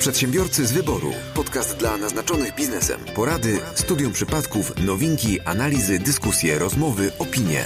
[0.00, 1.12] Przedsiębiorcy z wyboru.
[1.34, 3.00] Podcast dla naznaczonych biznesem.
[3.14, 7.64] Porady, studium przypadków, nowinki, analizy, dyskusje, rozmowy, opinie.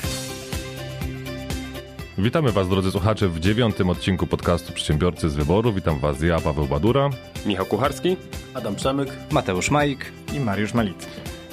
[2.18, 5.72] Witamy Was, drodzy słuchacze, w dziewiątym odcinku podcastu Przedsiębiorcy z wyboru.
[5.72, 7.10] Witam Was ja, Paweł Badura.
[7.46, 8.16] Michał Kucharski.
[8.54, 9.08] Adam Przemyk.
[9.30, 10.12] Mateusz Majk.
[10.32, 11.06] I Mariusz Malicki.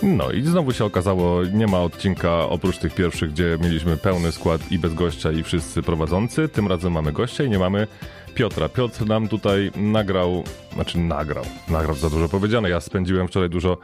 [0.04, 4.72] No i znowu się okazało, nie ma odcinka oprócz tych pierwszych, gdzie mieliśmy pełny skład
[4.72, 6.50] i bez gościa i wszyscy prowadzący.
[6.50, 7.88] Tym razem mamy gościa i nie mamy
[8.36, 8.70] Piotra.
[8.70, 10.44] Piotr nam tutaj nagrał,
[10.74, 12.70] znaczy nagrał, nagrał za dużo powiedziane.
[12.70, 13.78] Ja spędziłem wczoraj dużo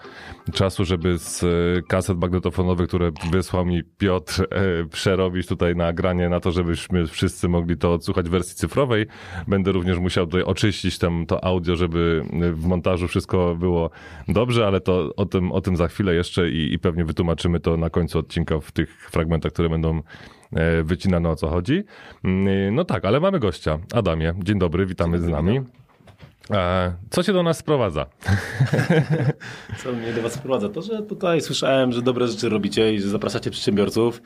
[0.54, 1.48] czasu, żeby z e,
[1.88, 7.78] kaset magnetofonowych, które wysłał mi Piotr, e, przerobić tutaj nagranie na to, żebyśmy wszyscy mogli
[7.78, 9.06] to odsłuchać w wersji cyfrowej.
[9.48, 12.24] Będę również musiał tutaj oczyścić tam to audio, żeby
[12.54, 13.90] w montażu wszystko było
[14.28, 17.78] dobrze, ale to o tym, o tym za chwilę jeszcze i, i pewnie wytłumaczymy to
[17.78, 20.02] na końcu odcinka w tych fragmentach, które będą
[20.84, 21.84] wycinane o co chodzi.
[22.24, 23.80] Mm, No tak, ale mamy gościa.
[23.94, 25.62] Adamie, dzień dobry, witamy z nami.
[26.52, 28.06] E, Co cię do nas sprowadza?
[29.84, 30.70] Co mnie do Was sprowadza?
[30.70, 34.22] To, że tutaj słyszałem, że dobre rzeczy robicie i że zapraszacie przedsiębiorców.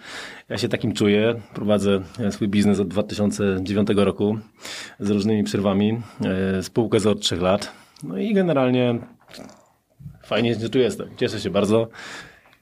[0.50, 1.42] Ja się takim czuję.
[1.54, 4.38] Prowadzę e, swój biznes od 2009 roku
[5.00, 6.02] z różnymi przerwami.
[6.58, 7.72] e, Spółkę za od 3 lat.
[8.04, 9.00] No i generalnie
[10.24, 11.08] fajnie, że tu jestem.
[11.18, 11.88] Cieszę się bardzo.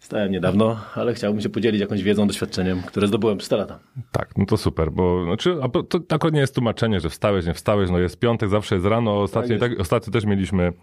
[0.09, 3.79] Stałem niedawno, ale chciałbym się podzielić jakąś wiedzą, doświadczeniem, które zdobyłem przez te lata.
[4.11, 7.53] Tak, no to super, bo znaczy, a to akurat nie jest tłumaczenie, że wstałeś, nie
[7.53, 9.21] wstałeś, no jest piątek, zawsze jest rano.
[9.21, 9.73] Ostatnio, Tak jest.
[9.73, 10.73] tak, ostatnio też mieliśmy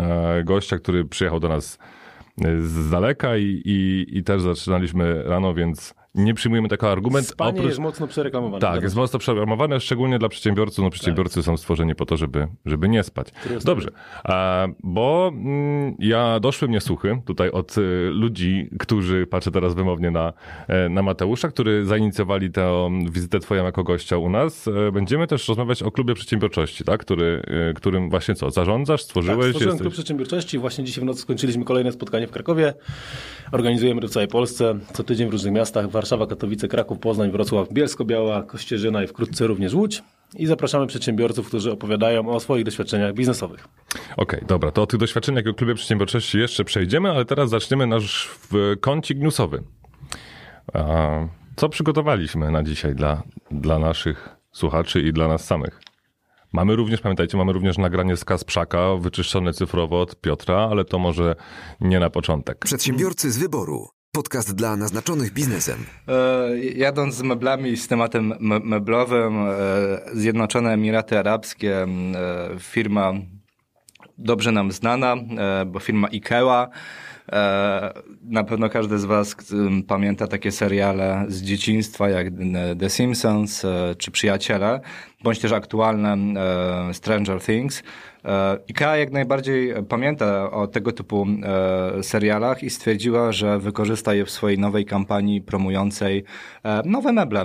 [0.00, 1.78] e, gościa, który przyjechał do nas
[2.44, 7.26] e, z daleka i, i, i też zaczynaliśmy rano, więc nie przyjmujemy tego argument.
[7.26, 8.60] Spanie jest mocno przereklamowane.
[8.60, 10.84] Tak, jest mocno przeprogramowane, szczególnie dla przedsiębiorców.
[10.84, 13.28] No, przedsiębiorcy są stworzeni po to, żeby, żeby nie spać.
[13.64, 13.90] Dobrze,
[14.24, 20.10] a, bo mm, ja doszły mnie słuchy tutaj od y, ludzi, którzy, patrzę teraz wymownie
[20.10, 20.32] na,
[20.68, 24.68] e, na Mateusza, który zainicjowali tę wizytę twoją jako gościa u nas.
[24.68, 27.00] E, Będziemy też rozmawiać o klubie przedsiębiorczości, tak?
[27.00, 29.46] Który, e, którym właśnie co, zarządzasz, Tak, stworzyłeś?
[29.48, 30.58] stworzyłem klub przedsiębiorczości.
[30.58, 32.74] Właśnie dzisiaj w nocy skończyliśmy kolejne spotkanie w Krakowie.
[33.52, 34.78] Organizujemy to w całej Polsce.
[34.92, 35.90] Co tydzień w różnych miastach.
[36.06, 40.02] Warszawa, Katowice, Kraków, Poznań, Wrocław, Bielsko-Biała, Kościerzyna i wkrótce również Łódź.
[40.36, 43.68] I zapraszamy przedsiębiorców, którzy opowiadają o swoich doświadczeniach biznesowych.
[44.16, 48.28] Okej, dobra, to o tych doświadczeniach o klubie przedsiębiorczości jeszcze przejdziemy, ale teraz zaczniemy nasz
[48.28, 49.62] w kącik newsowy.
[50.72, 51.08] A,
[51.56, 55.80] co przygotowaliśmy na dzisiaj dla, dla naszych słuchaczy i dla nas samych?
[56.52, 61.36] Mamy również, pamiętajcie, mamy również nagranie z Kasprzaka, wyczyszczone cyfrowo od Piotra, ale to może
[61.80, 62.58] nie na początek.
[62.64, 63.95] Przedsiębiorcy z wyboru.
[64.16, 65.84] Podcast dla naznaczonych biznesem.
[66.08, 69.50] E, jadąc z meblami i z tematem me- meblowym, e,
[70.12, 71.86] Zjednoczone Emiraty Arabskie, e,
[72.58, 73.12] firma
[74.18, 75.16] dobrze nam znana,
[75.66, 76.66] bo firma IKEA.
[78.22, 79.36] Na pewno każdy z Was
[79.88, 82.26] pamięta takie seriale z dzieciństwa jak
[82.78, 83.62] The Simpsons
[83.98, 84.80] czy Przyjaciele,
[85.22, 86.16] bądź też aktualne
[86.92, 87.82] Stranger Things.
[88.26, 91.26] E, IKEA jak najbardziej pamięta o tego typu
[91.98, 96.24] e, serialach i stwierdziła, że wykorzysta je w swojej nowej kampanii promującej
[96.64, 97.44] e, nowe meble.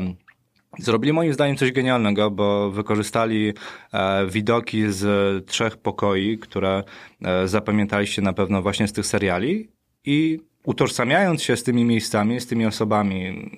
[0.79, 3.53] Zrobili moim zdaniem coś genialnego, bo wykorzystali
[3.93, 6.83] e, widoki z trzech pokoi, które
[7.21, 9.69] e, zapamiętaliście na pewno właśnie z tych seriali
[10.05, 13.49] i utożsamiając się z tymi miejscami, z tymi osobami,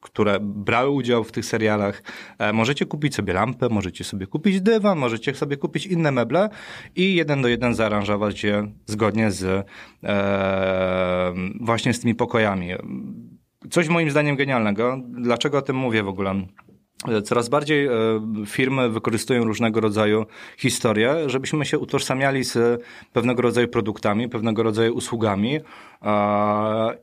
[0.00, 2.02] które brały udział w tych serialach,
[2.38, 6.48] e, możecie kupić sobie lampę, możecie sobie kupić dywan, możecie sobie kupić inne meble
[6.96, 9.66] i jeden do jeden zaaranżować je zgodnie z
[10.04, 12.70] e, właśnie z tymi pokojami.
[13.70, 14.98] Coś moim zdaniem genialnego.
[15.08, 16.34] Dlaczego o tym mówię w ogóle?
[17.24, 17.90] Coraz bardziej e,
[18.46, 20.26] firmy wykorzystują różnego rodzaju
[20.56, 22.82] historie, żebyśmy się utożsamiali z
[23.12, 25.60] pewnego rodzaju produktami, pewnego rodzaju usługami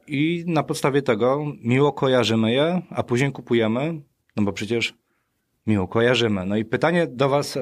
[0.08, 4.02] i na podstawie tego miło kojarzymy je, a później kupujemy,
[4.36, 4.94] no bo przecież
[5.68, 6.46] miło kojarzymy.
[6.46, 7.62] No i pytanie do Was e,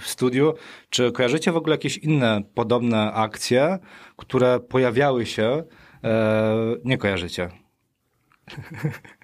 [0.00, 0.54] w studiu,
[0.90, 3.78] czy kojarzycie w ogóle jakieś inne podobne akcje,
[4.16, 5.64] które pojawiały się,
[6.04, 7.48] e, nie kojarzycie?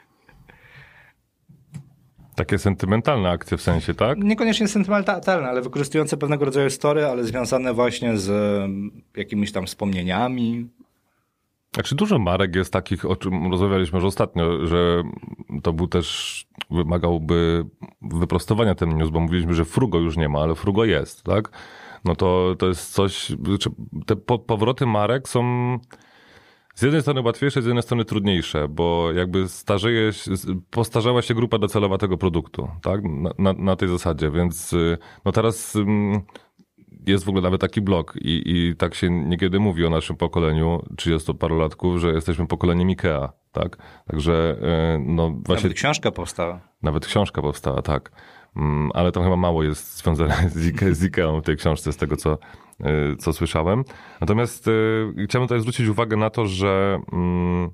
[2.40, 4.18] Takie sentymentalne akcje w sensie, tak?
[4.18, 8.30] Niekoniecznie sentymentalne, ale wykorzystujące pewnego rodzaju story, ale związane właśnie z
[8.64, 10.68] em, jakimiś tam wspomnieniami.
[11.74, 15.02] Znaczy dużo marek jest takich, o czym rozmawialiśmy już ostatnio, że
[15.62, 17.64] to był też, wymagałby
[18.02, 21.50] wyprostowania ten news, bo mówiliśmy, że Frugo już nie ma, ale Frugo jest, tak?
[22.04, 23.70] No to, to jest coś, znaczy
[24.06, 25.42] te po, powroty marek są
[26.74, 30.30] z jednej strony łatwiejsze, z jednej strony trudniejsze, bo jakby starzeje się,
[30.70, 33.00] postarzała się grupa docelowa tego produktu, tak?
[33.04, 35.76] Na, na, na tej zasadzie, więc y, no teraz
[37.06, 40.82] jest w ogóle nawet taki blog i, i tak się niekiedy mówi o naszym pokoleniu
[40.96, 43.76] 30-parolatków, że jesteśmy pokoleniem Ikea, tak?
[44.06, 44.56] Także
[44.96, 45.54] y, no właśnie...
[45.54, 46.60] Nawet książka powstała.
[46.82, 48.12] Nawet książka powstała, tak.
[48.56, 51.96] mm, ale tam chyba mało jest związane z, Ike, z Ikeą w tej książce, z
[51.96, 52.38] tego co,
[53.18, 53.84] co słyszałem.
[54.20, 57.70] Natomiast y, chciałbym tutaj zwrócić uwagę na to, że mm,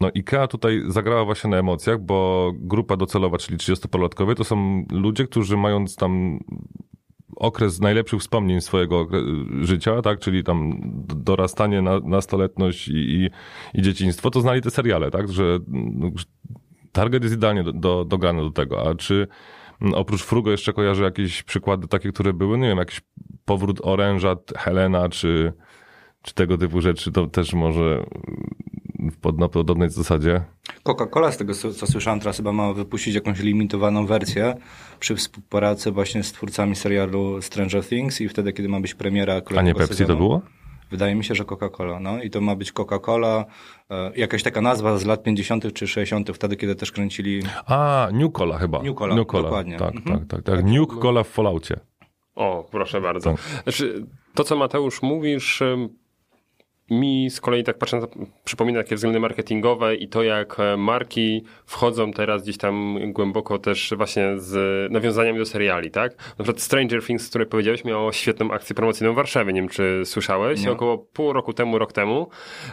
[0.00, 5.24] no IKEA tutaj zagrała właśnie na emocjach, bo grupa docelowa, czyli 30-parolatkowie, to są ludzie,
[5.24, 6.40] którzy mając tam
[7.36, 9.08] okres najlepszych wspomnień swojego
[9.60, 13.30] życia, tak, czyli tam dorastanie, na, nastoletność i, i,
[13.74, 16.10] i dzieciństwo, to znali te seriale, tak, że no,
[16.92, 19.28] target jest idealnie do, do, dograny do tego, a czy
[19.94, 23.00] oprócz Frugo jeszcze kojarzę jakieś przykłady takie, które były, nie wiem, jakiś
[23.44, 25.52] powrót oręża, Helena, czy,
[26.22, 28.04] czy tego typu rzeczy, to też może
[29.10, 30.44] w na podobnej zasadzie.
[30.84, 34.54] Coca-Cola, z tego co, słyszałem, teraz chyba ma wypuścić jakąś limitowaną wersję
[35.00, 39.62] przy współpracy właśnie z twórcami serialu Stranger Things i wtedy, kiedy ma być premiera A
[39.62, 40.42] nie Pepsi sezonu, to było?
[40.90, 43.44] Wydaje mi się, że Coca-Cola, no i to ma być Coca-Cola,
[43.90, 45.72] e, jakaś taka nazwa z lat 50.
[45.72, 47.42] czy 60., wtedy, kiedy też kręcili...
[47.66, 48.82] A, New Cola chyba.
[48.82, 49.42] New Cola, New Cola.
[49.42, 49.76] dokładnie.
[49.76, 50.18] Tak, mhm.
[50.18, 50.64] tak, tak, tak.
[50.64, 51.80] New Cola w Falloutie.
[52.34, 53.30] O, proszę bardzo.
[53.30, 53.40] Tak.
[53.62, 55.62] Znaczy, to, co Mateusz mówisz,
[56.90, 58.04] mi z kolei tak patrząc,
[58.44, 63.94] przypomina takie względy marketingowe i to, jak e, marki wchodzą teraz gdzieś tam głęboko też
[63.96, 66.16] właśnie z nawiązaniami do seriali, tak?
[66.38, 70.02] Na przykład Stranger Things, który powiedziałeś, miało świetną akcję promocyjną w Warszawie, nie wiem czy
[70.04, 70.72] słyszałeś, nie.
[70.72, 72.28] około pół roku temu, rok temu,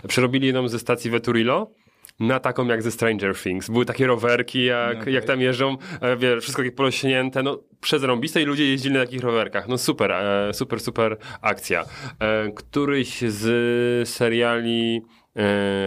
[0.08, 1.72] przerobili jedną ze stacji Veturilo
[2.20, 3.70] na taką jak ze Stranger Things.
[3.70, 5.14] Były takie rowerki, jak, okay.
[5.14, 9.22] jak tam jeżdżą, e, wiesz, wszystko takie polośnięte, no przezrąbiste i ludzie jeździli na takich
[9.22, 9.68] rowerkach.
[9.68, 11.86] No super, e, super, super akcja.
[12.20, 15.02] E, któryś z seriali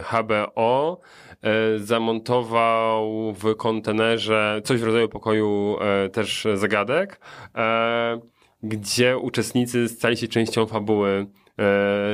[0.02, 1.00] HBO
[1.76, 5.76] zamontował w kontenerze coś w rodzaju pokoju
[6.12, 7.20] też zagadek,
[8.62, 11.26] gdzie uczestnicy stali się częścią fabuły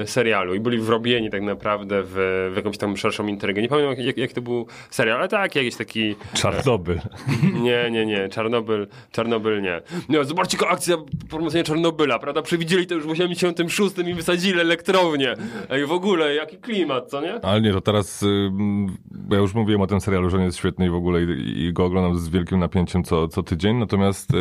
[0.06, 2.12] serialu i byli wrobieni tak naprawdę w,
[2.52, 3.62] w jakąś tam szerszą intrygę.
[3.62, 6.16] Nie pamiętam jak, jak to był serial, ale tak, jakiś taki...
[6.34, 6.96] Czarnobyl.
[6.96, 9.82] E, nie, nie, nie, Czarnobyl, Czarnobyl nie.
[10.08, 10.96] No, zobaczcie akcja
[11.30, 12.42] promocyjna Czarnobyla, prawda?
[12.42, 15.34] Przewidzieli to już w 86 i wysadzili elektrownię.
[15.82, 17.44] I w ogóle, jaki klimat, co nie?
[17.44, 18.24] Ale nie, to teraz,
[19.30, 21.72] ja już mówiłem o tym serialu, że on jest świetny i w ogóle i, i
[21.72, 24.36] go oglądam z wielkim napięciem co, co tydzień, natomiast y,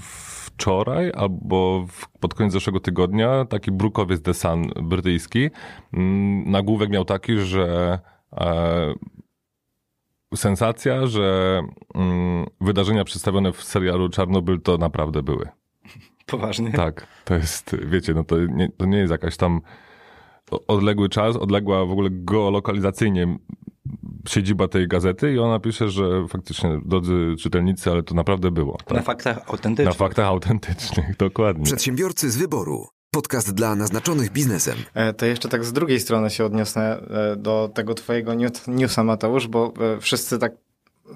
[0.00, 0.25] w
[0.56, 5.50] wczoraj albo w, pod koniec zeszłego tygodnia taki brukowiec The Sun brytyjski
[5.92, 7.98] mm, nagłówek miał taki, że
[8.32, 8.94] e,
[10.36, 11.60] sensacja, że
[11.94, 15.48] mm, wydarzenia przedstawione w serialu Czarnobyl to naprawdę były.
[16.26, 16.72] Poważnie?
[16.72, 19.60] Tak, to jest, wiecie, no to nie, to nie jest jakaś tam
[20.68, 23.38] odległy czas, odległa w ogóle geolokalizacyjnie
[24.28, 28.78] siedziba tej gazety i ona pisze, że faktycznie, drodzy czytelnicy, ale to naprawdę było.
[28.84, 28.96] Tak?
[28.96, 29.86] Na faktach autentycznych.
[29.86, 31.64] Na faktach autentycznych, dokładnie.
[31.64, 32.86] Przedsiębiorcy z wyboru.
[33.10, 34.76] Podcast dla naznaczonych biznesem.
[34.94, 36.80] E, to jeszcze tak z drugiej strony się odniosę
[37.32, 38.32] e, do tego twojego
[38.66, 40.52] newsa, Mateusz, bo e, wszyscy tak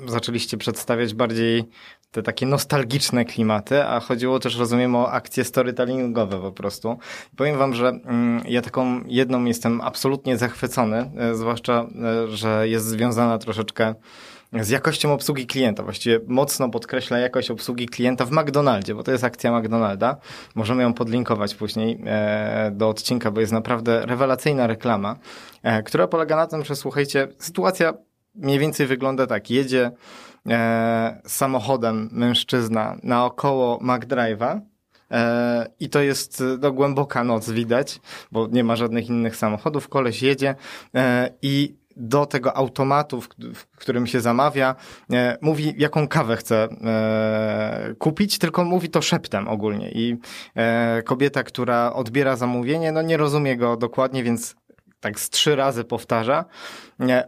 [0.07, 1.65] zaczęliście przedstawiać bardziej
[2.11, 6.99] te takie nostalgiczne klimaty, a chodziło też, rozumiem, o akcje storytellingowe po prostu.
[7.37, 11.87] powiem wam, że mm, ja taką jedną jestem absolutnie zachwycony, e, zwłaszcza,
[12.25, 13.95] e, że jest związana troszeczkę
[14.61, 15.83] z jakością obsługi klienta.
[15.83, 20.17] Właściwie mocno podkreśla jakość obsługi klienta w McDonaldzie, bo to jest akcja McDonalda.
[20.55, 25.17] Możemy ją podlinkować później e, do odcinka, bo jest naprawdę rewelacyjna reklama,
[25.85, 27.95] która polega na tym, że słuchajcie, sytuacja
[28.35, 29.51] mniej więcej wygląda tak.
[29.51, 29.91] Jedzie
[30.49, 34.61] e, samochodem mężczyzna naokoło McDrive'a
[35.11, 38.01] e, i to jest no, głęboka noc widać,
[38.33, 39.89] bo nie ma żadnych innych samochodów.
[39.89, 40.55] Koleś jedzie
[40.95, 44.75] e, i do tego automatu, w, w którym się zamawia,
[45.13, 49.91] e, mówi, jaką kawę chce e, kupić, tylko mówi to szeptem ogólnie.
[49.91, 50.17] I
[50.57, 54.57] e, kobieta, która odbiera zamówienie, no nie rozumie go dokładnie, więc
[55.01, 56.45] tak z trzy razy powtarza.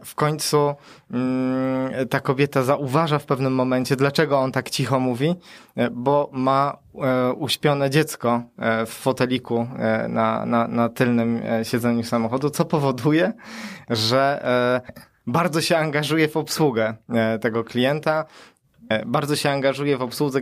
[0.05, 0.75] W końcu
[1.11, 5.35] mm, ta kobieta zauważa w pewnym momencie, dlaczego on tak cicho mówi,
[5.75, 9.67] e, bo ma e, uśpione dziecko e, w foteliku
[10.09, 13.33] na, na, na tylnym siedzeniu samochodu, co powoduje,
[13.89, 14.43] że
[15.27, 16.93] bardzo się angażuje w obsługę
[17.41, 18.25] tego klienta,
[19.05, 20.41] bardzo się angażuje w obsługę,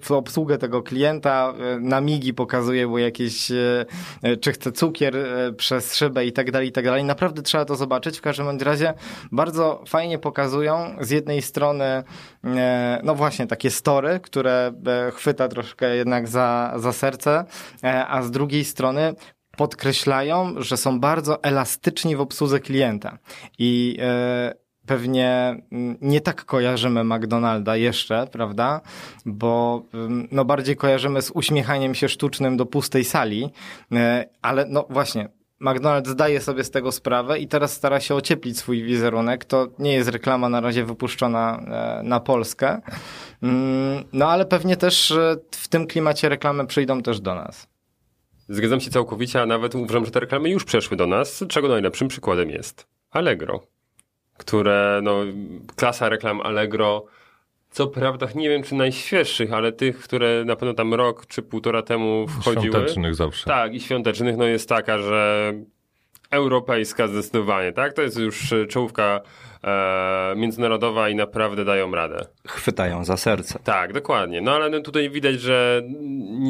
[0.00, 5.16] w obsługę tego klienta, e, na migi pokazuje mu jakieś, e, czy chce cukier
[5.56, 7.04] przez szybę i tak dalej, i tak dalej.
[7.04, 8.18] Naprawdę trzeba to zobaczyć.
[8.18, 8.94] W każdym razie
[9.32, 12.02] bardzo fajnie pokazują z jednej strony,
[13.02, 14.72] no właśnie, takie story, które
[15.14, 17.44] chwyta troszkę jednak za, za serce,
[18.08, 19.14] a z drugiej strony
[19.56, 23.18] podkreślają, że są bardzo elastyczni w obsłudze klienta.
[23.58, 23.98] I
[24.86, 28.80] pewnie mm, nie tak kojarzymy McDonalda jeszcze, prawda?
[29.26, 33.50] Bo mm, no bardziej kojarzymy z uśmiechaniem się sztucznym do pustej sali,
[33.92, 35.28] e, ale no właśnie,
[35.60, 39.44] McDonald's zdaje sobie z tego sprawę i teraz stara się ocieplić swój wizerunek.
[39.44, 42.80] To nie jest reklama na razie wypuszczona e, na Polskę.
[43.42, 45.14] Mm, no ale pewnie też
[45.50, 47.68] w tym klimacie reklamy przyjdą też do nas.
[48.48, 52.08] Zgadzam się całkowicie, a nawet uważam, że te reklamy już przeszły do nas, czego najlepszym
[52.08, 53.62] przykładem jest Allegro,
[54.36, 55.20] które, no,
[55.76, 57.04] klasa reklam Allegro,
[57.70, 61.82] co prawda nie wiem czy najświeższych, ale tych, które na pewno tam rok czy półtora
[61.82, 62.72] temu wchodziły.
[62.74, 63.46] Świątecznych zawsze.
[63.46, 65.52] Tak, i świątecznych, no jest taka, że
[66.30, 67.92] europejska zdecydowanie, tak?
[67.92, 69.20] To jest już czołówka
[69.64, 72.26] e, międzynarodowa i naprawdę dają radę.
[72.48, 73.58] Chwytają za serce.
[73.64, 74.40] Tak, dokładnie.
[74.40, 75.82] No ale no, tutaj widać, że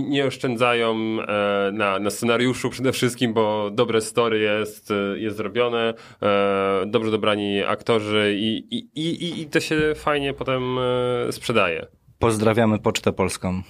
[0.09, 6.83] nie oszczędzają e, na, na scenariuszu przede wszystkim, bo dobre story jest, jest zrobione, e,
[6.87, 11.87] dobrze dobrani aktorzy i, i, i, i to się fajnie potem e, sprzedaje.
[12.19, 13.63] Pozdrawiamy Pocztę Polską.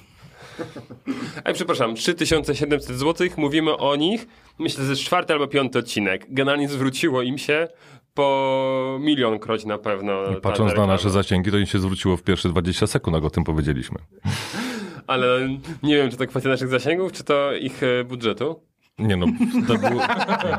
[1.45, 4.27] Ej, przepraszam, 3700 zł, mówimy o nich.
[4.59, 6.27] Myślę, że jest czwarty albo piąty odcinek.
[6.29, 7.69] Generalnie zwróciło im się
[8.17, 10.13] po milion kroć na pewno.
[10.43, 13.45] Patrząc na nasze zasięgi, to im się zwróciło w pierwsze 20 sekund, jak o tym
[13.45, 13.99] powiedzieliśmy.
[15.07, 15.49] Ale
[15.83, 18.61] nie wiem, czy to kwestia naszych zasięgów, czy to ich e, budżetu.
[18.99, 19.27] Nie no,
[19.69, 20.01] to był,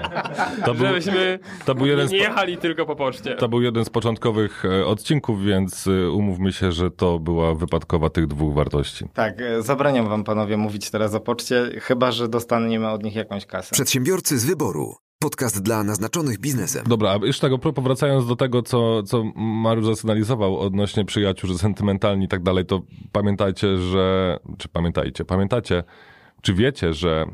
[0.65, 3.35] to był, Żebyśmy to był jeden nie jechali tylko po poczcie.
[3.35, 8.09] To był jeden z początkowych e, odcinków, więc e, umówmy się, że to była wypadkowa
[8.09, 9.05] tych dwóch wartości.
[9.13, 13.69] Tak, zabraniam wam panowie mówić teraz o poczcie, chyba że dostaniemy od nich jakąś kasę.
[13.71, 15.06] Przedsiębiorcy z wyboru.
[15.19, 16.85] Podcast dla naznaczonych biznesem.
[16.87, 22.25] Dobra, a już tego powracając do tego, co, co Mariusz zasygnalizował odnośnie przyjaciół, że sentymentalni
[22.25, 22.81] i tak dalej, to
[23.11, 24.37] pamiętajcie, że...
[24.57, 25.25] Czy pamiętajcie?
[25.25, 25.83] Pamiętacie,
[26.41, 27.25] czy wiecie, że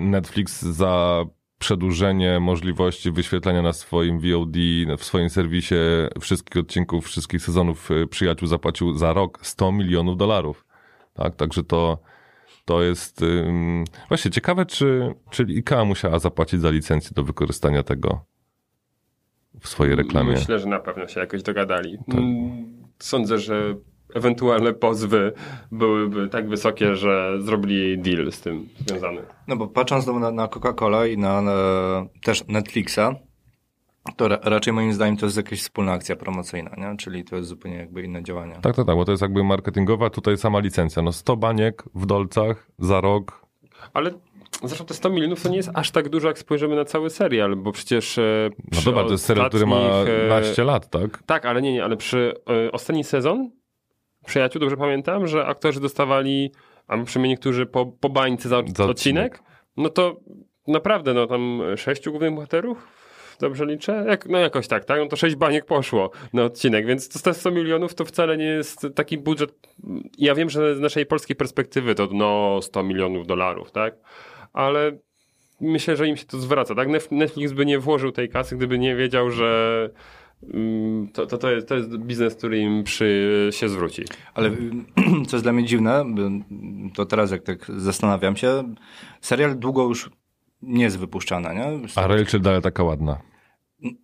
[0.00, 1.24] Netflix za
[1.58, 4.56] przedłużenie możliwości wyświetlenia na swoim VOD,
[4.98, 5.74] w swoim serwisie
[6.20, 10.64] wszystkich odcinków, wszystkich sezonów y, Przyjaciół zapłacił za rok 100 milionów dolarów.
[11.14, 11.98] Tak, także to
[12.64, 18.24] to jest um, właśnie ciekawe, czy, czy IKEA musiała zapłacić za licencję do wykorzystania tego
[19.60, 20.32] w swojej reklamie.
[20.32, 21.98] Myślę, że na pewno się jakoś dogadali.
[21.98, 22.18] Tak.
[22.18, 23.76] Mm, sądzę, że
[24.14, 25.32] ewentualne pozwy
[25.72, 29.20] byłyby tak wysokie, że zrobili deal z tym związany.
[29.48, 31.52] No bo patrząc na, na Coca-Cola i na, na,
[32.24, 33.00] też Netflixa,
[34.16, 36.96] to ra raczej moim zdaniem to jest jakaś wspólna akcja promocyjna, nie?
[36.96, 38.52] czyli to jest zupełnie jakby inne działanie.
[38.52, 41.02] Tak, tak, tak, bo to jest jakby marketingowa, tutaj sama licencja.
[41.02, 43.46] No 100 baniek w dolcach za rok.
[43.94, 44.10] Ale
[44.64, 47.56] Zresztą te 100 milionów to nie jest aż tak dużo, jak spojrzymy na cały serial,
[47.56, 48.18] bo przecież.
[48.18, 49.80] E, no dobra, to jest serial, który ma
[50.28, 51.22] naście lat, tak?
[51.26, 52.34] Tak, ale nie, nie, ale przy
[52.66, 53.50] y, ostatni sezon
[54.26, 56.52] Przyjaciół, dobrze pamiętam, że aktorzy dostawali,
[56.86, 59.42] a przynajmniej niektórzy po, po bańce za, za odcinek,
[59.76, 60.20] no to
[60.66, 62.86] naprawdę, no tam sześciu głównych bohaterów
[63.40, 64.04] dobrze liczę?
[64.08, 64.98] Jak, no jakoś tak, tak?
[65.00, 68.86] No to sześć baniek poszło na odcinek, więc to 100 milionów to wcale nie jest
[68.94, 69.54] taki budżet.
[70.18, 73.94] Ja wiem, że z naszej polskiej perspektywy to no 100 milionów dolarów, tak?
[74.52, 74.92] Ale
[75.60, 76.88] myślę, że im się to zwraca, tak?
[77.10, 79.90] Netflix by nie włożył tej kasy, gdyby nie wiedział, że
[80.54, 84.04] mm, to, to, to, jest, to jest biznes, który im przy, się zwróci.
[84.34, 84.50] Ale
[85.28, 86.04] co jest dla mnie dziwne,
[86.94, 88.74] to teraz jak tak zastanawiam się,
[89.20, 90.10] serial długo już
[90.62, 91.78] nie jest wypuszczana, nie?
[91.96, 93.29] A Rachel dalej taka ładna.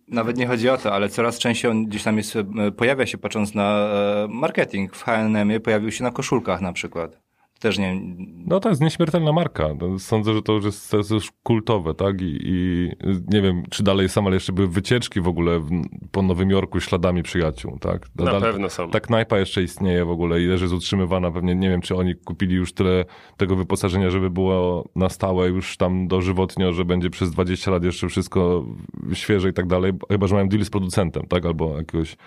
[0.07, 3.17] Nawet nie chodzi o to, ale coraz częściej on gdzieś tam jest, e, pojawia się
[3.17, 4.95] patrząc na e, marketing.
[4.95, 7.26] W H&M pojawił się na koszulkach na przykład
[7.59, 8.01] też nie...
[8.45, 9.69] No to jest nieśmiertelna marka.
[9.97, 12.21] Sądzę, że to już jest, to jest już kultowe, tak?
[12.21, 12.89] I, I,
[13.27, 15.69] nie wiem, czy dalej są, ale jeszcze były wycieczki w ogóle w,
[16.11, 18.07] po Nowym Jorku śladami przyjaciół, tak?
[18.15, 18.89] Na pewno są.
[18.89, 21.31] Ta knajpa jeszcze istnieje w ogóle i leży jest utrzymywana.
[21.31, 23.05] Pewnie nie wiem, czy oni kupili już tyle
[23.37, 28.07] tego wyposażenia, żeby było na stałe już tam dożywotnio, że będzie przez 20 lat jeszcze
[28.07, 28.65] wszystko
[29.13, 29.93] świeże i tak dalej.
[30.11, 31.45] Chyba, że mają deal z producentem, tak?
[31.45, 32.17] Albo jakiegoś...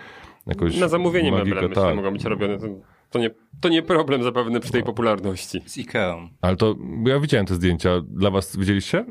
[0.47, 1.97] jakąś na zamówienie meble, tak.
[1.97, 2.59] mogą być robione.
[3.11, 5.61] To nie, to nie problem zapewne przy tej popularności.
[5.67, 6.29] Z Ikea.
[6.40, 7.90] Ale to, bo ja widziałem te zdjęcia.
[8.09, 9.05] Dla was widzieliście?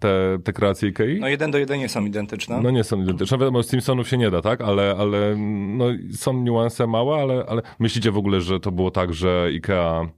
[0.00, 1.20] Te, te kreacje Ikei?
[1.20, 2.60] No jeden do jeden nie są identyczne.
[2.60, 3.38] No nie są identyczne.
[3.38, 4.60] Wiadomo, z Simpsonów się nie da, tak?
[4.60, 5.36] Ale, ale
[5.76, 10.08] no, są niuanse małe, ale, ale myślicie w ogóle, że to było tak, że Ikea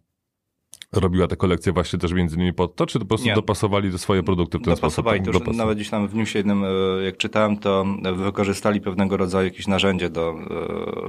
[1.01, 3.35] robiła te kolekcje właśnie też między innymi pod to, czy to po prostu Nie.
[3.35, 5.33] dopasowali do swoje produkty w ten dopasowali sposób?
[5.33, 6.69] Dopasowali, to nawet gdzieś tam w newsie jednym, e,
[7.05, 7.85] jak czytałem, to
[8.17, 10.35] wykorzystali pewnego rodzaju jakieś narzędzie do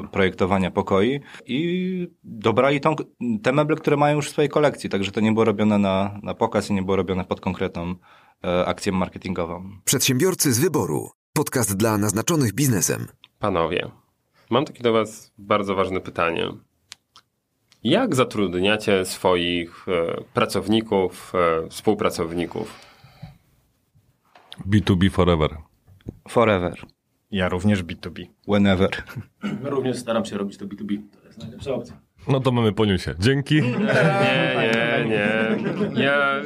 [0.03, 2.95] e, projektowania pokoi i dobrali tą,
[3.43, 6.33] te meble, które mają już w swojej kolekcji, także to nie było robione na, na
[6.33, 7.95] pokaz i nie było robione pod konkretną
[8.43, 9.69] e, akcję marketingową.
[9.85, 11.09] Przedsiębiorcy z wyboru.
[11.33, 13.07] Podcast dla naznaczonych biznesem.
[13.39, 13.91] Panowie,
[14.49, 16.51] mam takie do was bardzo ważne pytanie.
[17.85, 22.79] Jak zatrudniacie swoich e, pracowników, e, współpracowników?
[24.69, 25.57] B2B forever.
[26.29, 26.85] Forever.
[27.31, 28.25] Ja również B2B.
[28.47, 28.89] Whenever.
[29.63, 30.97] Również staram się robić to B2B.
[31.21, 31.97] To jest najlepsza opcja.
[32.27, 33.15] No to mamy po newsie.
[33.19, 33.61] Dzięki.
[33.61, 35.05] Nie, nie,
[35.93, 36.03] nie.
[36.03, 36.41] Ja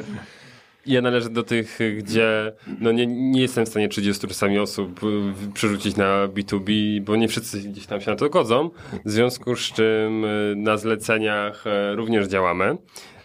[0.86, 5.52] Ja należę do tych, gdzie no nie, nie jestem w stanie 30 czasami osób y,
[5.54, 8.70] przerzucić na B2B, bo nie wszyscy gdzieś tam się na to godzą.
[9.04, 12.76] W związku z czym y, na zleceniach y, również działamy,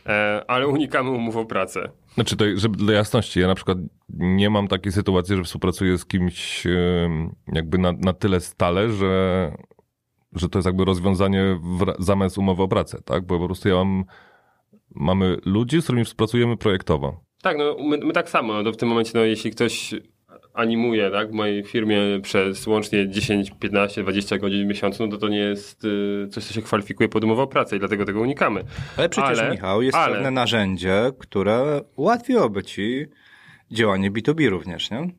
[0.05, 1.89] e, ale unikamy umów o pracę.
[2.13, 3.77] Znaczy, to, żeby dla jasności, ja na przykład
[4.09, 6.67] nie mam takiej sytuacji, że współpracuję z kimś
[7.53, 9.51] jakby na, na tyle stale, że,
[10.33, 13.25] że to jest jakby rozwiązanie w, zamiast umowy o pracę, tak?
[13.25, 14.03] Bo po prostu ja mam,
[14.95, 17.24] mamy ludzi, z którymi współpracujemy projektowo.
[17.45, 18.63] Tak, no my, my tak samo.
[18.63, 19.93] No, w tym momencie, no, jeśli ktoś
[20.53, 25.17] animuje tak, w mojej firmie przez łącznie 10, 15, 20 godzin w miesiącu, no to
[25.17, 28.21] to nie jest y, coś, co się kwalifikuje pod umowę o pracę i dlatego tego
[28.21, 28.63] unikamy.
[28.97, 33.05] Ale przecież, Ale- Michał, jest ale- pewne narzędzie, które ułatwiłoby ci
[33.71, 35.09] działanie B2B również, nie?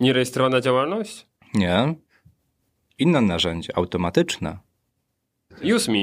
[0.00, 1.26] Nierejestrowana działalność?
[1.54, 1.94] Nie.
[2.98, 4.58] Inne narzędzie, automatyczne.
[5.64, 5.98] UseMe.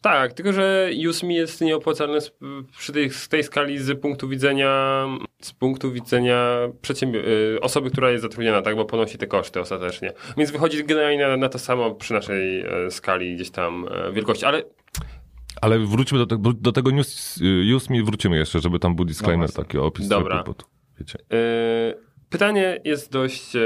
[0.00, 2.32] Tak, tylko że UseMe jest nieopłacalne z,
[2.78, 5.06] przy tej, z tej skali z punktu widzenia
[5.40, 10.12] z punktu widzenia przedsiębior- y, osoby, która jest zatrudniona, tak, bo ponosi te koszty ostatecznie.
[10.36, 14.44] Więc wychodzi generalnie na, na to samo przy naszej e, skali gdzieś tam e, wielkości,
[14.44, 14.62] ale
[15.60, 17.38] Ale wróćmy do, tego- do tego news,
[17.76, 20.08] use me wrócimy jeszcze, żeby tam był disclaimer, taki opis.
[20.08, 20.44] Dobra.
[20.98, 21.18] wiecie.
[21.30, 23.60] Yy, Pytanie jest dość e,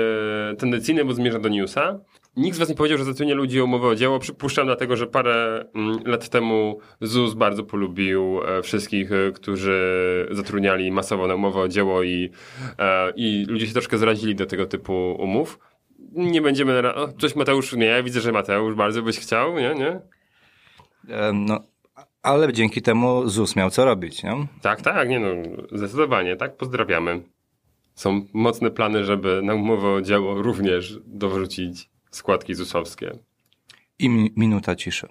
[0.58, 1.98] tendencyjne, bo zmierza do newsa.
[2.36, 4.18] Nikt z was nie powiedział, że zatrudnia ludzi o umowę o dzieło.
[4.18, 10.92] Przypuszczam dlatego, że parę mm, lat temu ZUS bardzo polubił e, wszystkich, e, którzy zatrudniali
[10.92, 12.30] masowo na umowę o dzieło i,
[12.78, 15.58] e, i ludzie się troszkę zrazili do tego typu umów.
[16.12, 16.82] Nie będziemy...
[16.82, 17.72] na- O, coś Mateusz...
[17.72, 19.74] Nie, ja widzę, że Mateusz bardzo byś chciał, nie?
[19.74, 20.00] Nie?
[21.34, 21.60] No,
[22.22, 24.46] ale dzięki temu ZUS miał co robić, nie?
[24.62, 25.28] Tak, tak, nie no,
[25.72, 27.22] zdecydowanie, tak, pozdrawiamy.
[27.94, 33.18] Są mocne plany, żeby na umowę o dzieło również dorzucić składki ZUS-owskie.
[33.98, 35.08] I mi- minuta ciszy.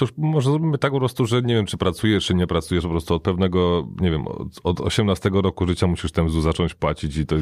[0.00, 2.90] Już może zrobimy tak po prostu, że nie wiem, czy pracujesz, czy nie pracujesz, po
[2.90, 7.16] prostu od pewnego, nie wiem, od, od 18 roku życia musisz ten ZUS zacząć płacić
[7.16, 7.36] i to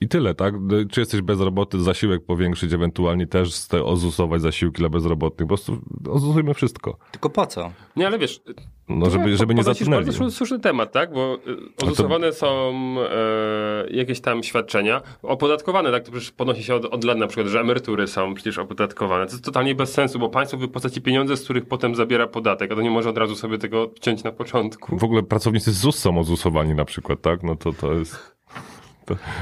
[0.00, 0.54] i tyle, tak?
[0.90, 5.78] Czy jesteś bezrobotny, zasiłek powiększyć, ewentualnie też z te ozusować zasiłki dla bezrobotnych, po prostu
[6.10, 6.96] ozusujmy wszystko.
[7.12, 7.70] Tylko po co?
[7.96, 8.40] Nie, ale wiesz,
[8.88, 10.18] No, żeby, żeby nie podnosisz zatrudnili.
[10.18, 11.12] bardzo słuszny temat, tak?
[11.12, 12.74] Bo y, ozusowane są
[13.10, 16.04] e, jakieś tam świadczenia, opodatkowane, tak?
[16.04, 19.26] To przecież podnosi się od, od lat na przykład, że emerytury są przecież opodatkowane.
[19.26, 22.72] To jest totalnie bez sensu, bo państwo wypłaca ci pieniądze, z których potem zabiera podatek,
[22.72, 24.98] a to nie może od razu sobie tego wciąć na początku.
[24.98, 27.42] W ogóle pracownicy z ZUS są ozusowani na przykład, tak?
[27.42, 28.37] No to to jest...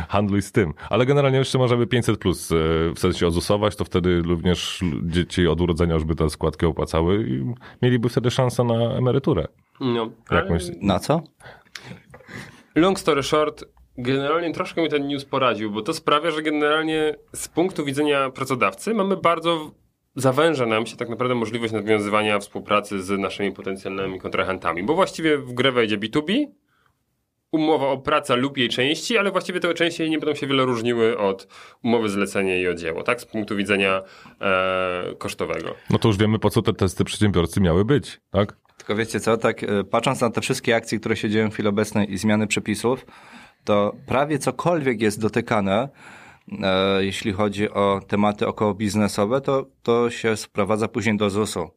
[0.09, 0.75] Handluj z tym.
[0.91, 2.55] Ale generalnie jeszcze możemy 500 plus e,
[2.95, 7.55] w sensie ozusować, to wtedy również dzieci od urodzenia już by te składki opłacały i
[7.83, 9.49] mieliby wtedy szansę na emeryturę.
[9.81, 10.77] No, Jak myślisz?
[10.81, 11.23] Na co?
[12.75, 13.65] Long story short,
[13.99, 18.95] generalnie troszkę mi ten news poradził, bo to sprawia, że generalnie z punktu widzenia pracodawcy
[18.95, 19.71] mamy bardzo
[20.17, 25.53] zawęża nam się tak naprawdę możliwość nawiązywania współpracy z naszymi potencjalnymi kontrahentami, bo właściwie w
[25.53, 26.47] grę wejdzie B2B,
[27.53, 31.19] umowa o pracę lub jej części, ale właściwie te części nie będą się wiele różniły
[31.19, 31.49] od
[31.85, 33.21] umowy zlecenia i o dzieło, tak?
[33.21, 34.03] Z punktu widzenia
[34.41, 35.75] e, kosztowego.
[35.91, 38.57] No to już wiemy, po co te testy przedsiębiorcy miały być, tak?
[38.79, 41.69] Tylko wiecie co, tak e, patrząc na te wszystkie akcje, które się dzieją w chwili
[41.69, 43.07] obecnej i zmiany przepisów,
[43.65, 45.89] to prawie cokolwiek jest dotykane,
[46.63, 51.71] e, jeśli chodzi o tematy około biznesowe, to, to się sprowadza później do ZUS-u.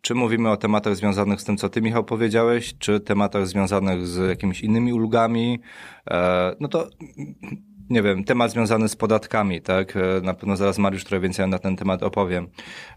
[0.00, 4.28] Czy mówimy o tematach związanych z tym, co ty, Michał, powiedziałeś, czy tematach związanych z
[4.28, 5.60] jakimiś innymi ulgami,
[6.10, 6.88] e, no to
[7.90, 9.96] nie wiem, temat związany z podatkami, tak?
[9.96, 12.46] E, Na pewno zaraz Mariusz trochę więcej na ten temat opowiem.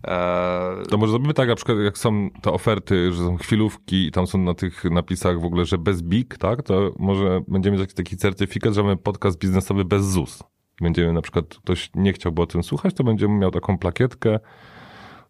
[0.07, 4.11] E, To może zrobimy tak, na przykład jak są te oferty, że są chwilówki i
[4.11, 6.63] tam są na tych napisach w ogóle, że bez BIG, tak?
[6.63, 10.43] To może będziemy mieć taki certyfikat, że mamy podcast biznesowy bez ZUS.
[10.81, 14.39] Będziemy na przykład, ktoś nie chciałby o tym słuchać, to będziemy miał taką plakietkę.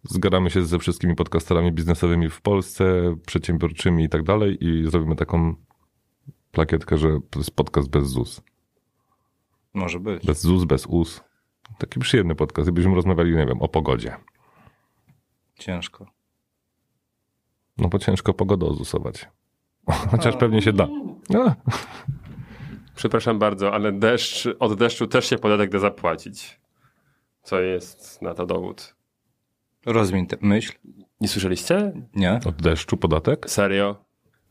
[0.03, 5.55] Zgadamy się ze wszystkimi podcasterami biznesowymi w Polsce, przedsiębiorczymi i tak dalej i zrobimy taką
[6.51, 8.41] plakietkę, że to jest podcast bez ZUS.
[9.73, 10.25] może być.
[10.25, 11.21] Bez ZUS, bez US.
[11.77, 14.15] Taki przyjemny podcast i byśmy rozmawiali, nie wiem, o pogodzie.
[15.59, 16.07] Ciężko.
[17.77, 19.29] No bo ciężko pogodę ozusować.
[20.11, 20.87] Chociaż pewnie się da.
[21.29, 21.55] No,
[22.95, 26.59] Przepraszam bardzo, ale deszcz, od deszczu też się podatek da zapłacić.
[27.43, 28.95] Co jest na to dowód?
[29.85, 30.73] Rozwiń tę myśl.
[31.21, 31.91] Nie słyszeliście?
[32.15, 32.39] Nie?
[32.45, 33.49] od deszczu podatek?
[33.49, 33.95] Serio?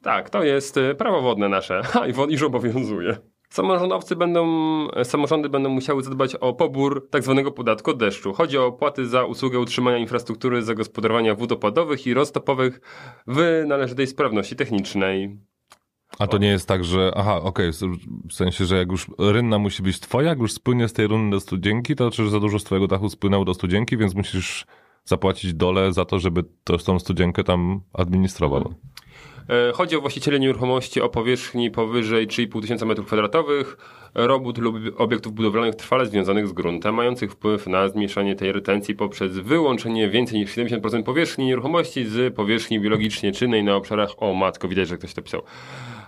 [0.02, 1.82] Tak, to jest y, prawo wodne nasze.
[1.84, 3.16] Ha, i wod- iż obowiązuje.
[3.50, 4.44] Samorządowcy będą,
[4.90, 8.32] e, samorządy będą musiały zadbać o pobór tak zwanego podatku od deszczu.
[8.32, 12.80] Chodzi o opłaty za usługę utrzymania infrastruktury zagospodarowania wód opadowych i roztopowych
[13.26, 15.38] w należytej sprawności technicznej.
[16.18, 17.70] A to nie jest tak, że aha, okej,
[18.28, 21.36] w sensie, że jak już rynna musi być twoja, jak już spłynie z tej rundy
[21.36, 24.66] do studzienki, to znaczy, że za dużo z twojego dachu spłynęło do studzienki, więc musisz
[25.04, 28.74] zapłacić dole za to, żeby to, tą studzienkę tam administrował.
[29.50, 33.64] E, chodzi o właścicieli nieruchomości o powierzchni powyżej 3,5 tysiąca m2,
[34.14, 39.38] robót lub obiektów budowlanych trwale związanych z gruntem, mających wpływ na zmniejszanie tej retencji poprzez
[39.38, 44.10] wyłączenie więcej niż 70% powierzchni nieruchomości z powierzchni biologicznie czynnej na obszarach...
[44.16, 45.42] O matko, widać, że ktoś to pisał.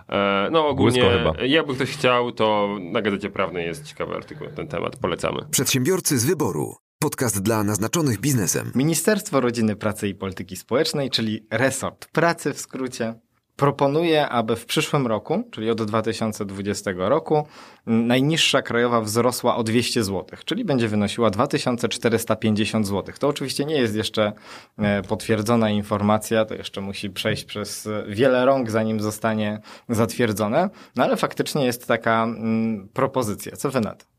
[0.09, 1.03] E, no ogólnie,
[1.47, 4.97] jakby ktoś chciał, to na Gazecie Prawnej jest ciekawy artykuł na ten temat.
[4.97, 5.39] Polecamy.
[5.51, 6.82] Przedsiębiorcy z wyboru.
[7.03, 8.71] Podcast dla naznaczonych biznesem.
[8.75, 13.13] Ministerstwo Rodziny, Pracy i Polityki Społecznej, czyli resort pracy w skrócie,
[13.55, 17.47] proponuje, aby w przyszłym roku, czyli od 2020 roku,
[17.85, 23.15] najniższa krajowa wzrosła o 200 zł, czyli będzie wynosiła 2450 zł.
[23.19, 24.33] To oczywiście nie jest jeszcze
[24.77, 31.17] e, potwierdzona informacja, to jeszcze musi przejść przez wiele rąk, zanim zostanie zatwierdzone, no ale
[31.17, 33.55] faktycznie jest taka mm, propozycja.
[33.55, 34.12] Co wy na to?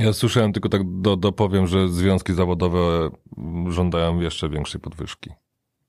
[0.00, 3.10] Ja słyszałem tylko tak do, dopowiem, że związki zawodowe
[3.68, 5.30] żądają jeszcze większej podwyżki.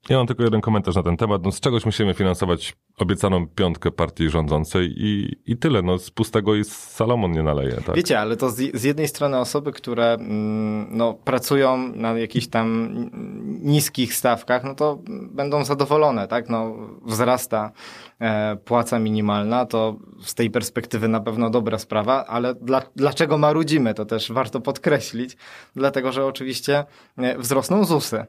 [0.09, 1.43] Ja mam tylko jeden komentarz na ten temat.
[1.43, 5.81] No, z czegoś musimy finansować obiecaną piątkę partii rządzącej i, i tyle.
[5.81, 7.71] No, z pustego i Salomon nie naleje.
[7.71, 7.95] Tak?
[7.95, 12.95] Wiecie, ale to z, z jednej strony osoby, które mm, no, pracują na jakichś tam
[13.61, 14.99] niskich stawkach, no to
[15.31, 16.49] będą zadowolone, tak?
[16.49, 17.71] No, wzrasta
[18.19, 23.93] e, płaca minimalna, to z tej perspektywy na pewno dobra sprawa, ale dla, dlaczego marudzimy,
[23.93, 25.37] to też warto podkreślić,
[25.75, 26.85] dlatego, że oczywiście
[27.17, 28.25] e, wzrosną ZUSy.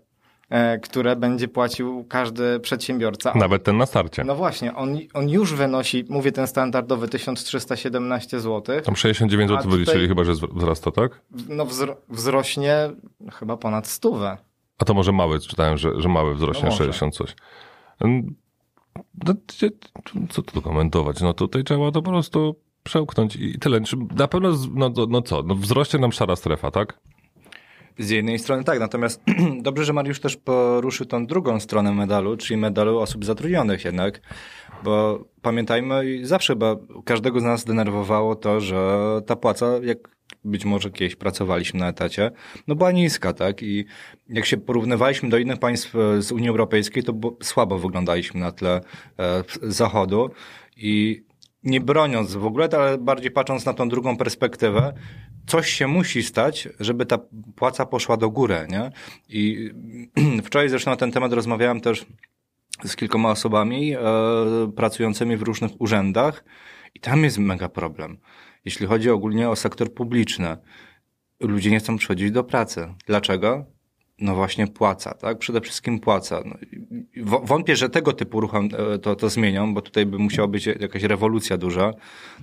[0.52, 3.32] E, które będzie płacił każdy przedsiębiorca.
[3.34, 4.24] Nawet ten na starcie.
[4.24, 8.80] No właśnie, on, on już wynosi, mówię ten standardowy 1317 zł.
[8.80, 11.20] Tam 69 zł wyliczyli chyba, że wzrasta, tak?
[11.48, 12.90] No wzro wzrośnie
[13.32, 14.36] chyba ponad stówę.
[14.78, 17.36] A to może mały, czytałem, że, że mały wzrośnie no 60 coś.
[19.26, 19.34] No,
[20.30, 21.20] co tu komentować?
[21.20, 23.80] No tutaj trzeba to po prostu przełknąć i tyle.
[24.16, 26.98] Na pewno, no, no co, no wzrośnie nam szara strefa, tak?
[27.98, 29.22] Z jednej strony tak, natomiast
[29.62, 34.20] dobrze, że Mariusz też poruszył tą drugą stronę medalu, czyli medalu osób zatrudnionych jednak,
[34.84, 39.98] bo pamiętajmy, zawsze chyba każdego z nas denerwowało to, że ta płaca, jak
[40.44, 42.30] być może kiedyś pracowaliśmy na etacie,
[42.68, 43.62] no była niska, tak?
[43.62, 43.84] I
[44.28, 48.80] jak się porównywaliśmy do innych państw e, z Unii Europejskiej, to słabo wyglądaliśmy na tle
[49.18, 50.30] e, zachodu
[50.76, 51.24] i
[51.62, 54.92] nie broniąc w ogóle, ale bardziej patrząc na tą drugą perspektywę,
[55.46, 57.18] coś się musi stać, żeby ta
[57.56, 58.90] płaca poszła do góry, nie?
[59.28, 59.70] I
[60.44, 62.06] wczoraj zresztą na ten temat rozmawiałem też
[62.84, 63.98] z kilkoma osobami e,
[64.76, 66.44] pracującymi w różnych urzędach
[66.94, 68.18] i tam jest mega problem.
[68.64, 70.56] Jeśli chodzi ogólnie o sektor publiczny,
[71.40, 72.94] ludzie nie chcą przychodzić do pracy.
[73.06, 73.64] Dlaczego?
[74.22, 75.38] No właśnie płaca, tak?
[75.38, 76.42] Przede wszystkim płaca.
[76.44, 76.56] No,
[77.44, 81.02] wątpię, że tego typu ruchem e, to, to zmienią, bo tutaj by musiała być jakaś
[81.02, 81.92] rewolucja duża.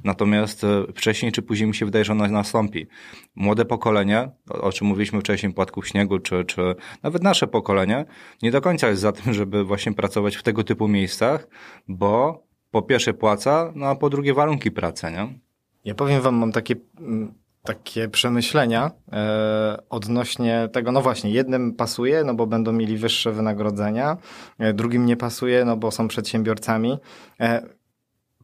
[0.03, 2.87] Natomiast e, wcześniej czy później mi się wydaje, że ona nastąpi.
[3.35, 8.05] Młode pokolenie, o czym mówiliśmy wcześniej, Płatków Śniegu, czy, czy nawet nasze pokolenie,
[8.41, 11.47] nie do końca jest za tym, żeby właśnie pracować w tego typu miejscach,
[11.87, 15.39] bo po pierwsze płaca, no a po drugie warunki pracy, nie?
[15.85, 17.33] Ja powiem wam, mam takie mm,
[17.69, 24.17] takie przemyślenia e, odnośnie tego, no właśnie, jednym pasuje, no bo będą mieli wyższe wynagrodzenia,
[24.59, 26.97] e, drugim nie pasuje, no bo są przedsiębiorcami.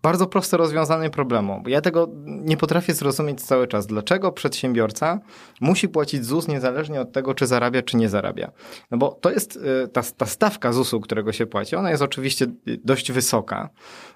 [0.06, 1.64] Bardzo proste rozwiązanie problemu.
[1.68, 3.88] Ja tego nie potrafię zrozumieć cały czas.
[3.88, 5.20] Dlaczego przedsiębiorca
[5.62, 8.52] musi płacić ZUS niezależnie od tego, czy zarabia, czy nie zarabia?
[8.92, 12.46] No bo to jest y, ta, ta stawka ZUS-u, którego się płaci, ona jest oczywiście
[12.66, 13.70] dość wysoka.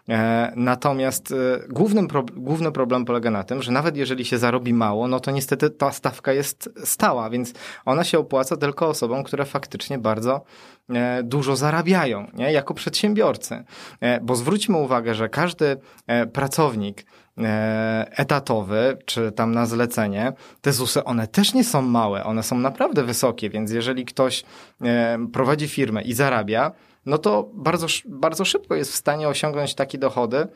[0.10, 1.36] E, natomiast y,
[1.70, 5.70] głównym główny problem polega na tym, że nawet jeżeli się zarobi mało, no to niestety
[5.70, 7.54] ta stawka jest stała, więc
[7.86, 10.42] ona się opłaca tylko osobom, które faktycznie bardzo
[11.24, 12.52] dużo zarabiają nie?
[12.52, 13.64] jako przedsiębiorcy.
[14.00, 17.06] E, bo zwróćmy uwagę, że każdy e, pracownik
[18.12, 23.04] etatowy, czy tam na zlecenie, te ZUSy, one też nie są małe, one są naprawdę
[23.04, 24.44] wysokie, więc jeżeli ktoś
[25.34, 26.72] prowadzi firmę i zarabia,
[27.06, 30.48] no to bardzo, bardzo szybko jest w stanie osiągnąć takie dochody,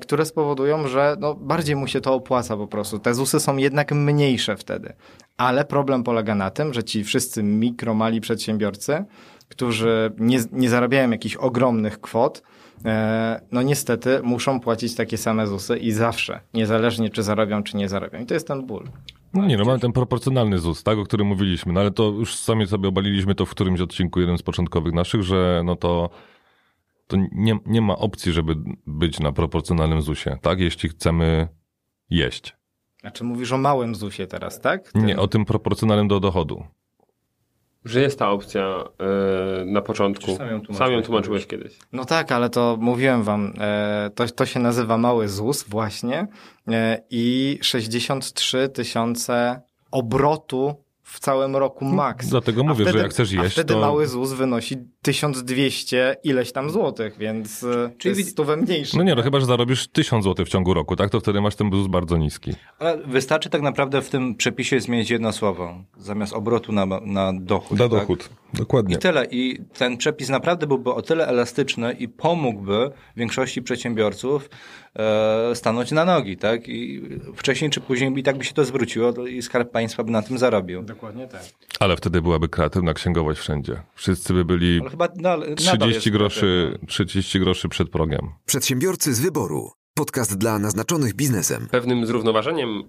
[0.00, 2.98] które spowodują, że no bardziej mu się to opłaca po prostu.
[2.98, 4.92] Te ZUSy są jednak mniejsze wtedy.
[5.36, 9.04] Ale problem polega na tym, że ci wszyscy mikro, mali przedsiębiorcy,
[9.54, 12.42] którzy nie, nie zarabiają jakichś ogromnych kwot,
[12.84, 17.88] e, no niestety muszą płacić takie same ZUSy i zawsze, niezależnie czy zarabią, czy nie
[17.88, 18.20] zarabią.
[18.20, 18.88] I to jest ten ból.
[19.34, 22.36] No nie, no mamy ten proporcjonalny ZUS, tak, o którym mówiliśmy, no ale to już
[22.36, 26.10] sami sobie obaliliśmy to w którymś odcinku, jeden z początkowych naszych, że no to,
[27.06, 28.54] to nie, nie ma opcji, żeby
[28.86, 31.48] być na proporcjonalnym ZUSie, tak, jeśli chcemy
[32.10, 32.56] jeść.
[33.00, 34.92] Znaczy mówisz o małym ZUSie teraz, tak?
[34.92, 35.06] Tym...
[35.06, 36.64] Nie, o tym proporcjonalnym do dochodu.
[37.84, 38.84] Że jest ta opcja
[39.58, 40.36] yy, na początku.
[40.36, 41.78] Sam ją, Sam ją tłumaczyłeś kiedyś.
[41.92, 46.26] No tak, ale to mówiłem wam, e, to, to się nazywa mały ZUS właśnie
[46.68, 52.28] e, i 63 tysiące obrotu w całym roku max.
[52.28, 53.80] Dlatego mówię, wtedy, że jak chcesz jeść, a wtedy to...
[53.80, 58.96] mały ZUS wynosi 1200 ileś tam złotych, więc e, Czyli jest stówę mniejszy.
[58.96, 61.10] No nie, no chyba, że zarobisz 1000 złotych w ciągu roku, tak?
[61.10, 62.52] To wtedy masz ten ZUS bardzo niski.
[62.78, 65.74] Ale wystarczy tak naprawdę w tym przepisie zmienić jedno słowo.
[65.98, 67.78] Zamiast obrotu na, na dochód.
[67.78, 67.98] Na tak?
[67.98, 68.96] dochód, dokładnie.
[68.96, 69.26] I tyle.
[69.30, 74.50] I ten przepis naprawdę byłby o tyle elastyczny i pomógłby większości przedsiębiorców
[74.96, 76.68] e, stanąć na nogi, tak?
[76.68, 77.02] I
[77.36, 80.38] wcześniej czy później i tak by się to zwróciło i Skarb Państwa by na tym
[80.38, 80.82] zarobił.
[80.82, 81.42] Dokładnie tak.
[81.80, 83.82] Ale wtedy byłaby kreatywna księgowość wszędzie.
[83.94, 88.28] Wszyscy by byli chyba na, 30 groszy, 30 groszy przed progiem.
[88.46, 89.70] Przedsiębiorcy z wyboru.
[89.94, 91.68] Podcast dla naznaczonych biznesem.
[91.70, 92.82] Pewnym zrównoważeniem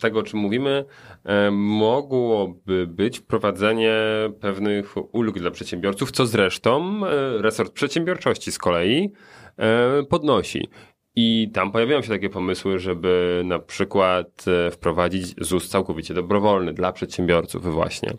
[0.00, 0.84] tego, o czym mówimy,
[1.24, 3.94] e, mogłoby być wprowadzenie
[4.40, 9.12] pewnych ulg dla przedsiębiorców, co zresztą e, resort przedsiębiorczości z kolei
[9.56, 10.68] e, podnosi.
[11.16, 17.72] I tam pojawiają się takie pomysły, żeby na przykład wprowadzić ZUS całkowicie dobrowolny dla przedsiębiorców
[17.72, 18.14] właśnie.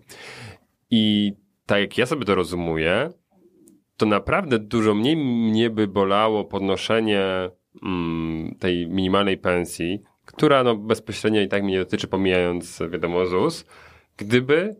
[0.91, 1.33] I
[1.71, 3.09] tak jak ja sobie to rozumuję,
[3.97, 7.23] to naprawdę dużo mniej mnie by bolało podnoszenie
[7.83, 13.65] mm, tej minimalnej pensji, która no, bezpośrednio i tak mnie dotyczy, pomijając wiadomo ZUS,
[14.17, 14.75] gdyby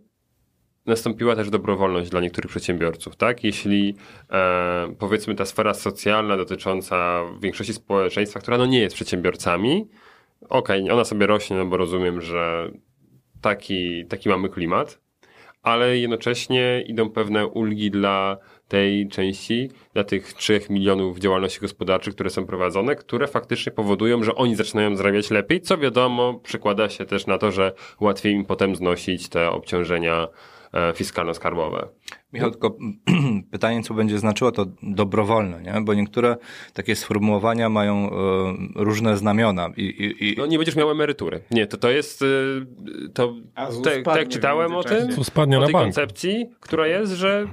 [0.86, 3.44] nastąpiła też dobrowolność dla niektórych przedsiębiorców, tak?
[3.44, 3.96] Jeśli
[4.32, 9.88] e, powiedzmy ta sfera socjalna dotycząca większości społeczeństwa, która no nie jest przedsiębiorcami,
[10.50, 12.72] okej, okay, ona sobie rośnie, no bo rozumiem, że
[13.42, 15.02] taki, taki mamy klimat,
[15.62, 22.30] ale jednocześnie idą pewne ulgi dla tej części, dla tych 3 milionów działalności gospodarczych, które
[22.30, 27.28] są prowadzone, które faktycznie powodują, że oni zaczynają zarabiać lepiej, co wiadomo przekłada się też
[27.28, 30.28] na to, że łatwiej im potem znosić te obciążenia
[30.74, 31.88] e, fiskalno-skarbowe.
[32.34, 32.78] Michał, tylko
[33.52, 35.82] pytanie, co będzie znaczyło to dobrowolne, nie?
[35.82, 36.38] bo niektóre
[36.74, 38.14] takie sformułowania mają y,
[38.76, 39.70] różne znamiona.
[39.78, 40.36] I, i, i...
[40.38, 41.42] No nie będziesz miał emerytury.
[41.52, 42.66] Nie, to to jest, y,
[43.14, 43.36] to,
[44.04, 45.10] tak jak czytałem o tym,
[45.60, 47.48] o tej koncepcji, która jest, że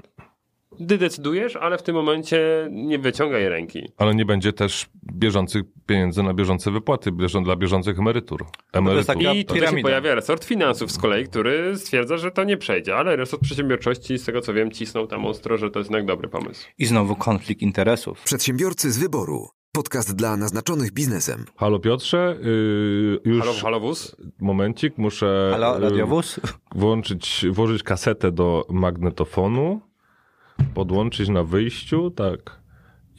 [0.89, 3.93] ty decydujesz, ale w tym momencie nie wyciągaj ręki.
[3.97, 7.13] Ale nie będzie też bieżących pieniędzy na bieżące wypłaty
[7.45, 8.47] dla bieżących emerytur.
[8.73, 9.23] emerytur.
[9.35, 13.17] I tutaj się pojawia resort finansów z kolei, który stwierdza, że to nie przejdzie, ale
[13.17, 16.67] resort przedsiębiorczości, z tego co wiem, cisnął tam ostro, że to jest jednak dobry pomysł.
[16.79, 18.23] I znowu konflikt interesów.
[18.25, 19.49] Przedsiębiorcy z wyboru.
[19.73, 21.45] Podcast dla naznaczonych biznesem.
[21.57, 23.41] Halo Piotrze, yy, już...
[23.41, 24.17] Halo, halo wóz?
[24.41, 25.49] Momencik, muszę...
[25.53, 26.41] Halo, radiowóz?
[26.75, 29.81] Włączyć, włożyć kasetę do magnetofonu
[30.75, 32.39] podłączyć na wyjściu, tak.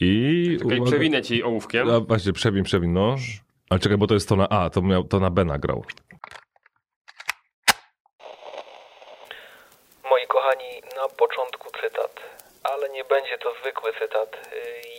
[0.00, 0.58] I...
[0.62, 1.90] Czekaj, przewinę ci ołówkiem.
[1.90, 3.16] A, właśnie, przewin, przewin, no.
[3.70, 5.84] Ale czekaj, bo to jest to na A, to, miał, to na B nagrał.
[10.10, 12.20] Moi kochani, na początku cytat,
[12.62, 14.30] ale nie będzie to zwykły cytat.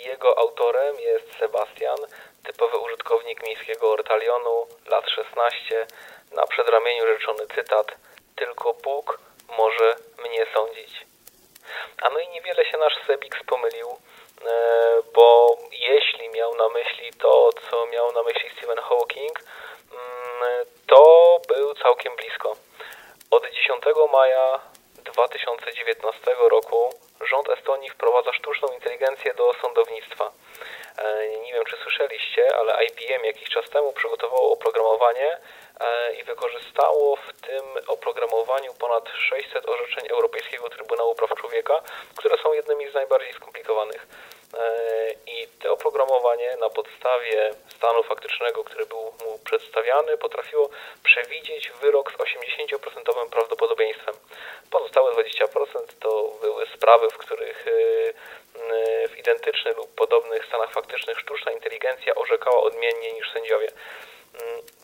[0.06, 1.97] Jego autorem jest Sebastian,
[2.43, 4.56] typowy użytkownik miejskiego ortalionu,
[4.91, 5.88] lat 16.
[6.36, 7.88] Na przedramieniu rzeczony cytat:
[8.36, 9.19] Tylko Bóg
[9.58, 11.11] może mnie sądzić.
[12.01, 14.53] A no i niewiele się nasz Sebix pomylił, e,
[15.13, 19.39] bo jeśli miał na myśli to, co miał na myśli Stephen Hawking,
[19.91, 22.55] mm, to był całkiem blisko.
[23.31, 24.60] Od 10 maja
[25.03, 26.89] 2019 roku
[27.21, 30.31] rząd Estonii wprowadza sztuczną inteligencję do sądownictwa.
[30.97, 35.38] E, nie wiem, czy słyszeliście, ale IBM jakiś czas temu przygotowało oprogramowanie,
[36.19, 41.81] i wykorzystało w tym oprogramowaniu ponad 600 orzeczeń Europejskiego Trybunału Praw Człowieka,
[42.15, 44.07] które są jednymi z najbardziej skomplikowanych.
[44.53, 50.69] E, I to oprogramowanie na podstawie stanu faktycznego, który był mu przedstawiany, potrafiło
[51.03, 54.15] przewidzieć wyrok z 80% prawdopodobieństwem.
[54.71, 55.47] Pozostałe 20%
[55.99, 57.71] to były sprawy, w których e,
[59.07, 63.67] w identycznych lub podobnych stanach faktycznych sztuczna inteligencja orzekała odmiennie niż sędziowie.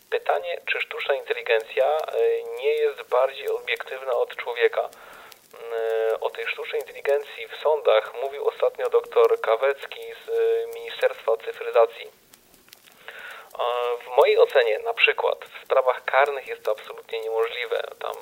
[0.10, 4.90] Pytanie, czy sztuczna inteligencja e, nie jest bardziej obiektywna od człowieka.
[5.54, 12.12] Mm, o tej sztucznej inteligencji w sądach mówił ostatnio dr Kawecki z e, Ministerstwa Cyfryzacji.
[14.06, 17.84] W mojej ocenie, na przykład w sprawach karnych jest to absolutnie niemożliwe.
[18.00, 18.16] Tam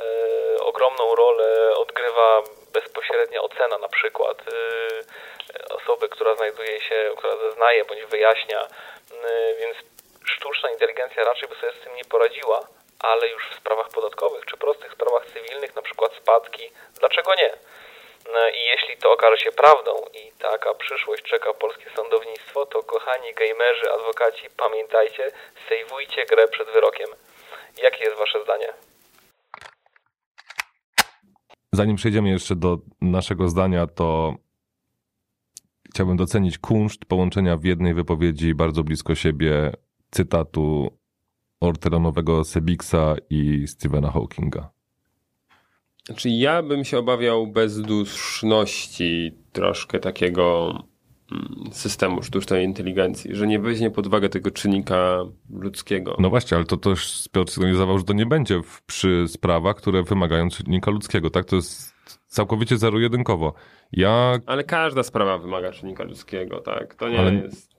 [0.00, 7.84] e, ogromną rolę odgrywa bezpośrednia ocena, na przykład e, osoby, która znajduje się, która zeznaje
[7.84, 9.76] bądź wyjaśnia, e, więc
[10.24, 12.60] sztuczna inteligencja raczej by sobie z tym nie poradziła,
[12.98, 17.50] ale już w sprawach podatkowych czy prostych sprawach cywilnych, na przykład spadki, dlaczego nie?
[18.32, 23.34] No I jeśli to okaże się prawdą i taka przyszłość czeka polskie sądownictwo, to kochani
[23.34, 25.30] gamerzy, adwokaci, pamiętajcie,
[25.68, 27.08] sejwujcie grę przed wyrokiem.
[27.82, 28.72] Jakie jest wasze zdanie?
[31.72, 34.34] Zanim przejdziemy jeszcze do naszego zdania, to
[35.94, 39.72] chciałbym docenić kunszt połączenia w jednej wypowiedzi bardzo blisko siebie
[40.12, 40.90] cytatu
[41.60, 44.70] orteronowego Sebixa i Stephena Hawkinga.
[46.06, 50.70] Znaczy ja bym się obawiał bezduszności troszkę takiego
[51.32, 56.16] mm, systemu sztucznej inteligencji, że nie weźmie pod uwagę tego czynnika ludzkiego.
[56.18, 60.02] No właśnie, ale to też Piotr sygnalizował, że to nie będzie w, przy sprawach, które
[60.02, 61.44] wymagają czynnika ludzkiego, tak?
[61.44, 61.94] To jest
[62.26, 63.54] całkowicie zero-jedynkowo.
[63.92, 64.38] Ja...
[64.46, 66.94] Ale każda sprawa wymaga czynnika ludzkiego, tak?
[66.94, 67.71] To nie Ale- jest...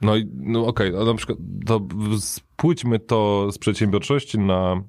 [0.00, 1.80] No, i- no okej, a na przykład to
[2.18, 4.82] spójrzmy to z przedsiębiorczości na,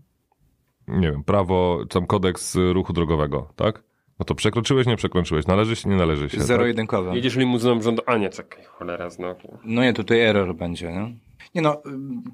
[0.88, 3.84] nie wiem, prawo, czy tam kodeks ruchu drogowego, tak?
[4.20, 6.38] No to przekroczyłeś, nie przekroczyłeś, należy się, nie należy się.
[6.38, 6.46] tak?
[6.48, 7.16] Zero-jedynkowe.
[7.16, 8.02] Jedziesz limuzyną rządu...
[8.06, 9.58] A nie, czekaj, cholera znowu.
[9.66, 11.16] No nie, tutaj error będzie, nie?
[11.56, 11.82] Nie no,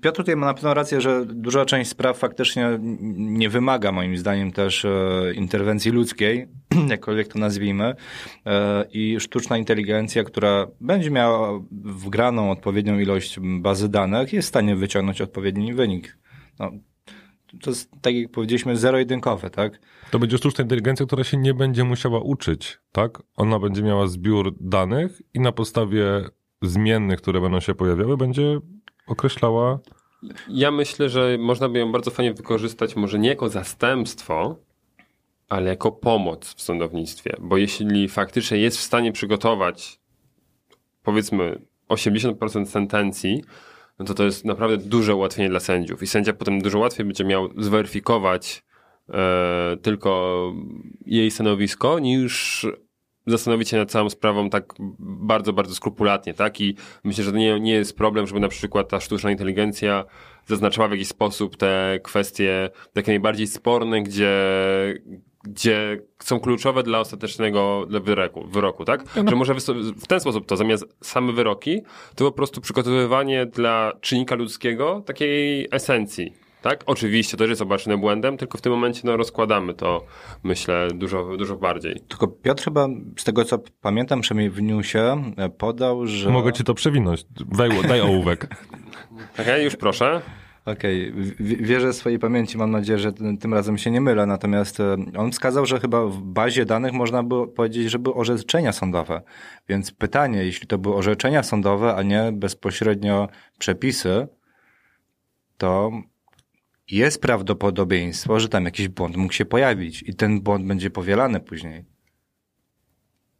[0.01, 2.79] Piotr tutaj ma na pewno rację, że duża część spraw faktycznie
[3.17, 6.47] nie wymaga moim zdaniem też e, interwencji ludzkiej,
[6.89, 7.95] jakkolwiek to nazwijmy,
[8.45, 14.75] e, i sztuczna inteligencja, która będzie miała wgraną odpowiednią ilość bazy danych, jest w stanie
[14.75, 16.17] wyciągnąć odpowiedni wynik.
[16.59, 16.71] No,
[17.61, 19.79] to jest, tak jak powiedzieliśmy, zero-jedynkowe, tak?
[20.11, 23.21] To będzie sztuczna inteligencja, która się nie będzie musiała uczyć, tak?
[23.35, 26.03] Ona będzie miała zbiór danych i na podstawie
[26.61, 28.59] zmiennych, które będą się pojawiały, będzie
[29.07, 29.79] określała
[30.49, 34.55] Ja myślę, że można by ją bardzo fajnie wykorzystać, może nie jako zastępstwo,
[35.49, 37.35] ale jako pomoc w sądownictwie.
[37.39, 39.99] Bo jeśli faktycznie jest w stanie przygotować,
[41.03, 43.43] powiedzmy, 80% sentencji,
[43.99, 46.03] no to to jest naprawdę duże ułatwienie dla sędziów.
[46.03, 48.63] I sędzia potem dużo łatwiej będzie miał zweryfikować
[49.09, 50.41] e, tylko
[51.05, 52.65] jej stanowisko, niż
[53.27, 56.61] zastanowić się nad całą sprawą tak bardzo, bardzo skrupulatnie, tak?
[56.61, 60.05] I myślę, że to nie, nie jest problem, żeby na przykład ta sztuczna inteligencja
[60.45, 64.33] zaznaczała w jakiś sposób te kwestie takie najbardziej sporne, gdzie,
[65.43, 69.03] gdzie są kluczowe dla ostatecznego dla wyroku, wyroku tak?
[69.29, 69.55] Że może
[69.95, 71.81] w ten sposób to zamiast same wyroki,
[72.15, 76.46] to po prostu przygotowywanie dla czynnika ludzkiego takiej esencji.
[76.61, 76.83] Tak?
[76.85, 80.05] Oczywiście to też jest obarczone błędem, tylko w tym momencie no, rozkładamy to,
[80.43, 82.01] myślę, dużo, dużo bardziej.
[82.07, 86.29] Tylko Piotr chyba, z tego co pamiętam, przynajmniej w newsie, e, podał, że...
[86.29, 87.25] Mogę ci to przewinąć.
[87.57, 88.47] Daj, daj ołówek.
[89.41, 90.21] Okej, już proszę.
[90.65, 94.79] Okej, w- wierzę swojej pamięci, mam nadzieję, że tym tym razem się nie mylę, natomiast
[94.79, 99.21] e, on wskazał, że chyba w bazie danych można było powiedzieć, że były orzeczenia sądowe.
[99.69, 103.27] Więc pytanie, jeśli to były orzeczenia sądowe, a nie bezpośrednio
[103.59, 104.27] przepisy,
[105.57, 105.91] to
[106.91, 111.85] jest prawdopodobieństwo, że tam jakiś błąd mógł się pojawić i ten błąd będzie powielany później.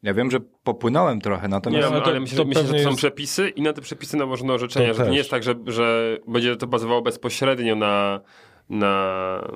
[0.04, 1.92] Ja wiem, że popłynąłem trochę, Nie, natomiast...
[1.92, 4.18] no to- ale myślę, to myślę że to są jest- przepisy i na te przepisy
[4.18, 5.12] nałożono orzeczenia, To że to też.
[5.12, 8.22] nie jest tak, że, że będzie to bazowało bezpośrednio na,
[8.70, 9.48] na,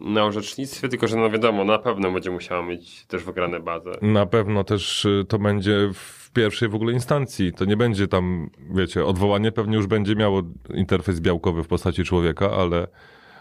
[0.00, 3.90] na orzecznictwie, tylko że no wiadomo, na pewno będzie musiała mieć też wygrane bazę.
[4.02, 7.52] Na pewno też y, to będzie w pierwszej w ogóle instancji.
[7.52, 10.42] To nie będzie tam, wiecie, odwołanie pewnie już będzie miało
[10.74, 12.86] interfejs białkowy w postaci człowieka, ale,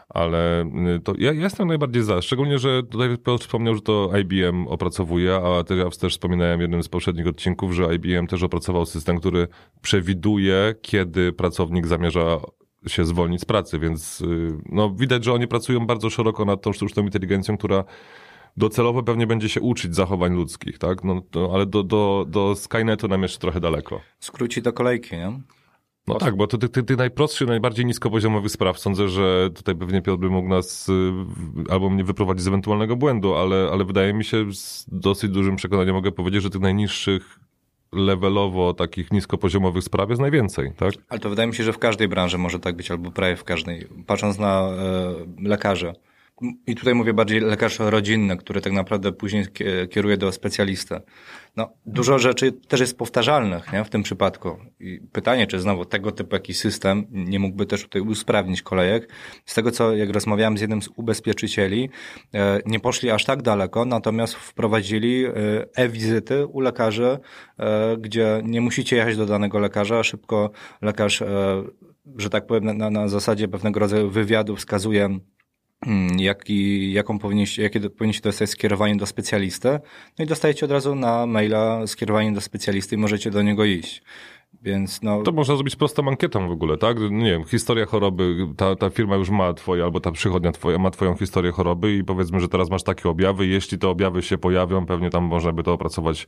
[0.10, 0.65] ale
[0.96, 2.22] y, to ja, ja jestem najbardziej za.
[2.22, 6.62] Szczególnie, że tutaj Piotr wspomniał, że to IBM opracowuje, a też ja też wspominałem w
[6.62, 9.48] jednym z poprzednich odcinków, że IBM też opracował system, który
[9.82, 12.39] przewiduje, kiedy pracownik zamierza
[12.88, 16.74] się zwolnić z pracy, więc y, no, widać, że oni pracują bardzo szeroko nad tą
[16.74, 17.84] sztuczną inteligencją, która
[18.58, 21.04] docelowo pewnie będzie się uczyć zachowań ludzkich, tak?
[21.04, 24.02] No, to, ale do, do, do Skynetu nam jeszcze trochę daleko.
[24.20, 25.39] Skróci do kolejki, nie?
[26.08, 30.02] No tak, bo to tych ty, ty najprostszych, najbardziej niskopoziomowych spraw sądzę, że tutaj pewnie
[30.02, 31.12] Piotr by mógł nas y,
[31.70, 35.96] albo mnie wyprowadzić z ewentualnego błędu, ale, ale wydaje mi się z dosyć dużym przekonaniem
[35.96, 37.39] mogę powiedzieć, że tych najniższych
[37.91, 40.93] levelowo takich niskopoziomowych spraw jest najwięcej, tak?
[41.10, 43.43] Ale to wydaje mi się, że w każdej branży może tak być, albo prawie w
[43.43, 43.88] każdej.
[44.08, 44.70] Patrząc na
[45.39, 45.58] e.
[46.67, 51.00] I tutaj mówię bardziej lekarz rodzinny, który tak naprawdę później kie- kieruje do specjalisty.
[51.56, 54.58] No, dużo rzeczy też jest powtarzalnych nie, w tym przypadku.
[54.80, 59.10] I pytanie, czy znowu tego typu jakiś system nie mógłby też tutaj usprawnić kolejek.
[59.45, 61.89] Z tego, co jak rozmawiałem z jednym z ubezpieczycieli,
[62.34, 65.32] e, nie poszli aż tak daleko, natomiast wprowadzili e,
[65.76, 67.17] e-wizyty u lekarzy,
[67.60, 71.23] e, gdzie nie musicie jechać do danego lekarza, szybko lekarz,
[72.17, 75.19] że tak powiem, na- na, zasadzie pewnego rodzaju wywiadu wskazuje
[76.18, 79.80] jaki, jaką powinniście, jakie powinniście dostać skierowanie do specjalisty.
[80.20, 84.04] No i dostajecie od razu na maila skierowanie do specjalisty i możecie do niego iść.
[84.62, 86.98] Więc no, To można zrobić prostą ankietą w ogóle, tak?
[87.12, 90.92] Nie wiem, historia choroby, ta, ta firma już ma twoje, albo ta przychodnia twoja ma
[90.92, 94.86] twoją historię choroby i powiedzmy, że teraz masz takie objawy, jeśli te objawy się pojawią,
[94.86, 96.28] pewnie tam można by to opracować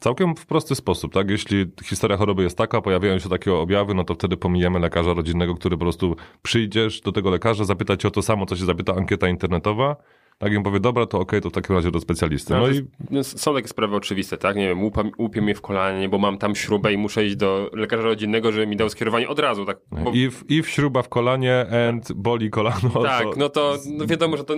[0.00, 1.30] całkiem w prosty sposób, tak?
[1.30, 5.54] Jeśli historia choroby jest taka, pojawiają się takie objawy, no to wtedy pomijamy lekarza rodzinnego,
[5.54, 8.94] który po prostu przyjdziesz do tego lekarza, zapyta cię o to samo, co się zapyta
[8.94, 9.96] ankieta internetowa
[10.40, 12.52] tak im powie, dobra, to okej, okay, to w takim razie do specjalisty.
[12.54, 12.86] No, no i...
[13.10, 14.56] No, są takie sprawy oczywiste, tak?
[14.56, 17.70] Nie wiem, łupam, łupie mnie w kolanie, bo mam tam śrubę i muszę iść do
[17.72, 19.78] lekarza rodzinnego, żeby mi dał skierowanie od razu, tak?
[19.90, 20.10] Bo...
[20.14, 22.90] If, if śruba w kolanie and boli kolano.
[23.02, 23.32] Tak, to...
[23.36, 24.54] no to no wiadomo, że to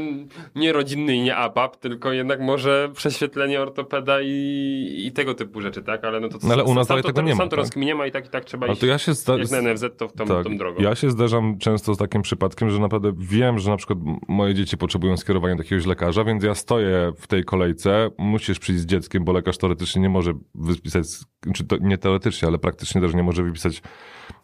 [0.54, 5.82] nie rodzinny i nie APAP, tylko jednak może prześwietlenie ortopeda i, i tego typu rzeczy,
[5.82, 6.04] tak?
[6.04, 7.36] Ale no to, no, ale u nas to, tego nie ma.
[7.36, 7.76] Sam to tak?
[7.76, 8.80] nie ma i tak i tak trzeba ale iść.
[8.80, 9.36] To ja się zda...
[9.36, 10.82] Jak na NFZ, to w tą, tak, tą drogą.
[10.82, 14.76] Ja się zdarzam często z takim przypadkiem, że naprawdę wiem, że na przykład moje dzieci
[14.76, 19.24] potrzebują skierowania do jakiegoś lekarza, więc ja stoję w tej kolejce, musisz przyjść z dzieckiem,
[19.24, 21.06] bo lekarz teoretycznie nie może wypisać,
[21.54, 23.82] czy to nie teoretycznie, ale praktycznie też nie może wypisać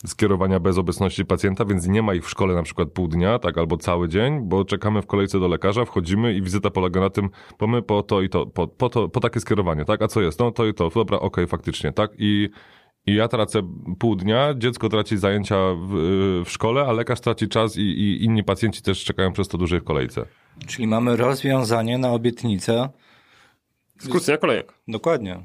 [0.07, 3.59] skierowania bez obecności pacjenta, więc nie ma ich w szkole na przykład pół dnia, tak,
[3.59, 7.31] albo cały dzień, bo czekamy w kolejce do lekarza, wchodzimy i wizyta polega na tym,
[7.59, 10.21] bo my po to i to, po, po, to, po takie skierowanie, tak, a co
[10.21, 10.41] jest?
[10.41, 12.49] No to i to, dobra, okej, okay, faktycznie, tak, i
[13.07, 13.63] i ja tracę
[13.99, 15.93] pół dnia, dziecko traci zajęcia w,
[16.45, 19.81] w szkole, a lekarz traci czas i, i, inni pacjenci też czekają przez to dłużej
[19.81, 20.27] w kolejce.
[20.67, 22.89] Czyli mamy rozwiązanie na obietnicę.
[23.99, 24.73] Skrócenia kolejek.
[24.89, 25.43] Dokładnie.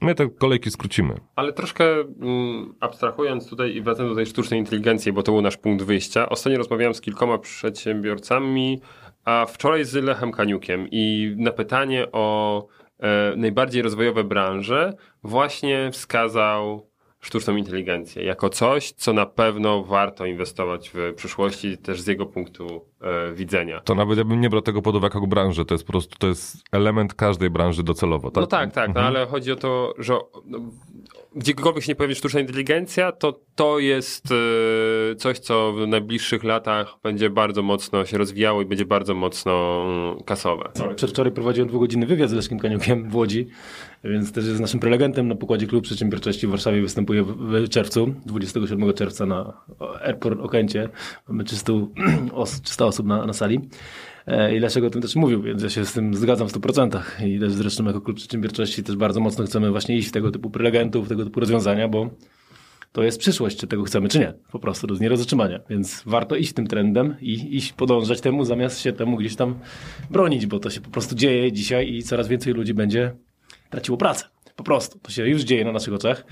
[0.00, 1.14] My te kolejki skrócimy.
[1.36, 5.56] Ale troszkę mm, abstrahując tutaj i wracając do tej sztucznej inteligencji, bo to był nasz
[5.56, 6.28] punkt wyjścia.
[6.28, 8.80] Ostatnio rozmawiałem z kilkoma przedsiębiorcami,
[9.24, 12.66] a wczoraj z Lechem Kaniukiem i na pytanie o
[12.98, 16.90] e, najbardziej rozwojowe branże właśnie wskazał
[17.24, 22.84] sztuczną inteligencję jako coś, co na pewno warto inwestować w przyszłości, też z jego punktu
[23.00, 23.80] e, widzenia.
[23.80, 26.16] To nawet ja bym nie brał tego pod uwagę jako branżę, to jest po prostu
[26.18, 28.30] to jest element każdej branży docelowo.
[28.30, 28.40] Tak?
[28.40, 29.14] No tak, tak, no, mhm.
[29.14, 30.14] no, ale chodzi o to, że
[30.44, 30.58] no,
[31.36, 36.96] gdziekolwiek się nie pojawi sztuczna inteligencja, to to jest e, coś, co w najbliższych latach
[37.02, 40.70] będzie bardzo mocno się rozwijało i będzie bardzo mocno mm, kasowe.
[40.96, 43.46] Przedwczoraj prowadziłem dwugodzinny wywiad z Leszkiem Kaniukiem w Łodzi,
[44.04, 46.82] więc też jest naszym prelegentem na pokładzie Klub Przedsiębiorczości w Warszawie.
[46.82, 49.60] Występuje w czerwcu, 27 czerwca na
[50.04, 50.88] Airport Okęcie.
[51.28, 51.72] Mamy 300,
[52.62, 53.60] 300 osób na, na sali.
[54.26, 57.00] E, I Leszek o tym też mówił, więc ja się z tym zgadzam w 100%.
[57.26, 60.50] I też zresztą jako Klub Przedsiębiorczości też bardzo mocno chcemy właśnie iść w tego typu
[60.50, 62.10] prelegentów, tego typu rozwiązania, bo
[62.92, 64.34] to jest przyszłość, czy tego chcemy, czy nie.
[64.52, 65.60] Po prostu to jest do zatrzymania.
[65.70, 69.58] Więc warto iść tym trendem i iść podążać temu, zamiast się temu gdzieś tam
[70.10, 73.12] bronić, bo to się po prostu dzieje dzisiaj i coraz więcej ludzi będzie
[73.70, 74.24] traciło pracę.
[74.56, 74.98] Po prostu.
[74.98, 76.24] To się już dzieje na naszych oczach.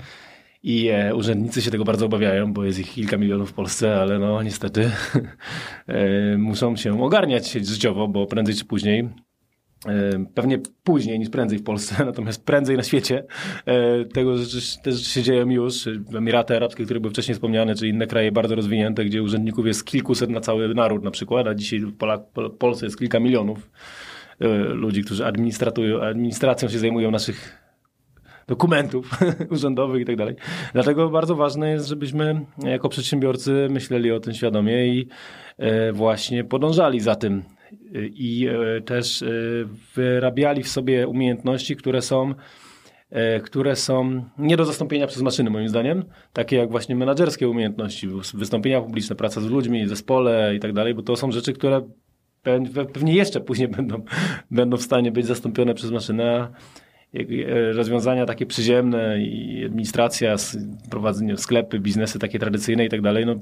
[0.63, 4.19] I e, urzędnicy się tego bardzo obawiają, bo jest ich kilka milionów w Polsce, ale
[4.19, 4.91] no niestety
[5.87, 9.09] e, muszą się ogarniać życiowo, bo prędzej czy później
[9.85, 13.23] e, Pewnie później niż prędzej w Polsce, natomiast prędzej na świecie.
[14.13, 15.89] Tego rzeczy, te rzeczy się dzieją już.
[16.17, 20.29] Emiraty Arabskie, które były wcześniej wspomniane, czy inne kraje bardzo rozwinięte, gdzie urzędników jest kilkuset
[20.29, 21.93] na cały naród na przykład, a dzisiaj w
[22.59, 23.69] Polsce jest kilka milionów
[24.73, 27.62] ludzi, którzy administracją się zajmują naszych
[28.53, 29.09] dokumentów
[29.55, 30.35] urzędowych i tak dalej.
[30.73, 35.07] Dlatego bardzo ważne jest, żebyśmy jako przedsiębiorcy myśleli o tym świadomie i
[35.57, 37.43] e, właśnie podążali za tym
[38.13, 39.27] i e, też e,
[39.95, 42.33] wyrabiali w sobie umiejętności, które są
[43.43, 48.81] które są nie do zastąpienia przez maszyny, moim zdaniem, takie jak właśnie menadżerskie umiejętności, wystąpienia
[48.81, 51.81] publiczne, praca z ludźmi, zespole i tak dalej, bo to są rzeczy, które
[52.93, 54.03] pewnie jeszcze później będą,
[54.51, 56.47] będą w stanie być zastąpione przez maszynę,
[57.73, 60.35] rozwiązania takie przyziemne i administracja,
[60.89, 63.35] prowadzenie sklepy, biznesy takie tradycyjne i tak dalej, no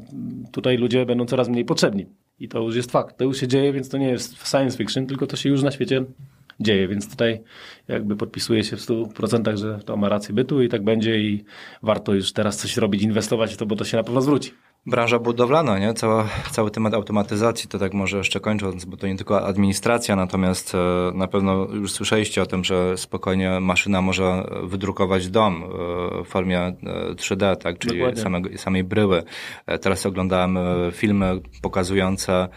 [0.52, 2.06] tutaj ludzie będą coraz mniej potrzebni.
[2.40, 3.18] I to już jest fakt.
[3.18, 5.72] To już się dzieje, więc to nie jest science fiction, tylko to się już na
[5.72, 6.06] świecie
[6.60, 7.42] dzieje, więc tutaj
[7.88, 11.44] jakby podpisuję się w 100%, że to ma rację bytu i tak będzie i
[11.84, 14.52] warto już teraz coś robić, inwestować w to, bo to się na pewno zwróci.
[14.86, 15.94] Branża budowlana, nie?
[15.94, 20.76] Cała, cały temat automatyzacji, to tak może jeszcze kończąc, bo to nie tylko administracja, natomiast
[20.76, 20.78] e,
[21.14, 25.68] na pewno już słyszeliście o tym, że spokojnie maszyna może wydrukować dom e,
[26.24, 26.76] w formie
[27.16, 27.78] 3D, e, tak?
[27.78, 29.24] Czyli samego, samej bryły.
[29.82, 30.58] Teraz oglądałem
[30.92, 32.48] filmy pokazujące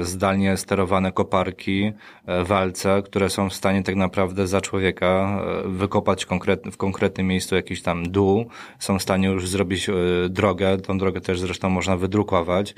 [0.00, 1.92] zdalnie sterowane koparki,
[2.26, 6.26] e, walce, które są w stanie tak naprawdę za człowieka e, wykopać
[6.72, 8.46] w konkretnym miejscu jakiś tam dół,
[8.78, 9.92] są w stanie już zrobić e,
[10.28, 12.74] drogę, tą drogę też zresztą można wydrukować.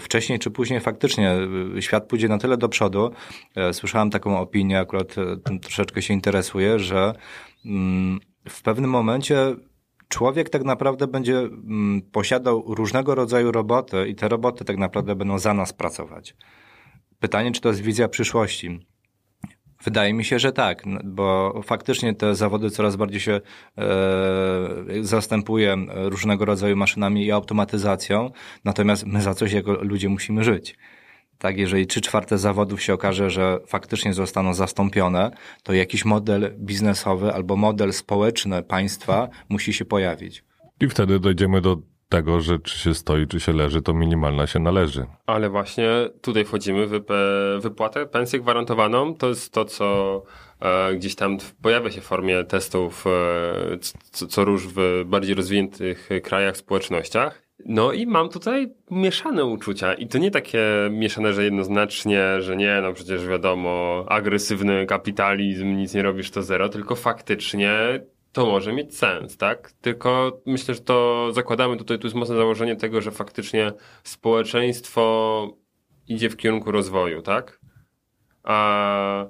[0.00, 1.36] Wcześniej czy później faktycznie
[1.80, 3.10] świat pójdzie na tyle do przodu.
[3.72, 5.14] Słyszałem taką opinię, akurat
[5.62, 7.12] troszeczkę się interesuję, że
[7.66, 9.56] mm, w pewnym momencie
[10.08, 15.38] człowiek tak naprawdę będzie mm, posiadał różnego rodzaju roboty i te roboty tak naprawdę będą
[15.38, 16.36] za nas pracować.
[17.20, 18.86] Pytanie, czy to jest wizja przyszłości?
[19.84, 23.40] Wydaje mi się, że tak, bo faktycznie te zawody coraz bardziej się
[23.78, 23.82] e,
[25.00, 28.30] zastępuje różnego rodzaju maszynami i automatyzacją,
[28.64, 30.76] natomiast my za coś jako ludzie musimy żyć.
[31.38, 35.30] Tak, jeżeli trzy czwarte zawodów się okaże, że faktycznie zostaną zastąpione,
[35.62, 40.44] to jakiś model biznesowy albo model społeczny państwa musi się pojawić.
[40.80, 41.78] I wtedy dojdziemy do
[42.08, 45.06] tego, że czy się stoi, czy się leży, to minimalna się należy.
[45.26, 45.88] Ale właśnie
[46.22, 47.02] tutaj wchodzimy w
[47.62, 49.14] wypłatę, pensję gwarantowaną.
[49.14, 50.22] To jest to, co
[50.60, 53.78] e, gdzieś tam pojawia się w formie testów e,
[54.10, 57.45] co, co róż w bardziej rozwiniętych krajach, społecznościach.
[57.64, 62.78] No i mam tutaj mieszane uczucia i to nie takie mieszane, że jednoznacznie, że nie,
[62.82, 68.00] no przecież wiadomo, agresywny kapitalizm, nic nie robisz to zero, tylko faktycznie
[68.32, 69.72] to może mieć sens, tak?
[69.72, 73.72] Tylko myślę, że to zakładamy tutaj, tu jest mocne założenie tego, że faktycznie
[74.04, 75.56] społeczeństwo
[76.08, 77.60] idzie w kierunku rozwoju, tak?
[78.42, 79.26] A,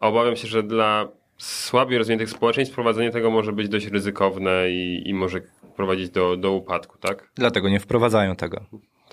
[0.00, 1.08] obawiam się, że dla
[1.38, 5.40] słabiej rozwiniętych społeczeństw prowadzenie tego może być dość ryzykowne i, i może
[5.78, 7.30] prowadzić do, do upadku, tak?
[7.34, 8.60] Dlatego nie wprowadzają tego.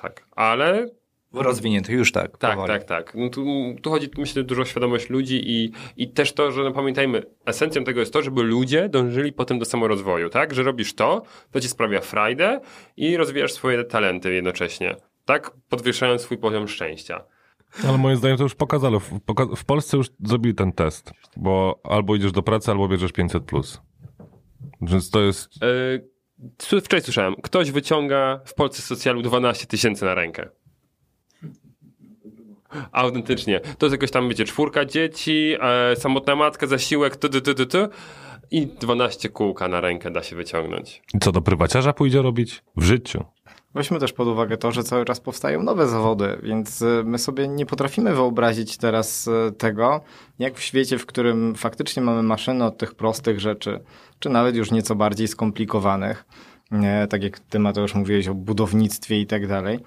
[0.02, 0.90] Tak, ale
[1.34, 2.38] rozwiniętych już tak.
[2.38, 2.68] Tak, powoli.
[2.74, 3.16] tak, tak.
[3.16, 3.46] No tu,
[3.82, 7.84] tu, chodzi, myślę, dużo o świadomość ludzi i, i też to, że no pamiętajmy, esencją
[7.84, 10.54] tego jest to, żeby ludzie dążyli potem do samorozwoju, tak?
[10.54, 12.60] Że robisz to, to ci sprawia frajdę
[12.98, 14.96] i rozwijasz swoje talenty jednocześnie,
[15.26, 15.52] tak?
[15.70, 17.24] Podwyższając swój poziom szczęścia.
[17.88, 19.00] Ale moim zdaniem to już pokazano.
[19.00, 19.20] W,
[19.58, 23.40] w Polsce już zrobili ten test, bo albo idziesz do pracy, albo bierzesz 500+.
[23.40, 23.82] Plus.
[24.82, 25.50] Więc to jest...
[25.62, 26.15] Yy,
[26.60, 30.50] wczoraj słyszałem, ktoś wyciąga w Polsce socjalu 12 tysięcy na rękę.
[32.92, 33.60] Autentycznie.
[33.60, 37.66] To jest jakoś tam, wiecie, czwórka dzieci, e, samotna matka, zasiłek, tu, tu, tu, tu,
[37.66, 37.78] tu
[38.52, 41.02] i 12 kółka na rękę da się wyciągnąć.
[41.22, 42.64] Co, do prywaciarza pójdzie robić?
[42.78, 43.24] W życiu.
[43.76, 47.48] Weźmy też pod uwagę to, że cały czas powstają nowe zawody, więc e, my sobie
[47.48, 50.02] nie potrafimy wyobrazić teraz e, tego,
[50.40, 53.80] jak w świecie, w którym faktycznie mamy maszyny od tych prostych rzeczy,
[54.20, 56.26] czy nawet już nieco bardziej skomplikowanych,
[57.10, 59.80] tak jak ty Mateusz mówiłeś o budownictwie i tak dalej,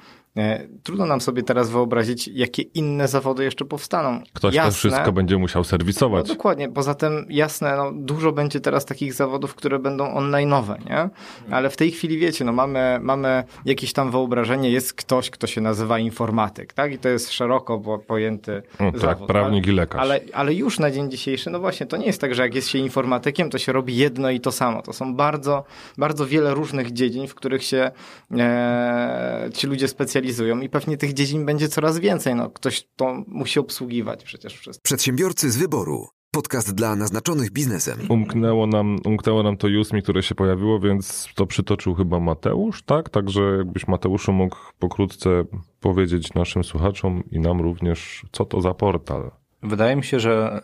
[0.83, 4.23] trudno nam sobie teraz wyobrazić, jakie inne zawody jeszcze powstaną.
[4.33, 6.29] Ktoś jasne, to wszystko będzie musiał serwisować.
[6.29, 6.69] No, dokładnie.
[6.69, 11.09] Poza tym, jasne, no, dużo będzie teraz takich zawodów, które będą online'owe, nie?
[11.51, 15.61] Ale w tej chwili, wiecie, no, mamy, mamy jakieś tam wyobrażenie, jest ktoś, kto się
[15.61, 16.93] nazywa informatyk, tak?
[16.93, 19.29] I to jest szeroko pojęty no, tak, zawód.
[19.29, 20.01] prawnik ale, i lekarz.
[20.01, 22.69] Ale, ale już na dzień dzisiejszy, no właśnie, to nie jest tak, że jak jest
[22.69, 24.83] się informatykiem, to się robi jedno i to samo.
[24.83, 25.65] To są bardzo,
[25.99, 27.91] bardzo wiele różnych dziedzin, w których się
[28.39, 32.35] e, ci ludzie specjalizują specjalizują i pewnie tych dziedzin będzie coraz więcej.
[32.35, 34.83] No, ktoś to musi obsługiwać przecież wszystko.
[34.83, 36.07] Przedsiębiorcy z wyboru.
[36.31, 37.99] Podcast dla naznaczonych biznesem.
[38.09, 43.11] Umknęło nam, umknęło nam to Jusmi, które się pojawiło, więc to przytoczył chyba Mateusz, tak?
[43.11, 45.45] Także jakbyś Mateuszu mógł pokrótce
[45.81, 49.31] powiedzieć naszym słuchaczom i nam również, co to za portal.
[49.63, 50.63] Wydaje mi się, że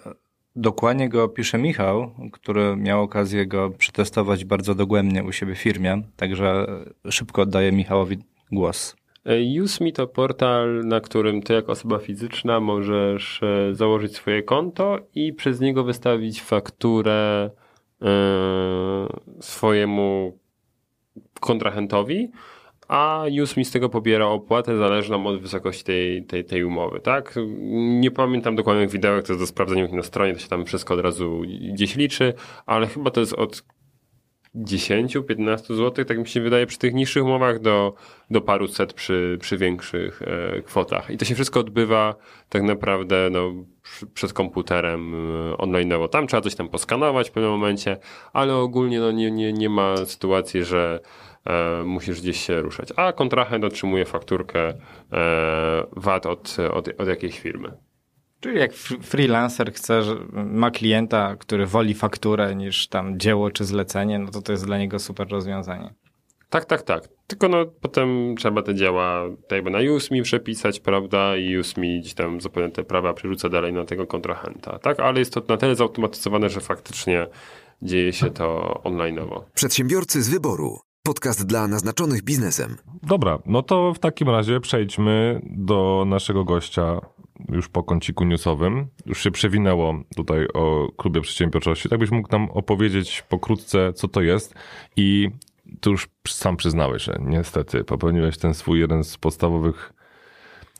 [0.57, 6.03] dokładnie go opisze Michał, który miał okazję go przetestować bardzo dogłębnie u siebie w firmie,
[6.17, 6.67] także
[7.11, 8.19] szybko oddaję Michałowi
[8.53, 8.97] głos.
[9.62, 15.33] UseMe to portal, na którym ty jako osoba fizyczna możesz e, założyć swoje konto i
[15.33, 17.51] przez niego wystawić fakturę
[18.03, 18.09] e,
[19.41, 20.39] swojemu
[21.41, 22.31] kontrahentowi,
[22.89, 27.35] a UseMe z tego pobiera opłatę zależną od wysokości tej, tej, tej umowy, tak?
[28.01, 31.01] Nie pamiętam dokładnych widełek, to jest do sprawdzenia na stronie, to się tam wszystko od
[31.01, 32.35] razu gdzieś liczy,
[32.66, 33.64] ale chyba to jest od
[34.57, 37.95] 10-15 zł, tak mi się wydaje, przy tych niższych umowach do,
[38.31, 41.11] do paru set przy, przy większych e, kwotach.
[41.11, 42.15] I to się wszystko odbywa
[42.49, 43.53] tak naprawdę no,
[44.15, 46.09] przed komputerem e, online'owo.
[46.09, 47.97] Tam trzeba coś tam poskanować w pewnym momencie,
[48.33, 51.01] ale ogólnie no, nie, nie, nie ma sytuacji, że
[51.47, 52.89] e, musisz gdzieś się ruszać.
[52.97, 54.75] A kontrahent otrzymuje fakturkę e,
[55.93, 57.73] VAT od, od, od jakiejś firmy.
[58.45, 58.72] Czyli jak
[59.03, 64.53] freelancer chce, ma klienta, który woli fakturę niż tam dzieło czy zlecenie, no to to
[64.53, 65.95] jest dla niego super rozwiązanie.
[66.51, 67.09] Tak, tak, tak.
[67.26, 72.40] Tylko no potem trzeba te dzieła jakby na USMI przepisać, prawda, i USMI gdzieś tam
[72.40, 75.01] zapewne te prawa przerzuca dalej na tego kontrahenta, tak?
[75.01, 77.26] Ale jest to na tyle zautomatyzowane, że faktycznie
[77.82, 79.40] dzieje się to online'owo.
[79.55, 80.78] Przedsiębiorcy z wyboru.
[81.03, 82.76] Podcast dla naznaczonych biznesem.
[83.03, 87.01] Dobra, no to w takim razie przejdźmy do naszego gościa
[87.49, 88.87] już po kąciku newsowym.
[89.07, 91.89] Już się przewinęło tutaj o klubie przedsiębiorczości.
[91.89, 94.55] Tak byś mógł nam opowiedzieć pokrótce, co to jest
[94.97, 95.30] i
[95.80, 99.93] tu już sam przyznałeś, że niestety popełniłeś ten swój jeden z podstawowych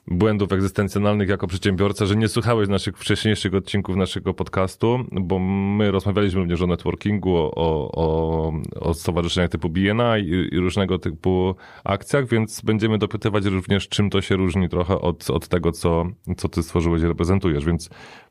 [0.07, 6.39] błędów egzystencjonalnych jako przedsiębiorca, że nie słuchałeś naszych wcześniejszych odcinków naszego podcastu, bo my rozmawialiśmy
[6.39, 12.61] również o networkingu, o, o, o stowarzyszeniach typu BNI i, i, różnego typu akcjach, więc
[12.61, 16.05] będziemy dopytywać również, czym to się różni trochę od, od tego, co,
[16.37, 17.65] co ty stworzyłeś i reprezentujesz.
[17.65, 17.89] Więc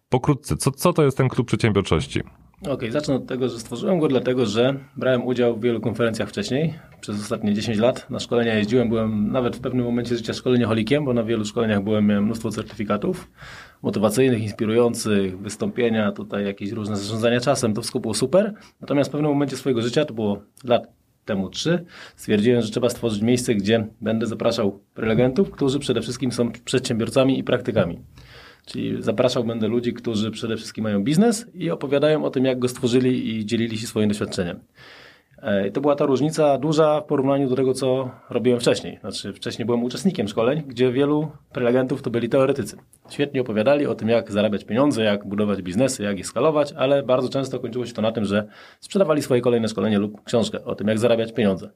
[0.09, 2.21] pokrótce, co, co to jest ten klub przedsiębiorczości?
[2.65, 6.29] Okej, okay, zacznę od tego, że stworzyłem go dlatego, że brałem udział w wielu konferencjach
[6.29, 8.11] wcześniej, przez ostatnie 10 lat.
[8.11, 12.07] Na szkolenia jeździłem, byłem nawet w pewnym momencie życia szkoleniaholikiem, bo na wielu szkoleniach byłem,
[12.07, 13.31] miałem mnóstwo certyfikatów
[13.83, 18.55] motywacyjnych, inspirujących, wystąpienia, tutaj jakieś różne zarządzania czasem, to wszystko było super.
[18.81, 20.87] Natomiast w pewnym momencie swojego życia, to było lat
[21.25, 21.85] temu trzy,
[22.17, 27.45] stwierdziłem, że trzeba stworzyć miejsce, gdzie będę zapraszał prelegentów, którzy przede wszystkim są przedsiębiorcami i
[27.45, 28.01] praktykami.
[28.67, 32.69] Czyli zapraszał będę ludzi, którzy przede wszystkim mają biznes i opowiadają o tym, jak go
[32.69, 34.61] stworzyli i dzielili się swoim doświadczeniem.
[35.43, 38.99] E, I to była ta różnica duża w porównaniu do tego, co robiłem wcześniej.
[39.01, 42.77] Znaczy, wcześniej byłem uczestnikiem szkoleń, gdzie wielu prelegentów to byli teoretycy.
[43.11, 47.29] Świetnie opowiadali o tym, jak zarabiać pieniądze, jak budować biznesy, jak je skalować, ale bardzo
[47.29, 48.47] często kończyło się to na tym, że
[48.81, 51.71] sprzedawali swoje kolejne szkolenie lub książkę o tym, jak zarabiać pieniądze.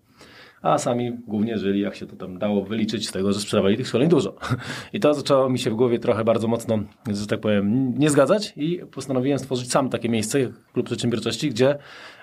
[0.62, 3.88] A sami głównie żyli, jak się to tam dało wyliczyć z tego, że sprzedawali tych
[3.88, 4.36] szkoleń dużo.
[4.92, 6.78] I to zaczęło mi się w głowie trochę bardzo mocno,
[7.12, 10.38] że tak powiem, nie zgadzać i postanowiłem stworzyć sam takie miejsce,
[10.72, 11.78] klub przedsiębiorczości, gdzie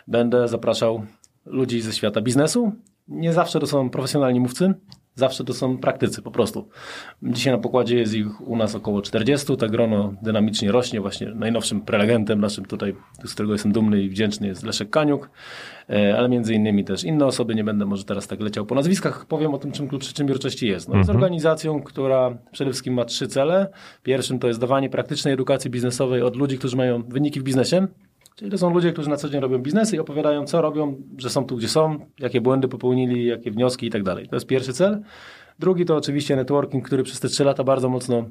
[0.08, 1.06] będę zapraszał
[1.46, 2.72] ludzi ze świata biznesu.
[3.08, 4.74] Nie zawsze to są profesjonalni mówcy,
[5.16, 6.68] zawsze to są praktycy po prostu.
[7.24, 11.02] Dzisiaj na pokładzie jest ich u nas około 40, tak grono dynamicznie rośnie.
[11.02, 15.30] Właśnie najnowszym prelegentem naszym tutaj, z którego jestem dumny i wdzięczny jest Leszek Kaniuk,
[16.18, 19.54] ale między innymi też inne osoby, nie będę może teraz tak leciał po nazwiskach, powiem
[19.54, 20.88] o tym, czym Klub Przedsiębiorczości jest.
[20.88, 21.00] No, mhm.
[21.00, 23.68] Jest organizacją, która przede wszystkim ma trzy cele.
[24.04, 27.88] Pierwszym to jest dawanie praktycznej edukacji biznesowej od ludzi, którzy mają wyniki w biznesie,
[28.36, 31.30] Czyli to są ludzie, którzy na co dzień robią biznesy i opowiadają, co robią, że
[31.30, 34.28] są tu, gdzie są, jakie błędy popełnili, jakie wnioski i tak dalej.
[34.28, 35.02] To jest pierwszy cel.
[35.60, 38.30] Drugi to oczywiście networking, który przez te trzy lata bardzo mocno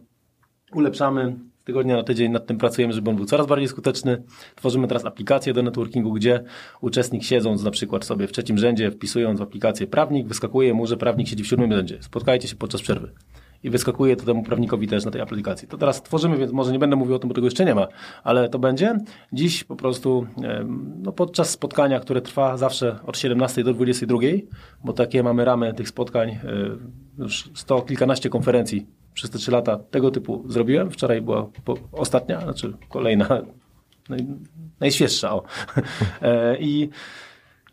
[0.72, 1.36] ulepszamy.
[1.64, 4.22] Tygodnia na tydzień nad tym pracujemy, żeby on był coraz bardziej skuteczny.
[4.54, 6.44] Tworzymy teraz aplikację do networkingu, gdzie
[6.80, 10.96] uczestnik siedząc na przykład sobie w trzecim rzędzie, wpisując w aplikację prawnik, wyskakuje mu, że
[10.96, 11.98] prawnik siedzi w siódmym rzędzie.
[12.00, 13.12] Spotkajcie się podczas przerwy
[13.64, 15.68] i wyskakuje to temu prawnikowi też na tej aplikacji.
[15.68, 17.86] To teraz tworzymy, więc może nie będę mówił o tym, bo tego jeszcze nie ma,
[18.24, 18.98] ale to będzie.
[19.32, 20.26] Dziś po prostu
[21.02, 24.18] no, podczas spotkania, które trwa zawsze od 17 do 22,
[24.84, 26.38] bo takie mamy ramy tych spotkań, e,
[27.18, 30.90] już sto kilkanaście konferencji przez te trzy lata tego typu zrobiłem.
[30.90, 31.50] Wczoraj była
[31.92, 33.28] ostatnia, znaczy kolejna,
[34.08, 34.26] naj,
[34.80, 35.34] najświeższa.
[35.34, 35.42] O.
[36.22, 36.88] E, I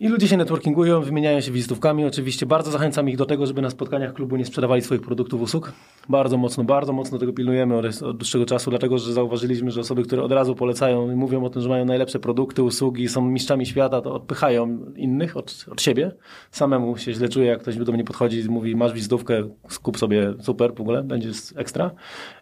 [0.01, 2.05] i ludzie się networkingują, wymieniają się wizytówkami.
[2.05, 5.71] Oczywiście bardzo zachęcam ich do tego, żeby na spotkaniach klubu nie sprzedawali swoich produktów, usług.
[6.09, 10.03] Bardzo mocno, bardzo mocno tego pilnujemy od, od dłuższego czasu, dlatego że zauważyliśmy, że osoby,
[10.03, 13.65] które od razu polecają i mówią o tym, że mają najlepsze produkty, usługi, są mistrzami
[13.65, 16.11] świata, to odpychają innych od, od siebie.
[16.51, 20.33] Samemu się źle czuję, jak ktoś do mnie podchodzi i mówi, masz wizytówkę, skup sobie
[20.39, 21.91] super, w ogóle, będzie ekstra.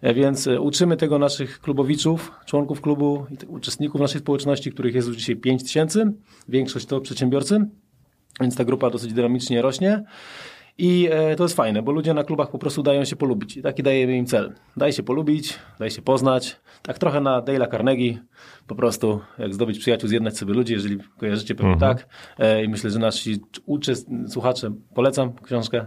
[0.01, 5.17] E, więc e, uczymy tego naszych klubowiczów, członków klubu uczestników naszej społeczności, których jest już
[5.17, 6.13] dzisiaj 5 tysięcy.
[6.49, 7.48] Większość to przedsiębiorcy
[8.41, 10.03] więc ta grupa dosyć dynamicznie rośnie.
[10.81, 13.57] I e, to jest fajne, bo ludzie na klubach po prostu dają się polubić.
[13.57, 14.53] I taki dajemy im cel.
[14.77, 16.59] Daj się polubić, daj się poznać.
[16.81, 18.17] Tak trochę na Dale'a Carnegie,
[18.67, 21.95] po prostu jak zdobyć przyjaciół, zjednać sobie ludzi, jeżeli kojarzycie pewnie mhm.
[21.95, 22.07] tak.
[22.39, 24.07] E, I myślę, że nasi uczest...
[24.27, 25.85] słuchacze, polecam książkę.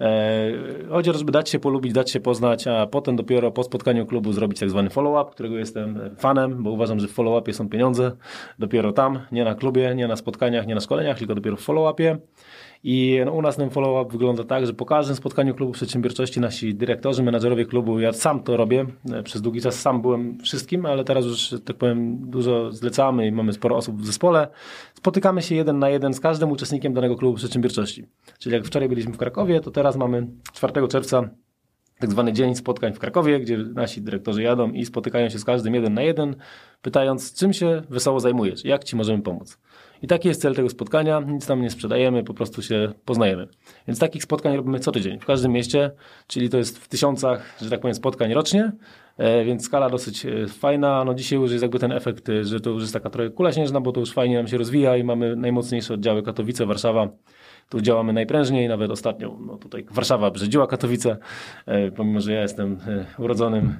[0.00, 0.52] E,
[0.88, 4.32] chodzi o żeby dać się polubić, dać się poznać, a potem dopiero po spotkaniu klubu
[4.32, 8.12] zrobić tak zwany follow-up, którego jestem fanem, bo uważam, że w follow-upie są pieniądze.
[8.58, 12.18] Dopiero tam, nie na klubie, nie na spotkaniach, nie na szkoleniach, tylko dopiero w follow-upie.
[12.86, 16.74] I no, u nas ten follow-up wygląda tak, że po każdym spotkaniu klubu przedsiębiorczości nasi
[16.74, 21.04] dyrektorzy, menadżerowie klubu, ja sam to robię, e, przez długi czas sam byłem wszystkim, ale
[21.04, 24.48] teraz już, tak powiem, dużo zlecamy i mamy sporo osób w zespole.
[24.94, 28.06] Spotykamy się jeden na jeden z każdym uczestnikiem danego klubu przedsiębiorczości.
[28.38, 31.30] Czyli jak wczoraj byliśmy w Krakowie, to teraz mamy 4 czerwca
[31.98, 35.74] tak zwany dzień spotkań w Krakowie, gdzie nasi dyrektorzy jadą i spotykają się z każdym
[35.74, 36.36] jeden na jeden,
[36.82, 39.58] pytając, czym się wesoło zajmujesz, jak ci możemy pomóc.
[40.04, 41.20] I taki jest cel tego spotkania.
[41.20, 43.48] Nic tam nie sprzedajemy, po prostu się poznajemy.
[43.88, 45.90] Więc takich spotkań robimy co tydzień w każdym mieście,
[46.26, 48.72] czyli to jest w tysiącach, że tak powiem, spotkań rocznie.
[49.18, 51.04] E, więc skala dosyć e, fajna.
[51.04, 53.52] No dzisiaj już jest jakby ten efekt, e, że to już jest taka trochę kula
[53.52, 57.08] śnieżna, bo to już fajnie nam się rozwija i mamy najmocniejsze oddziały Katowice, Warszawa,
[57.68, 61.16] tu działamy najprężniej, nawet ostatnio no tutaj Warszawa brzedziła Katowice,
[61.96, 62.78] pomimo, że ja jestem
[63.18, 63.74] urodzonym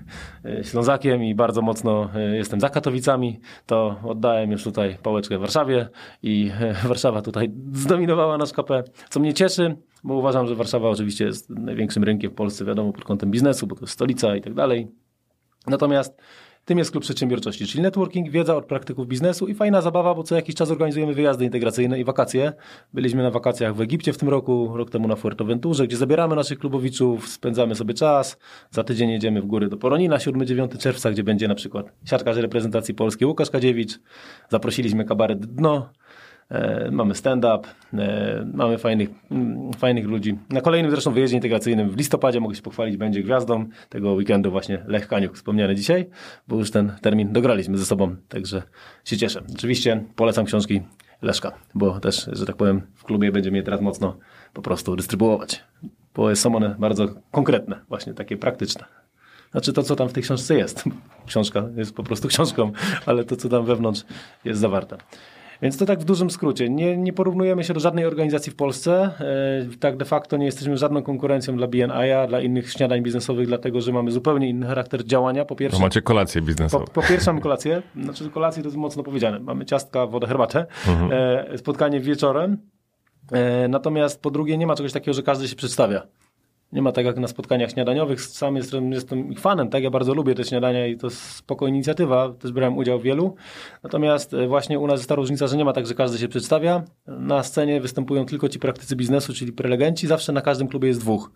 [0.62, 5.88] Ślązakiem i bardzo mocno jestem za Katowicami, to oddałem już tutaj pałeczkę Warszawie
[6.22, 6.50] i
[6.88, 12.04] Warszawa tutaj zdominowała nasz KP, co mnie cieszy, bo uważam, że Warszawa oczywiście jest największym
[12.04, 14.88] rynkiem w Polsce, wiadomo, pod kątem biznesu, bo to jest stolica i tak dalej.
[15.66, 16.20] Natomiast
[16.64, 20.34] tym jest klub przedsiębiorczości, czyli networking, wiedza od praktyków biznesu i fajna zabawa, bo co
[20.34, 22.52] jakiś czas organizujemy wyjazdy integracyjne i wakacje.
[22.92, 26.58] Byliśmy na wakacjach w Egipcie w tym roku, rok temu na Fuerteventurze, gdzie zabieramy naszych
[26.58, 28.38] klubowiczów, spędzamy sobie czas.
[28.70, 32.94] Za tydzień jedziemy w góry do Poronina, 7-9 czerwca, gdzie będzie na przykład siatkarz reprezentacji
[32.94, 33.98] Polski Łukasz Kadziewicz.
[34.48, 35.88] Zaprosiliśmy kabaret Dno,
[36.90, 40.38] mamy stand-up, e, mamy fajnych, mm, fajnych ludzi.
[40.50, 44.82] Na kolejnym zresztą wyjeździe integracyjnym w listopadzie mogę się pochwalić, będzie gwiazdą tego weekendu właśnie
[44.86, 46.06] Lech Kaniuk, wspomniany dzisiaj,
[46.48, 48.62] bo już ten termin dograliśmy ze sobą, także
[49.04, 49.42] się cieszę.
[49.54, 50.82] Oczywiście polecam książki
[51.22, 54.16] Leszka, bo też, że tak powiem, w klubie będzie mnie teraz mocno
[54.52, 55.64] po prostu dystrybuować,
[56.14, 58.84] bo są one bardzo konkretne, właśnie takie praktyczne.
[59.50, 60.84] Znaczy to, co tam w tej książce jest.
[61.26, 62.72] Książka jest po prostu książką,
[63.06, 64.04] ale to, co tam wewnątrz
[64.44, 64.96] jest zawarte.
[65.64, 66.68] Więc to tak w dużym skrócie.
[66.70, 69.10] Nie, nie porównujemy się do żadnej organizacji w Polsce.
[69.72, 73.80] E, tak de facto nie jesteśmy żadną konkurencją dla BNI, dla innych śniadań biznesowych, dlatego
[73.80, 75.44] że mamy zupełnie inny charakter działania.
[75.44, 76.84] Po pierwsze, To macie kolację po, biznesową.
[76.84, 79.40] po pierwsze mamy kolację, znaczy kolację to jest mocno powiedziane.
[79.40, 80.66] Mamy ciastka, wodę, herbatę,
[81.10, 82.58] e, spotkanie wieczorem.
[83.32, 86.02] E, natomiast po drugie nie ma czegoś takiego, że każdy się przedstawia.
[86.74, 88.20] Nie ma tak jak na spotkaniach śniadaniowych.
[88.20, 89.82] Sam jestem, jestem ich fanem, tak?
[89.82, 92.32] Ja bardzo lubię te śniadania i to spoko inicjatywa.
[92.38, 93.34] Też brałem udział w wielu.
[93.82, 96.28] Natomiast e, właśnie u nas jest ta różnica, że nie ma tak, że każdy się
[96.28, 96.82] przedstawia.
[97.06, 100.06] Na scenie występują tylko ci praktycy biznesu, czyli prelegenci.
[100.06, 101.30] Zawsze na każdym klubie jest dwóch.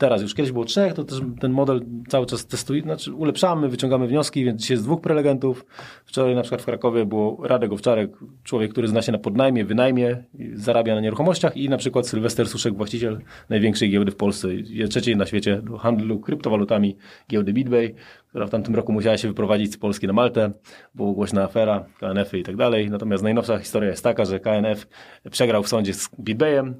[0.00, 4.06] Teraz już kiedyś było trzech, to też ten model cały czas testuje, znaczy ulepszamy, wyciągamy
[4.06, 5.66] wnioski, więc dzisiaj jest dwóch prelegentów.
[6.04, 8.10] Wczoraj na przykład w Krakowie było Radek Owczarek,
[8.44, 10.24] człowiek, który zna się na podnajmie, wynajmie,
[10.54, 14.48] zarabia na nieruchomościach i na przykład Sylwester Suszek, właściciel największej giełdy w Polsce,
[14.90, 16.96] trzeciej na świecie do handlu kryptowalutami
[17.30, 17.94] giełdy BitBay,
[18.28, 20.50] która w tamtym roku musiała się wyprowadzić z Polski na Maltę,
[20.94, 22.90] była głośna afera, KNF-y i tak dalej.
[22.90, 24.88] Natomiast najnowsza historia jest taka, że KNF
[25.30, 26.74] przegrał w sądzie z BitBayem,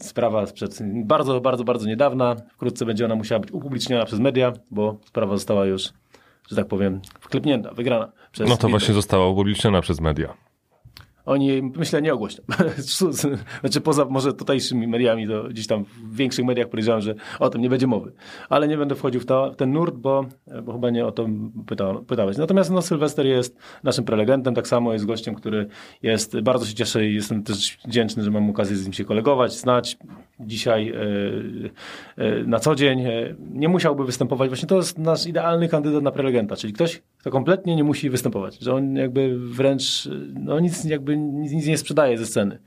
[0.00, 2.36] sprawa sprzed bardzo, bardzo, bardzo niedawna.
[2.52, 5.82] Wkrótce będzie ona musiała być upubliczniona przez media, bo sprawa została już,
[6.50, 10.34] że tak powiem, wklepnięta, wygrana przez No to właśnie została upubliczniona przez media.
[11.26, 12.44] Oni myślę, nie ogłośnią.
[13.60, 17.60] znaczy poza może tutejszymi mediami, to gdzieś tam w większych mediach podejrzewam, że o tym
[17.60, 18.12] nie będzie mowy.
[18.48, 20.26] Ale nie będę wchodził w, to, w ten nurt, bo,
[20.62, 21.28] bo chyba nie o to
[21.66, 22.36] pyta, pytałeś.
[22.36, 25.66] Natomiast no, Sylwester jest naszym prelegentem, tak samo jest gościem, który
[26.02, 29.52] jest, bardzo się cieszę i jestem też wdzięczny, że mam okazję z nim się kolegować,
[29.52, 29.98] znać.
[30.40, 34.48] Dzisiaj e, e, na co dzień e, nie musiałby występować.
[34.48, 38.58] Właśnie to jest nasz idealny kandydat na prelegenta, czyli ktoś, kto kompletnie nie musi występować,
[38.58, 42.58] że on jakby wręcz no nic jakby nic, nic nie sprzedaje ze sceny.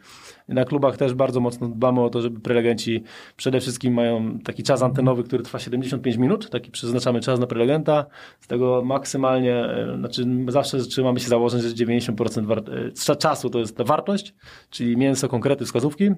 [0.48, 3.04] Na klubach też bardzo mocno dbamy o to, żeby prelegenci
[3.36, 8.06] przede wszystkim mają taki czas antenowy, który trwa 75 minut, taki przeznaczamy czas na prelegenta,
[8.40, 12.64] z tego maksymalnie, e, znaczy zawsze trzymamy się założeń, że 90% war-
[13.10, 14.34] e, czasu to jest ta wartość,
[14.70, 16.10] czyli mięso, konkrety, wskazówki,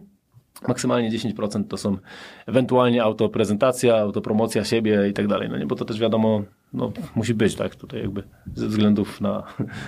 [0.68, 1.98] Maksymalnie 10% to są
[2.46, 5.50] ewentualnie autoprezentacja, autopromocja siebie i tak dalej.
[5.50, 6.44] No nie, bo to też wiadomo,
[6.74, 9.44] no, musi być, tak, tutaj jakby ze względów na,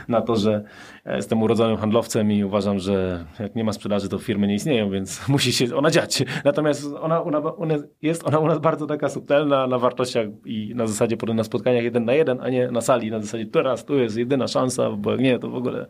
[0.08, 0.64] na to, że
[1.06, 5.22] jestem urodzonym handlowcem i uważam, że jak nie ma sprzedaży, to firmy nie istnieją, więc
[5.28, 6.24] musi się ona dziać.
[6.44, 10.88] Natomiast ona, ona, ona jest ona u nas bardzo taka subtelna na wartościach i na
[10.88, 14.18] zasadzie na spotkaniach jeden na jeden, a nie na sali, na zasadzie teraz tu jest
[14.18, 15.86] jedyna szansa, bo jak nie, to w ogóle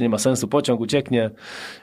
[0.00, 1.30] nie ma sensu, pociąg ucieknie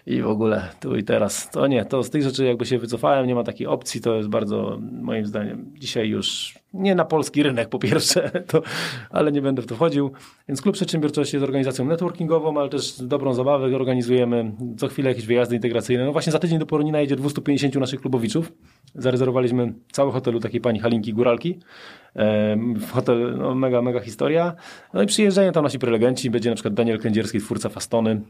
[0.05, 1.49] i w ogóle tu i teraz.
[1.51, 4.29] To nie, to z tych rzeczy jakby się wycofałem, nie ma takiej opcji, to jest
[4.29, 8.61] bardzo moim zdaniem dzisiaj już nie na polski rynek po pierwsze, to,
[9.09, 10.11] ale nie będę w to wchodził.
[10.47, 14.51] Więc Klub Przedsiębiorczości jest organizacją networkingową, ale też dobrą zabawę organizujemy.
[14.77, 16.05] Co chwilę jakieś wyjazdy integracyjne.
[16.05, 18.51] No właśnie za tydzień do Poronina jedzie 250 naszych klubowiczów.
[18.95, 21.59] Zarezerwowaliśmy cały hotel u takiej pani Halinki Góralki.
[22.91, 24.55] Hotel, no mega, mega historia.
[24.93, 26.29] No i przyjeżdżają tam nasi prelegenci.
[26.29, 28.21] Będzie na przykład Daniel Kędzierski, twórca Fastony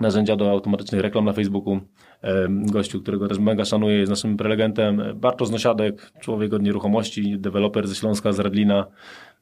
[0.00, 1.80] narzędzia do automatycznych reklam na Facebooku.
[2.22, 5.02] Em, Gościu, którego też mega szanuję, jest naszym prelegentem.
[5.14, 8.86] Bartosz Nosiadek, człowiek od nieruchomości, deweloper ze Śląska, z Radlina.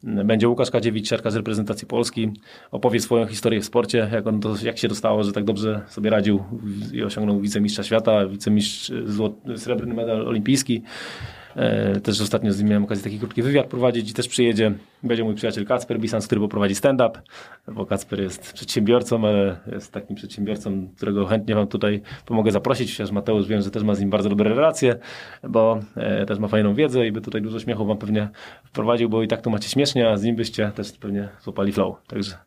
[0.03, 2.31] Będzie Łukasz Kadziewicz, siarka z reprezentacji Polski.
[2.71, 6.11] Opowie swoją historię w sporcie, jak, on to, jak się dostało, że tak dobrze sobie
[6.11, 6.45] radził
[6.93, 10.83] i osiągnął wicemistrza świata, wicemistrz złot, srebrny medal olimpijski.
[11.57, 14.73] E, Też ostatnio z nim miałem okazję taki krótki wywiad prowadzić i też przyjedzie.
[15.03, 17.21] Będzie mój przyjaciel Kacper Bisans, który poprowadzi stand-up,
[17.69, 22.93] bo Kacper jest przedsiębiorcą, ale jest takim przedsiębiorcą, którego chętnie wam tutaj pomogę zaprosić.
[22.93, 24.97] Chociaż Mateusz wiem, że też ma z nim bardzo dobre relacje,
[25.49, 28.29] bo e, też ma fajną wiedzę i by tutaj dużo śmiechu wam pewnie
[28.65, 31.97] wprowadził, bo i tak tu macie śmiesznie, a z nim byście też pewnie złapali flow.
[32.07, 32.45] Także tak,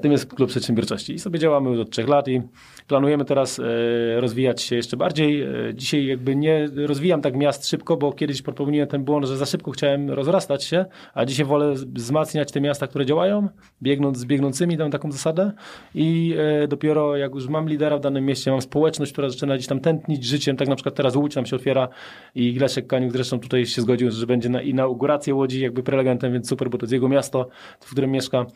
[0.00, 1.14] tym jest Klub Przedsiębiorczości.
[1.14, 2.42] I sobie działamy już od trzech lat i
[2.88, 5.42] planujemy teraz e, rozwijać się jeszcze bardziej.
[5.42, 9.46] E, dzisiaj jakby nie rozwijam tak miast szybko, bo kiedyś popełniłem ten błąd, że za
[9.46, 10.84] szybko chciałem rozrastać się,
[11.14, 13.48] a dzisiaj wolę wzmacniać te miasta, które działają,
[13.82, 15.52] biegnąc z biegnącymi, dam taką zasadę
[15.94, 19.66] i e, dopiero jak już mam lidera w danym mieście, mam społeczność, która zaczyna gdzieś
[19.66, 21.88] tam tętnić życiem, tak na przykład teraz Łódź nam się otwiera
[22.34, 26.48] i Leszek Kaniuk zresztą tutaj się zgodził, że będzie na inaugurację Łodzi jakby prelegentem, więc
[26.48, 27.48] super, bo to jest jego miasto,
[27.80, 28.46] w którym mieszka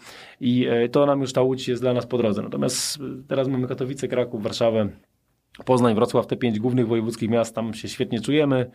[0.40, 2.42] i to nam już ta Łódź jest dla nas po drodze.
[2.42, 4.88] Natomiast e, teraz mamy Katowice, Kraków, Warszawę,
[5.64, 8.70] Poznań, Wrocław, te pięć głównych wojewódzkich miast, tam się świetnie czujemy.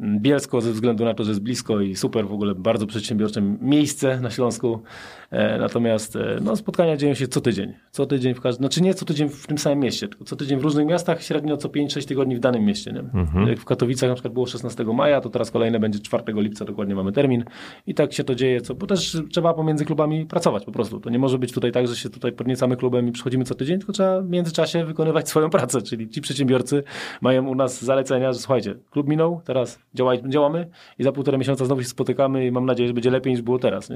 [0.00, 4.20] Bielsko ze względu na to, że jest blisko i super, w ogóle bardzo przedsiębiorcze miejsce
[4.20, 4.82] na Śląsku.
[5.30, 7.74] E, Natomiast e, no, spotkania dzieją się co tydzień.
[7.90, 10.58] Co tydzień w każdym, znaczy nie co tydzień w tym samym mieście, tylko co tydzień
[10.58, 12.92] w różnych miastach, średnio co 5-6 tygodni w danym mieście.
[12.92, 13.02] Nie?
[13.50, 16.94] Jak w Katowicach na przykład było 16 maja, to teraz kolejne będzie 4 lipca, dokładnie
[16.94, 17.44] mamy termin.
[17.86, 21.00] I tak się to dzieje, co, bo też trzeba pomiędzy klubami pracować po prostu.
[21.00, 23.78] To nie może być tutaj tak, że się tutaj podniecamy klubem i przychodzimy co tydzień,
[23.78, 26.82] tylko trzeba w międzyczasie wykonywać swoją pracę, czyli ci przedsiębiorcy
[27.20, 30.68] mają u nas zalecenia, że słuchajcie, klub minął, teraz działaj, działamy
[30.98, 33.58] i za półtora miesiąca znowu się spotykamy i mam nadzieję, że będzie lepiej niż było
[33.58, 33.88] teraz.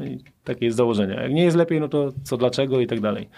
[0.44, 1.14] Takie jest założenie.
[1.14, 3.28] Jak nie jest lepiej, no to co, dlaczego i tak dalej.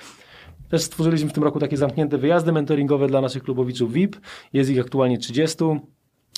[0.68, 4.16] Też stworzyliśmy w tym roku takie zamknięte wyjazdy mentoringowe dla naszych klubowiczów VIP.
[4.52, 5.64] Jest ich aktualnie 30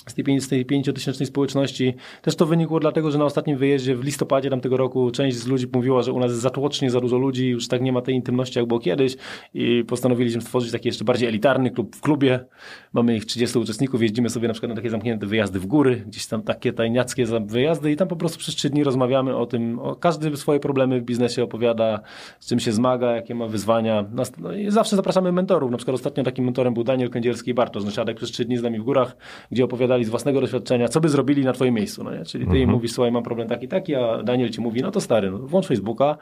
[0.05, 1.93] z tej, tej pięciotysięcznej społeczności.
[2.21, 5.65] Też to wynikło dlatego, że na ostatnim wyjeździe w listopadzie tamtego roku część z ludzi
[5.73, 8.59] mówiła, że u nas jest zatłocznie za dużo ludzi, już tak nie ma tej intymności,
[8.59, 9.15] jak było kiedyś
[9.53, 12.45] i postanowiliśmy stworzyć taki jeszcze bardziej elitarny klub w klubie.
[12.93, 16.27] Mamy ich 30 uczestników, jeździmy sobie na przykład na takie zamknięte wyjazdy w góry, gdzieś
[16.27, 19.95] tam takie tajniackie wyjazdy i tam po prostu przez trzy dni rozmawiamy o tym, o
[19.95, 21.99] każdy swoje problemy w biznesie opowiada,
[22.39, 24.05] z czym się zmaga, jakie ma wyzwania.
[24.37, 25.71] No i zawsze zapraszamy mentorów.
[25.71, 28.63] Na przykład ostatnio takim mentorem był Daniel Kędzierski i Bartosz Nasiadek przez trzy dni z
[28.63, 29.17] nami w górach,
[29.51, 32.25] gdzie opowiada opowiadali z własnego doświadczenia, co by zrobili na twoim miejscu, no nie?
[32.25, 32.63] Czyli ty mhm.
[32.63, 35.37] im mówisz, słuchaj, mam problem taki, taki, a Daniel ci mówi, no to stary, no,
[35.37, 36.17] włącz Facebooka,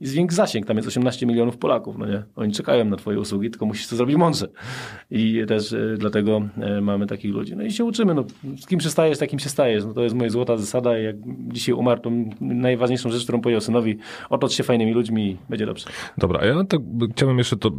[0.00, 0.66] i zwiększ zasięg.
[0.66, 2.22] Tam jest 18 milionów Polaków, no nie?
[2.36, 4.48] Oni czekają na twoje usługi, tylko musisz to zrobić mądrze.
[5.10, 6.42] I też y, dlatego
[6.78, 7.56] y, mamy takich ludzi.
[7.56, 8.24] No i się uczymy, no,
[8.60, 9.84] z kim się stajesz, takim się stajesz.
[9.84, 10.98] No to jest moja złota zasada.
[10.98, 11.16] Jak
[11.48, 13.98] dzisiaj umarł, to najważniejszą rzecz, którą powiedział synowi,
[14.30, 15.86] otocz się fajnymi ludźmi i będzie dobrze.
[16.18, 16.80] Dobra, ja tak
[17.12, 17.70] chciałbym jeszcze to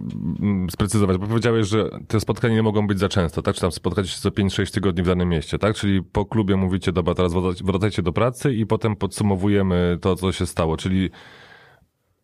[0.42, 3.56] mm, sprecyzować, bo powiedziałeś, że te spotkania nie mogą być za często, tak?
[3.56, 5.76] Czy tam spotkacie się co 5-6 tygodni w danym mieście, tak?
[5.76, 10.46] Czyli po klubie mówicie, dobra, teraz wracajcie do pracy i potem podsumowujemy to, co się
[10.46, 11.10] stało, czyli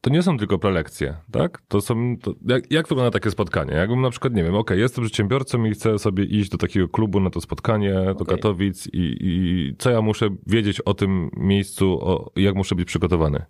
[0.02, 1.62] to nie są tylko prelekcje, tak?
[1.68, 3.74] To są, to, jak, jak wygląda takie spotkanie?
[3.74, 7.20] Jakbym na przykład, nie wiem, ok, jestem przedsiębiorcą i chcę sobie iść do takiego klubu
[7.20, 8.16] na to spotkanie, okay.
[8.16, 12.88] do Katowic i, i co ja muszę wiedzieć o tym miejscu, o, jak muszę być
[12.88, 13.46] przygotowany?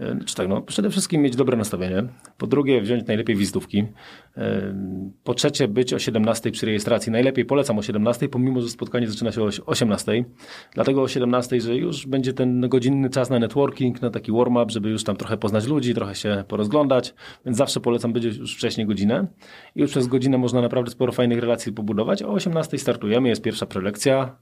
[0.00, 2.04] E, czy tak, no przede wszystkim mieć dobre nastawienie.
[2.38, 3.84] Po drugie, wziąć najlepiej wizytówki.
[4.36, 4.74] E,
[5.24, 7.12] po trzecie, być o 17 przy rejestracji.
[7.12, 10.24] Najlepiej polecam o 17, pomimo, że spotkanie zaczyna się o 18.
[10.74, 14.90] Dlatego o 17, że już będzie ten godzinny czas na networking, na taki warm-up, żeby
[14.90, 17.14] już tam trochę poznać ludzi, trochę się porozglądać,
[17.46, 19.26] więc zawsze polecam być już wcześniej godzinę.
[19.76, 22.22] I już przez godzinę można naprawdę sporo fajnych relacji pobudować.
[22.22, 24.36] O 18 startujemy, jest pierwsza prelekcja,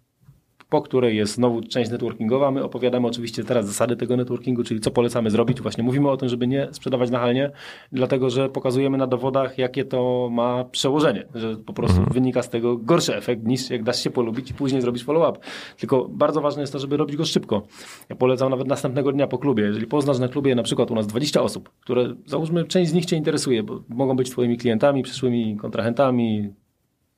[0.71, 2.51] po której jest znowu część networkingowa.
[2.51, 5.61] My opowiadamy oczywiście teraz zasady tego networkingu, czyli co polecamy zrobić.
[5.61, 7.51] Właśnie mówimy o tym, żeby nie sprzedawać nachalnie,
[7.93, 12.14] dlatego że pokazujemy na dowodach, jakie to ma przełożenie, że po prostu mhm.
[12.14, 15.39] wynika z tego gorszy efekt niż jak dasz się polubić i później zrobić follow-up.
[15.79, 17.62] Tylko bardzo ważne jest to, żeby robić go szybko.
[18.09, 19.64] Ja polecam nawet następnego dnia po klubie.
[19.64, 23.07] Jeżeli poznasz na klubie na przykład u nas 20 osób, które załóżmy część z nich
[23.07, 26.53] Cię interesuje, bo mogą być Twoimi klientami, przyszłymi kontrahentami,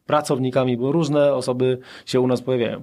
[0.07, 2.83] pracownikami, bo różne osoby się u nas pojawiają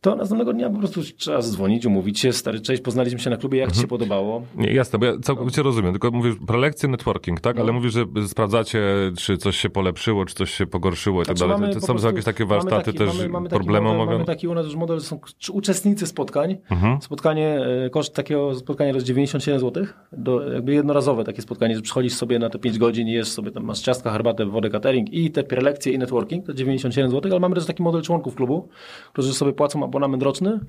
[0.00, 3.58] to następnego dnia po prostu trzeba zadzwonić, umówić się, stary, cześć, poznaliśmy się na klubie,
[3.58, 3.74] jak mhm.
[3.74, 4.42] ci się podobało?
[4.56, 7.56] Nie, jasne, bo ja całkowicie rozumiem, tylko mówisz prelekcje, networking, tak?
[7.56, 7.62] No.
[7.62, 8.80] Ale mówisz, że sprawdzacie,
[9.16, 11.74] czy coś się polepszyło, czy coś się pogorszyło i tak znaczy, dalej.
[11.74, 14.66] To są jakieś takie warsztaty taki, też mamy, mamy problemy model, Mamy taki u nas
[14.66, 15.20] już model, są
[15.52, 16.56] uczestnicy spotkań.
[16.70, 17.02] Mhm.
[17.02, 21.82] Spotkanie, e, koszt takiego spotkania to jest 97 zł, do, jakby jednorazowe takie spotkanie, że
[21.82, 25.12] przychodzisz sobie na te 5 godzin i jesz sobie tam, masz ciastka, herbatę, wodę, catering
[25.12, 28.68] i te prelekcje i networking, to 97 zł, ale mamy też taki model członków klubu,
[29.12, 30.60] którzy sobie płacą abonament roczny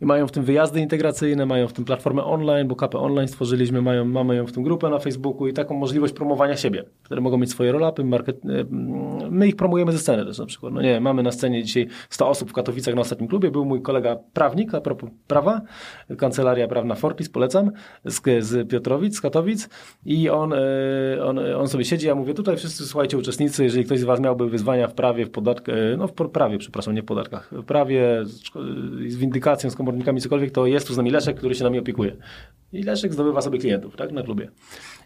[0.00, 3.82] i mają w tym wyjazdy integracyjne, mają w tym platformę online, bo KP Online stworzyliśmy,
[3.82, 7.38] mają, mamy ją w tym grupę na Facebooku i taką możliwość promowania siebie, które mogą
[7.38, 8.44] mieć swoje roll-upy, market...
[8.44, 8.48] E,
[9.30, 10.74] my ich promujemy ze sceny też na przykład.
[10.74, 13.82] No nie, mamy na scenie dzisiaj 100 osób w Katowicach na ostatnim klubie, był mój
[13.82, 15.60] kolega prawnik, a propos prawa,
[16.18, 17.70] kancelaria prawna Fortis, polecam,
[18.04, 19.68] z, z Piotrowic, z Katowic
[20.06, 20.58] i on, e,
[21.24, 24.50] on, on sobie siedzi, ja mówię, tutaj wszyscy słuchajcie uczestnicy, jeżeli ktoś z Was miałby
[24.50, 28.24] wyzwania w prawie, w podatkach, e, no w prawie, przepraszam, nie w podatkach, w prawie,
[29.08, 32.16] z windykacją, z komornikami, cokolwiek, to jest tu z nami Leszek, który się nami opiekuje.
[32.72, 34.48] I Leszek zdobywa sobie klientów tak, na klubie.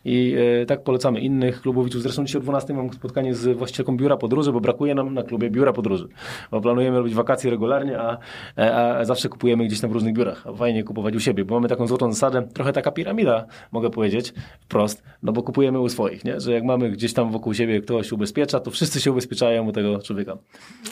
[0.04, 2.02] I e, tak polecamy innych klubowiczów.
[2.02, 5.50] Zresztą dzisiaj o 12 mam spotkanie z właścicielką biura podróży, bo brakuje nam na klubie
[5.50, 6.08] biura podróży.
[6.50, 8.18] Bo planujemy robić wakacje regularnie, a,
[8.58, 10.46] e, a zawsze kupujemy gdzieś tam w różnych biurach.
[10.46, 14.34] A fajnie kupować u siebie, bo mamy taką złotą zasadę, trochę taka piramida, mogę powiedzieć
[14.60, 16.40] wprost, no bo kupujemy u swoich, nie?
[16.40, 19.98] że jak mamy gdzieś tam wokół siebie ktoś ubezpiecza, to wszyscy się ubezpieczają u tego
[19.98, 20.38] człowieka.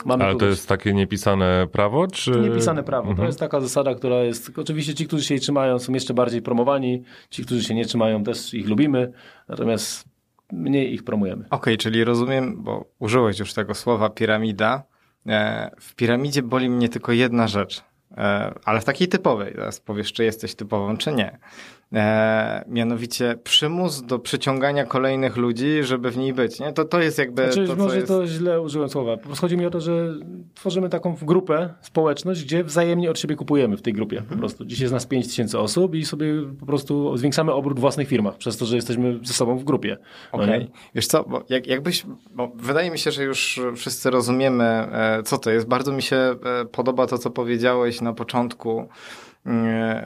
[0.05, 0.41] Mamy Ale kogoś...
[0.41, 2.07] to jest takie niepisane prawo?
[2.07, 2.31] Czy...
[2.31, 3.09] Niepisane prawo.
[3.09, 3.17] Mhm.
[3.17, 6.43] To jest taka zasada, która jest, oczywiście ci, którzy się jej trzymają, są jeszcze bardziej
[6.43, 9.00] promowani, ci, którzy się nie trzymają, też ich lubimy,
[9.49, 10.05] natomiast
[10.53, 11.45] mniej ich promujemy.
[11.45, 14.83] Okej, okay, czyli rozumiem, bo użyłeś już tego słowa piramida.
[15.27, 17.83] E, w piramidzie boli mnie tylko jedna rzecz,
[18.17, 19.55] e, ale w takiej typowej.
[19.55, 21.39] Teraz powiesz, czy jesteś typową, czy nie.
[21.95, 26.61] E, mianowicie przymus do przyciągania kolejnych ludzi, żeby w niej być.
[26.61, 26.73] Nie?
[26.73, 27.53] To, to jest jakby.
[27.53, 28.09] Znaczy, to, może jest...
[28.09, 29.17] to źle użyłem słowa.
[29.17, 30.15] Po prostu chodzi mi o to, że
[30.55, 34.17] tworzymy taką grupę, społeczność, gdzie wzajemnie od siebie kupujemy w tej grupie.
[34.17, 34.41] Po mhm.
[34.41, 34.65] prostu.
[34.65, 36.27] Dzisiaj jest nas 5 tysięcy osób i sobie
[36.61, 39.97] po prostu zwiększamy obrót w własnych firmach, przez to, że jesteśmy ze sobą w grupie.
[40.33, 40.63] No Okej.
[40.63, 40.69] Okay.
[40.95, 42.07] Wiesz co, bo jak, jakbyś.
[42.35, 45.67] Bo wydaje mi się, że już wszyscy rozumiemy, e, co to jest.
[45.67, 46.37] Bardzo mi się e,
[46.73, 48.89] podoba to, co powiedziałeś na początku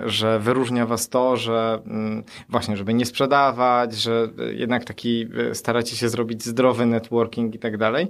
[0.06, 5.96] że wyróżnia was to, że mm, właśnie, żeby nie sprzedawać, że jednak taki e, staracie
[5.96, 8.08] się zrobić zdrowy networking i tak dalej.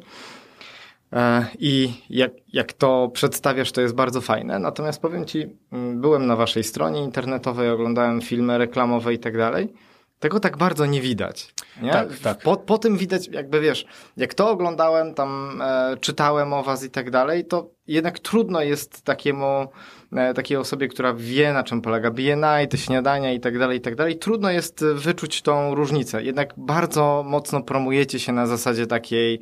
[1.13, 4.59] E, I jak, jak to przedstawiasz, to jest bardzo fajne.
[4.59, 9.73] Natomiast powiem Ci, mm, byłem na Waszej stronie internetowej, oglądałem filmy reklamowe i tak dalej.
[10.19, 11.55] tego tak bardzo nie widać.
[11.83, 11.93] Nie?
[11.93, 12.39] Tak, tak.
[12.39, 16.91] Po, po tym widać, jakby wiesz, jak to oglądałem, tam e, czytałem o was i
[16.91, 19.67] tak dalej, to jednak trudno jest takiemu,
[20.35, 23.95] takiej osobie, która wie na czym polega BNI, te śniadania i tak dalej, i tak
[23.95, 26.23] dalej, trudno jest wyczuć tą różnicę.
[26.23, 29.41] Jednak bardzo mocno promujecie się na zasadzie takiej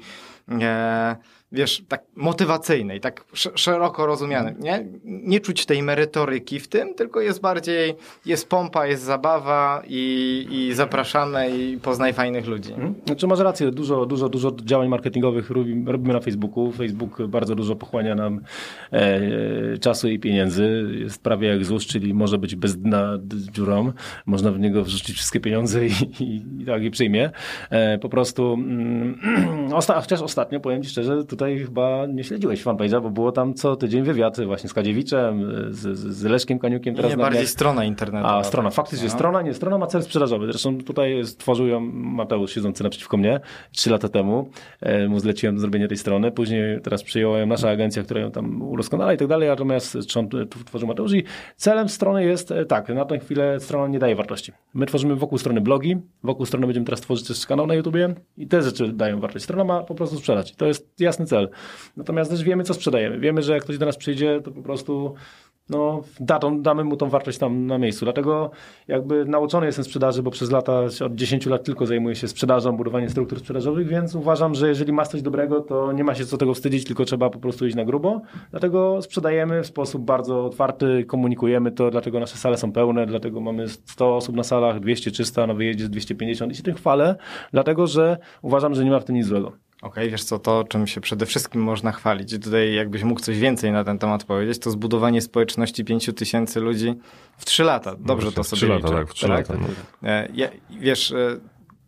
[0.61, 1.17] e,
[1.53, 3.25] wiesz, tak motywacyjnej, tak
[3.55, 4.87] szeroko rozumianej, nie?
[5.05, 7.95] Nie czuć tej merytoryki w tym, tylko jest bardziej,
[8.27, 12.73] jest pompa, jest zabawa i, i zapraszamy i poznaj fajnych ludzi.
[12.73, 12.95] Hmm?
[13.07, 16.73] Znaczy masz rację, dużo, dużo, dużo działań marketingowych robimy, na Facebooku.
[16.73, 18.41] Facebook bardzo dużo pochłania nam
[18.93, 20.85] e, czasu i pieniędzy.
[20.99, 23.19] Jest prawie jak ZUS, czyli może być bez dna
[23.53, 23.93] dziurą.
[24.27, 25.91] Można w niego wrzucić wszystkie pieniądze i,
[26.21, 27.31] i, i tak je przyjmie.
[27.71, 32.65] E, po prostu mm, osta chociaż ostatnio, powiem Ci szczerze, tutaj tutaj chyba nie śledziłeś
[32.65, 36.95] fanpage'a, bo było tam co tydzień wywiad właśnie z Kadziewiczem, z, z Leszkiem Kaniukiem.
[36.95, 38.39] Teraz nie, bardziej strona internetowa.
[38.39, 39.15] A, strona, faktycznie no.
[39.15, 40.47] strona, nie, strona ma cel sprzedażowy.
[40.47, 43.41] Zresztą tutaj stworzył ją Mateusz siedzący naprzeciwko mnie
[43.73, 44.51] trzy lata temu.
[44.81, 46.31] E, mu zleciłem zrobienie tej strony.
[46.31, 49.99] Później teraz przyjęła ją nasza agencja, która ją tam udoskonala i tak dalej, natomiast
[50.67, 51.25] tworzył Mateusz i
[51.57, 54.53] celem strony jest e, tak, na tę chwilę strona nie daje wartości.
[54.75, 58.47] My tworzymy wokół strony blogi, wokół strony będziemy teraz tworzyć też kanał na YouTubie i
[58.47, 59.45] te rzeczy dają wartość.
[59.45, 60.53] Strona ma po prostu sprzedać.
[60.57, 61.32] To jest jasny cel.
[61.97, 63.19] Natomiast też wiemy, co sprzedajemy.
[63.19, 65.15] Wiemy, że jak ktoś do nas przyjdzie, to po prostu
[65.71, 68.05] no, da, damy mu tą wartość tam na miejscu.
[68.05, 68.51] Dlatego
[68.89, 73.11] jakby nauczony jestem sprzedaży, bo przez lata, od 10 lat tylko zajmuję się sprzedażą, budowaniem
[73.11, 76.55] struktur sprzedażowych, więc uważam, że jeżeli masz coś dobrego, to nie ma się co tego
[76.55, 78.21] wstydzić, tylko trzeba po prostu iść na grubo.
[78.51, 83.69] Dlatego sprzedajemy w sposób bardzo otwarty, komunikujemy to, dlatego nasze sale są pełne, dlatego mamy
[83.69, 87.17] 100 osób na salach, 200, 300, na wyjeździe 250 i się tym chwalę,
[87.53, 89.53] dlatego że uważam, że nie ma w tym nic złego.
[89.83, 93.39] Okej, okay, wiesz co, to czym się przede wszystkim można chwalić, tutaj jakbyś mógł coś
[93.39, 96.95] więcej na ten temat powiedzieć, to zbudowanie społeczności pięciu tysięcy ludzi
[97.37, 97.97] w trzy lata.
[97.99, 99.49] Dobrze no to sobie 3 lata, tak, w trzy tak?
[99.49, 99.55] lata.
[100.03, 100.09] No.
[100.09, 100.49] E, ja,
[100.81, 101.37] wiesz, e,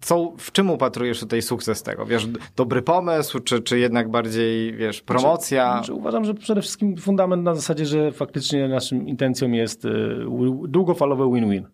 [0.00, 2.06] co, w czym upatrujesz tutaj sukces tego?
[2.06, 5.64] Wiesz, dobry pomysł, czy, czy jednak bardziej, wiesz, promocja?
[5.64, 9.88] Znaczy, znaczy uważam, że przede wszystkim fundament na zasadzie, że faktycznie naszym intencją jest e,
[10.68, 11.66] długofalowe win-win.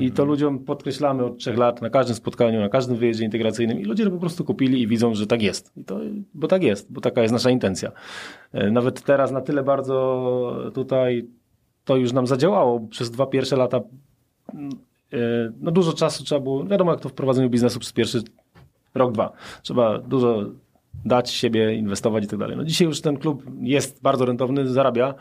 [0.00, 3.84] I to ludziom podkreślamy od trzech lat na każdym spotkaniu, na każdym wyjeździe integracyjnym i
[3.84, 5.72] ludzie to po prostu kupili i widzą, że tak jest.
[5.76, 6.00] I to,
[6.34, 7.92] bo tak jest, bo taka jest nasza intencja.
[8.52, 11.26] E, nawet teraz na tyle bardzo tutaj
[11.84, 12.80] to już nam zadziałało.
[12.80, 13.80] Przez dwa pierwsze lata
[15.12, 15.18] e,
[15.60, 18.22] no dużo czasu trzeba było, wiadomo jak to w prowadzeniu biznesu przez pierwszy
[18.94, 19.32] rok, dwa.
[19.62, 20.44] Trzeba dużo
[21.04, 22.56] dać siebie, inwestować i tak dalej.
[22.56, 25.14] No dzisiaj już ten klub jest bardzo rentowny, zarabia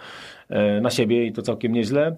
[0.49, 2.17] e, na siebie i to całkiem nieźle.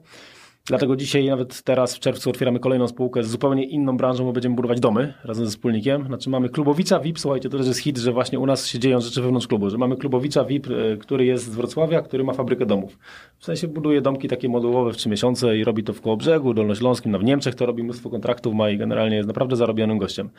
[0.65, 4.55] Dlatego dzisiaj, nawet teraz w czerwcu otwieramy kolejną spółkę z zupełnie inną branżą, bo będziemy
[4.55, 6.05] budować domy razem ze wspólnikiem.
[6.05, 9.01] Znaczy mamy Klubowicza VIP, słuchajcie, to też jest hit, że właśnie u nas się dzieją
[9.01, 12.65] rzeczy wewnątrz klubu, że mamy Klubowicza VIP, e, który jest z Wrocławia, który ma fabrykę
[12.65, 12.99] domów.
[13.37, 17.11] W sensie buduje domki takie modułowe w trzy miesiące i robi to w Kołobrzegu, Dolnośląskim,
[17.11, 20.29] no w Niemczech to robi mnóstwo kontraktów, ma i generalnie jest naprawdę zarobionym gościem.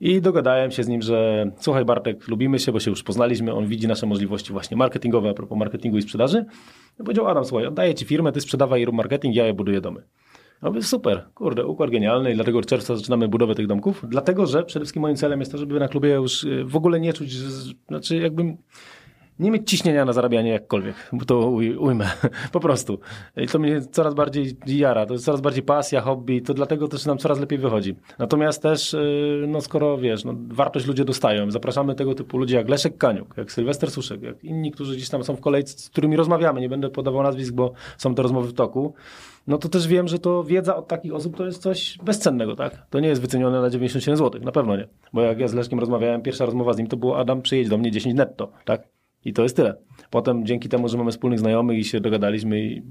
[0.00, 3.66] I dogadałem się z nim, że słuchaj Bartek, lubimy się, bo się już poznaliśmy, on
[3.66, 6.44] widzi nasze możliwości właśnie marketingowe a propos marketingu i sprzedaży.
[7.00, 10.02] I powiedział Adam, słuchaj, oddaję ci firmę, ty sprzedawaj rób marketing, ja je buduję domy.
[10.62, 14.46] No mówię, super, kurde, układ genialny i dlatego w czerwcu zaczynamy budowę tych domków, dlatego,
[14.46, 17.12] że przede wszystkim moim celem jest to, żeby na klubie już y, w ogóle nie
[17.12, 17.32] czuć,
[17.88, 18.56] znaczy jakbym
[19.38, 22.10] nie mieć ciśnienia na zarabianie jakkolwiek, bo to ujmę,
[22.52, 22.98] po prostu.
[23.36, 27.06] I to mnie coraz bardziej jara, to jest coraz bardziej pasja, hobby, to dlatego też
[27.06, 27.96] nam coraz lepiej wychodzi.
[28.18, 32.68] Natomiast też, y, no skoro wiesz, no, wartość ludzie dostają, zapraszamy tego typu ludzi jak
[32.68, 36.16] Leszek Kaniuk, jak Sylwester Suszek, jak inni, którzy gdzieś tam są w kolejce, z którymi
[36.16, 38.94] rozmawiamy, nie będę podawał nazwisk, bo są to rozmowy w toku,
[39.46, 42.86] no to też wiem, że to wiedza od takich osób to jest coś bezcennego, tak?
[42.90, 44.88] To nie jest wycenione na 97 zł, na pewno nie.
[45.12, 47.78] Bo jak ja z Leszkiem rozmawiałem, pierwsza rozmowa z nim to było Adam, przyjedź do
[47.78, 48.97] mnie 10 netto, tak?
[49.24, 49.76] I to jest tyle.
[50.10, 52.82] Potem dzięki temu, że mamy wspólnych znajomych i się dogadaliśmy, i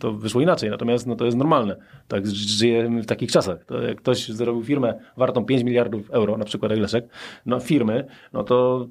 [0.00, 0.70] to wyszło inaczej.
[0.70, 1.76] Natomiast no, to jest normalne.
[2.08, 3.64] Tak żyjemy w takich czasach.
[3.64, 7.08] To jak ktoś zrobił firmę wartą 5 miliardów euro, na przykład jak Leszek,
[7.46, 8.88] no firmy, no to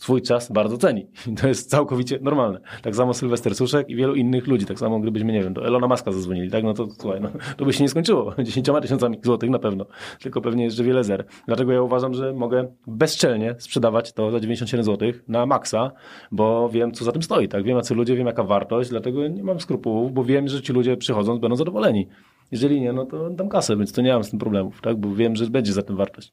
[0.00, 1.06] swój czas bardzo ceni.
[1.40, 2.60] To jest całkowicie normalne.
[2.82, 4.66] Tak samo Sylwester Suszek i wielu innych ludzi.
[4.66, 6.64] Tak samo gdybyśmy, nie wiem, do Elona Muska zadzwonili, tak?
[6.64, 8.34] No to słuchaj, no, to by się nie skończyło.
[8.42, 9.86] 10 tysiącami złotych na pewno.
[10.20, 11.24] Tylko pewnie jeszcze wiele zer.
[11.46, 15.92] Dlatego ja uważam, że mogę bezczelnie sprzedawać to za 97 złotych na maksa,
[16.32, 17.64] bo wiem, co za tym stoi, tak?
[17.64, 20.96] Wiem, jacy ludzie, wiem, jaka wartość, dlatego nie mam skrupułów, bo wiem, że ci ludzie
[20.96, 22.08] przychodząc będą zadowoleni.
[22.52, 24.96] Jeżeli nie, no to dam kasę, więc to nie mam z tym problemów, tak?
[24.96, 26.32] Bo wiem, że będzie za tym wartość.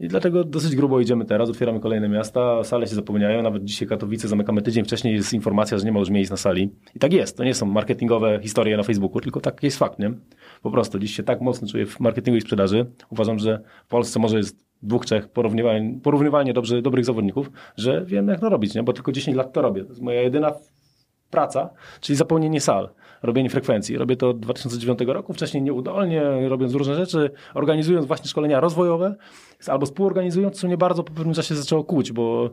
[0.00, 4.28] I dlatego dosyć grubo idziemy teraz, otwieramy kolejne miasta, sale się zapełniają, nawet dzisiaj Katowice
[4.28, 6.70] zamykamy tydzień wcześniej, jest informacja, że nie ma już miejsc na sali.
[6.94, 10.12] I tak jest, to nie są marketingowe historie na Facebooku, tylko tak jest fakt, nie?
[10.62, 12.86] Po prostu dziś się tak mocno czuję w marketingu i sprzedaży.
[13.10, 15.28] Uważam, że w Polsce może jest dwóch, trzech
[16.02, 18.82] porównywalnie, dobrze, dobrych zawodników, że wiem jak to robić, nie?
[18.82, 19.82] Bo tylko 10 lat to robię.
[19.84, 20.52] To jest moja jedyna
[21.30, 21.70] praca,
[22.00, 22.88] czyli zapełnienie sal,
[23.22, 23.98] robienie frekwencji.
[23.98, 29.16] Robię to od 2009 roku, wcześniej nieudolnie, robiąc różne rzeczy, organizując właśnie szkolenia rozwojowe,
[29.66, 32.50] albo współorganizując, co mnie bardzo po pewnym czasie zaczęło kłuć, bo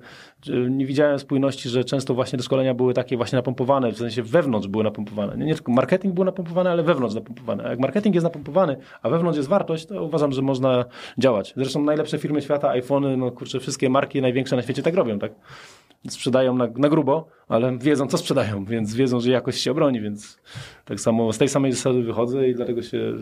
[0.49, 4.23] e, nie widziałem spójności, że często właśnie te szkolenia były takie właśnie napompowane, w sensie
[4.23, 5.37] wewnątrz były napompowane.
[5.37, 7.65] Nie, nie tylko marketing był napompowany, ale wewnątrz napompowany.
[7.65, 10.85] A jak marketing jest napompowany, a wewnątrz jest wartość, to uważam, że można
[11.17, 11.53] działać.
[11.57, 15.31] Zresztą najlepsze firmy świata, iPhony, no kurczę, wszystkie marki największe na świecie tak robią, tak?
[16.09, 20.37] sprzedają na, na grubo, ale wiedzą, co sprzedają, więc wiedzą, że jakość się obroni, więc
[20.85, 23.13] tak samo z tej samej zasady wychodzę i dlatego się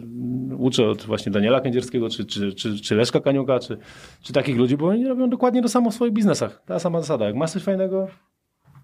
[0.57, 3.77] uczę od właśnie Daniela Kędzierskiego, czy, czy, czy, czy Leszka Kaniuka, czy,
[4.21, 6.61] czy takich ludzi, bo oni robią dokładnie to samo w swoich biznesach.
[6.65, 7.25] Ta sama zasada.
[7.25, 8.07] Jak masz coś fajnego,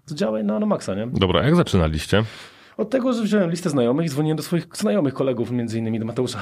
[0.08, 1.06] to działaj na, na maksa, nie?
[1.06, 2.24] Dobra, jak zaczynaliście?
[2.80, 6.04] Od tego, że wziąłem listę znajomych i dzwoniłem do swoich znajomych kolegów, między innymi do
[6.04, 6.38] Mateusza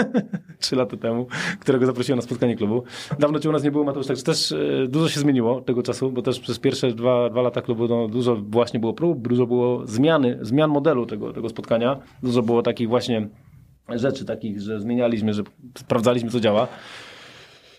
[0.58, 1.26] trzy lata temu,
[1.60, 2.82] którego zaprosiłem na spotkanie klubu.
[3.18, 6.12] Dawno cię u nas nie było, Mateusz, także też e, dużo się zmieniło tego czasu,
[6.12, 9.86] bo też przez pierwsze dwa, dwa lata klubu no, dużo właśnie było prób, dużo było
[9.86, 13.28] zmiany, zmian modelu tego, tego spotkania, dużo było takich właśnie
[13.88, 15.42] rzeczy takich, że zmienialiśmy, że
[15.78, 16.68] sprawdzaliśmy, co działa.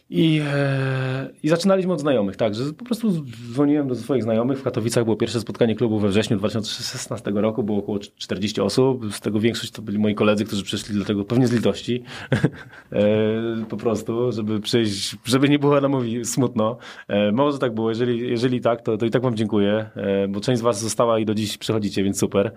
[0.09, 3.11] I, e, I zaczynaliśmy od znajomych, tak, że po prostu
[3.51, 4.59] dzwoniłem do swoich znajomych.
[4.59, 9.13] W Katowicach było pierwsze spotkanie klubu we wrześniu 2016 roku, było około 40 osób.
[9.13, 12.03] Z tego większość to byli moi koledzy, którzy przyszli dlatego pewnie z litości.
[12.91, 15.93] e, po prostu, żeby przyjść, żeby nie było nam
[16.23, 16.77] smutno.
[17.07, 20.41] E, może tak było, jeżeli, jeżeli tak, to, to i tak wam dziękuję, e, bo
[20.41, 22.51] część z was została i do dziś przychodzicie, więc super.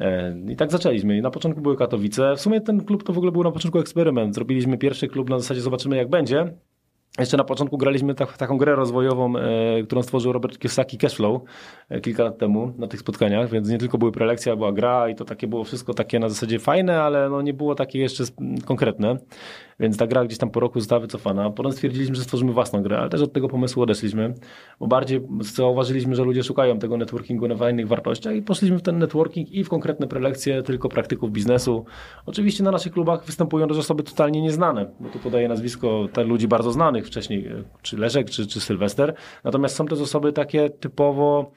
[0.00, 1.22] E, I tak zaczęliśmy.
[1.22, 2.36] Na początku były Katowice.
[2.36, 4.34] W sumie ten klub to w ogóle był na początku eksperyment.
[4.34, 6.52] Zrobiliśmy pierwszy klub na zasadzie zobaczymy jak będzie.
[7.18, 11.42] Jeszcze na początku graliśmy tak, taką grę rozwojową, e, którą stworzył Robert Kiyosaki Cashflow
[11.88, 15.14] e, kilka lat temu na tych spotkaniach, więc nie tylko były prelekcje, była gra i
[15.14, 18.24] to takie było wszystko takie na zasadzie fajne, ale no nie było takie jeszcze
[18.64, 19.16] konkretne.
[19.80, 21.50] Więc ta gra gdzieś tam po roku została wycofana.
[21.50, 24.34] Potem stwierdziliśmy, że stworzymy własną grę, ale też od tego pomysłu odeszliśmy,
[24.80, 28.98] bo bardziej zauważyliśmy, że ludzie szukają tego networkingu na fajnych wartościach i poszliśmy w ten
[28.98, 31.84] networking i w konkretne prelekcje tylko praktyków biznesu.
[32.26, 36.48] Oczywiście na naszych klubach występują też osoby totalnie nieznane, bo tu podaję nazwisko te ludzi
[36.48, 39.14] bardzo znanych wcześniej, e, czy Leszek, czy, czy Sylwester.
[39.44, 41.52] Natomiast są też osoby takie typowo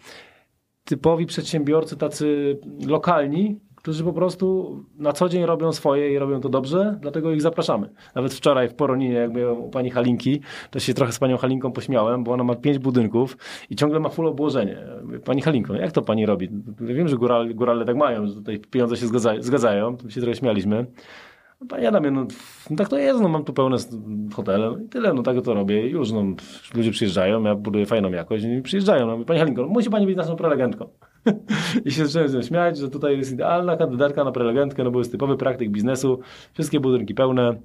[0.85, 6.49] typowi przedsiębiorcy, tacy lokalni, którzy po prostu na co dzień robią swoje i robią to
[6.49, 7.89] dobrze, dlatego ich zapraszamy.
[8.15, 10.41] Nawet wczoraj w Poroninie, jak byłem u pani Halinki,
[10.71, 13.37] to się trochę z panią Halinką pośmiałem, bo ona ma pięć budynków
[13.69, 14.77] i ciągle ma full obłożenie.
[15.25, 16.49] Pani Halinko, jak to pani robi?
[16.79, 20.85] Wiem, że górale, górale tak mają, że tutaj pieniądze się zgadzają, zgadzają się trochę śmialiśmy.
[21.69, 22.25] Panie Adamie, no,
[22.77, 23.77] tak to jest, no mam tu pełne
[24.33, 26.23] hotele no i tyle, no tak to robię już, no
[26.75, 29.07] ludzie przyjeżdżają, ja buduję fajną jakość i przyjeżdżają.
[29.07, 30.89] No, Pani Halinko, musi Pani być naszą prelegentką.
[31.85, 35.37] I się zacząłem śmiać, że tutaj jest idealna kandydatka na prelegentkę, no bo jest typowy
[35.37, 36.19] praktyk biznesu,
[36.53, 37.55] wszystkie budynki pełne,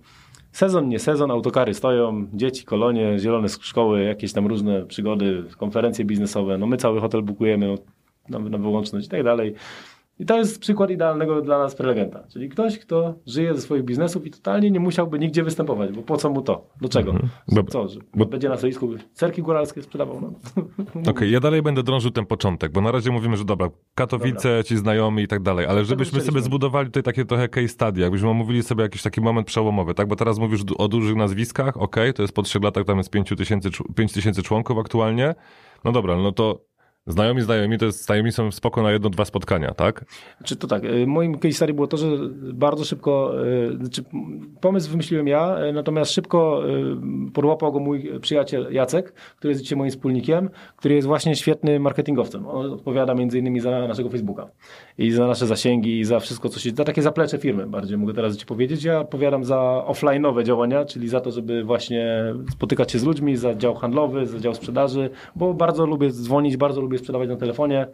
[0.52, 6.58] sezon, nie sezon, autokary stoją, dzieci, kolonie, zielone szkoły, jakieś tam różne przygody, konferencje biznesowe,
[6.58, 9.54] no my cały hotel bukujemy no, na, na wyłączność i tak dalej.
[10.18, 12.24] I to jest przykład idealnego dla nas prelegenta.
[12.32, 16.16] Czyli ktoś, kto żyje ze swoich biznesów i totalnie nie musiałby nigdzie występować, bo po
[16.16, 16.66] co mu to?
[16.80, 17.10] Do czego?
[17.10, 17.66] Mhm.
[17.66, 18.26] Co, że bo...
[18.26, 20.20] będzie na stoisku cerki góralskie sprzedawał?
[20.20, 20.32] No.
[20.90, 24.48] Okej, okay, ja dalej będę drążył ten początek, bo na razie mówimy, że dobra, Katowice,
[24.48, 24.62] dobra.
[24.62, 28.28] ci znajomi i tak dalej, ale żebyśmy sobie zbudowali tutaj takie trochę case study, jakbyśmy
[28.28, 30.08] omówili sobie jakiś taki moment przełomowy, tak?
[30.08, 33.10] Bo teraz mówisz o dużych nazwiskach, okej, okay, to jest po trzech latach, tam jest
[33.10, 35.34] pięciu tysięcy, pięć tysięcy członków aktualnie.
[35.84, 36.60] No dobra, no to
[37.08, 40.04] Znajomi, znajomi, to jest, znajomi są spoko na jedno, dwa spotkania, tak?
[40.44, 42.06] Czy to tak, y, moim case study było to, że
[42.52, 44.04] bardzo szybko, y, znaczy
[44.60, 46.62] pomysł wymyśliłem ja, y, natomiast szybko
[47.34, 52.46] podłapał go mój przyjaciel Jacek, który jest dzisiaj moim wspólnikiem, który jest właśnie świetnym marketingowcem.
[52.46, 54.48] On odpowiada między innymi za naszego Facebooka
[54.98, 58.14] i za nasze zasięgi i za wszystko, co się, za takie zaplecze firmy bardziej mogę
[58.14, 58.84] teraz ci powiedzieć.
[58.84, 63.54] Ja odpowiadam za offline'owe działania, czyli za to, żeby właśnie spotykać się z ludźmi, za
[63.54, 67.86] dział handlowy, za dział sprzedaży, bo bardzo lubię dzwonić, bardzo lubię lubię sprzedawać na telefonie.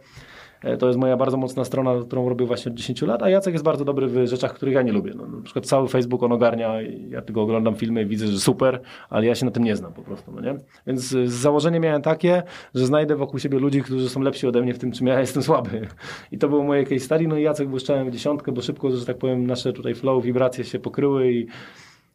[0.63, 3.53] E, to jest moja bardzo mocna strona, którą robię właśnie od 10 lat, a Jacek
[3.53, 5.13] jest bardzo dobry w rzeczach, których ja nie lubię.
[5.15, 8.81] No, na przykład cały Facebook on ogarnia, ja tylko oglądam filmy i widzę, że super,
[9.09, 10.55] ale ja się na tym nie znam po prostu, no nie?
[10.87, 12.43] Więc z założenie miałem takie,
[12.75, 15.43] że znajdę wokół siebie ludzi, którzy są lepsi ode mnie w tym, czym ja jestem
[15.43, 15.87] słaby.
[16.31, 19.05] I to było moje case study, no i Jacek błyszczałem w dziesiątkę, bo szybko, że
[19.05, 21.47] tak powiem, nasze tutaj flow, wibracje się pokryły i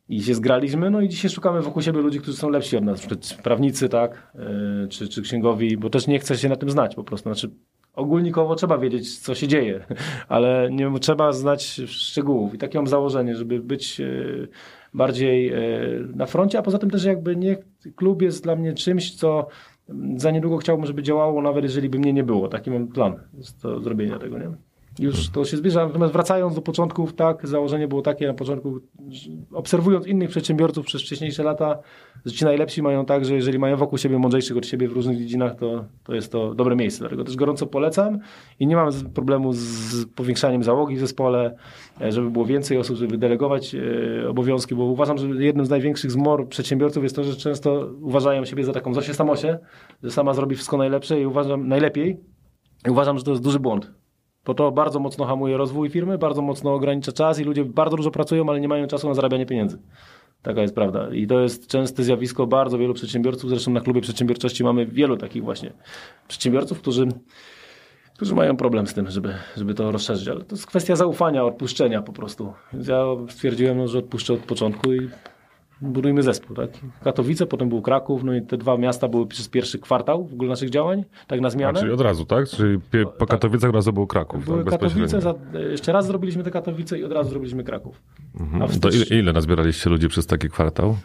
[0.08, 3.06] i się zgraliśmy, no i dzisiaj szukamy wokół siebie ludzi, którzy są lepsi od nas,
[3.42, 7.04] prawnicy, tak, yy, czy, czy księgowi, bo też nie chcę się na tym znać po
[7.04, 7.50] prostu, znaczy
[7.94, 9.84] ogólnikowo trzeba wiedzieć, co się dzieje,
[10.28, 14.48] ale nie trzeba znać szczegółów i takie mam założenie, żeby być yy,
[14.94, 17.56] bardziej yy, na froncie, a poza tym też jakby nie,
[17.96, 19.48] klub jest dla mnie czymś, co
[20.16, 22.48] za niedługo chciałbym, żeby działało, nawet jeżeli by mnie nie było.
[22.48, 23.20] Taki mam plan
[23.62, 24.67] do zrobienia tego, nie?
[24.98, 28.80] Już to się zbliża, natomiast wracając do początków, tak, założenie było takie na początku,
[29.52, 31.78] obserwując innych przedsiębiorców przez wcześniejsze lata,
[32.26, 35.18] że ci najlepsi mają tak, że jeżeli mają wokół siebie mądrzejszych od siebie w różnych
[35.18, 36.98] dziedzinach, to, to jest to dobre miejsce.
[36.98, 38.18] Dlatego też gorąco polecam
[38.60, 41.54] i nie mam problemu z powiększaniem załogi w zespole,
[42.00, 46.10] e, żeby było więcej osób, żeby delegować e, obowiązki, bo uważam, że jednym z największych
[46.10, 49.58] zmor przedsiębiorców jest to, że często uważają siebie za taką Zosię Samosie,
[50.02, 52.20] że sama zrobi wszystko najlepsze i uważam najlepiej
[52.86, 53.98] i uważam, że to jest duży błąd.
[54.44, 58.10] Bo to bardzo mocno hamuje rozwój firmy, bardzo mocno ogranicza czas i ludzie bardzo dużo
[58.10, 59.78] pracują, ale nie mają czasu na zarabianie pieniędzy.
[60.42, 61.08] Taka jest prawda.
[61.12, 63.50] I to jest częste zjawisko bardzo wielu przedsiębiorców.
[63.50, 65.72] Zresztą na klubie przedsiębiorczości mamy wielu takich właśnie
[66.28, 67.08] przedsiębiorców, którzy,
[68.14, 70.28] którzy mają problem z tym, żeby, żeby to rozszerzyć.
[70.28, 72.52] Ale to jest kwestia zaufania, odpuszczenia po prostu.
[72.72, 75.08] Więc ja stwierdziłem, no, że odpuszczę od początku i
[75.80, 76.56] budujmy zespół.
[76.56, 76.70] Tak?
[77.04, 80.48] Katowice, potem był Kraków, no i te dwa miasta były przez pierwszy kwartał w ogóle
[80.50, 81.80] naszych działań, tak na A, zmianę.
[81.80, 82.48] czyli od razu, tak?
[82.48, 82.78] Czyli
[83.18, 84.44] po Katowicach od razu był Kraków.
[84.44, 85.34] Były tak, Katowice, za,
[85.70, 88.02] jeszcze raz zrobiliśmy te Katowice i od razu zrobiliśmy Kraków.
[88.34, 88.68] A Mhm.
[88.70, 90.96] w To ile, ile nazbieraliście ludzi przez taki kwartał?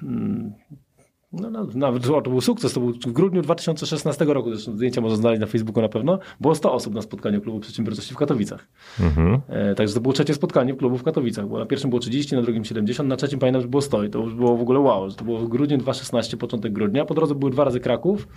[1.33, 5.17] No, no, nawet to był sukces, to był w grudniu 2016 roku, zresztą zdjęcia można
[5.17, 8.67] znaleźć na Facebooku na pewno, było 100 osób na spotkaniu klubu przedsiębiorczości w Katowicach.
[8.99, 9.41] Mhm.
[9.47, 12.41] E, także to było trzecie spotkanie klubu w Katowicach, bo na pierwszym było 30, na
[12.41, 15.09] drugim 70, na trzecim pamiętam, że było 100 i to już było w ogóle wow,
[15.09, 18.27] że to było w grudniu 2016, początek grudnia, po drodze były dwa razy Kraków,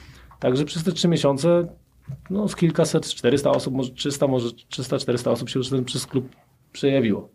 [0.41, 1.67] także przez te trzy miesiące
[2.31, 6.29] no, z kilkaset, 400 osób, może 300, może 300-400 osób się już przez klub
[6.73, 7.29] przejawiło.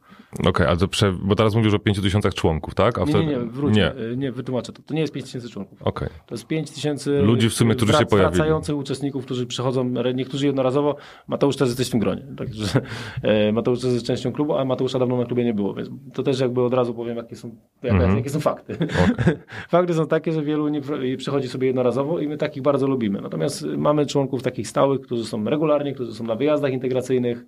[0.45, 1.12] Okej, ale to prze...
[1.24, 2.98] bo teraz mówisz o 5 tysiącach członków, tak?
[2.98, 3.26] A Nie, wtedy...
[3.26, 4.16] nie, nie, wróć, Nie, nie.
[4.18, 4.82] nie wytłumaczę to.
[4.82, 5.82] To nie jest 5000 członków.
[5.84, 6.10] okej.
[6.28, 8.36] To jest 5 tysięcy Ludzi w sumie, którzy się pojawili.
[8.36, 10.95] wracających uczestników, którzy przychodzą, niektórzy jednorazowo.
[11.28, 12.26] Mateusz też jesteś w tym gronie.
[12.38, 12.82] Także
[13.24, 16.24] e, Mateusz też jest częścią klubu, a Mateusza dawno na klubie nie było, więc to
[16.24, 18.18] też jakby od razu powiem, jakie są, jaka, Mhm.
[18.18, 18.78] jakie są fakty.
[19.70, 23.22] Fakty są takie, że wielu nie pr- przychodzi sobie jednorazowo i my takich bardzo lubimy.
[23.22, 27.45] Natomiast mamy członków takich stałych, którzy są regularnie, którzy są na wyjazdach integracyjnych.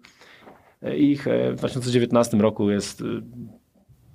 [0.83, 3.05] E, Ich e, w 2019 roku jest e,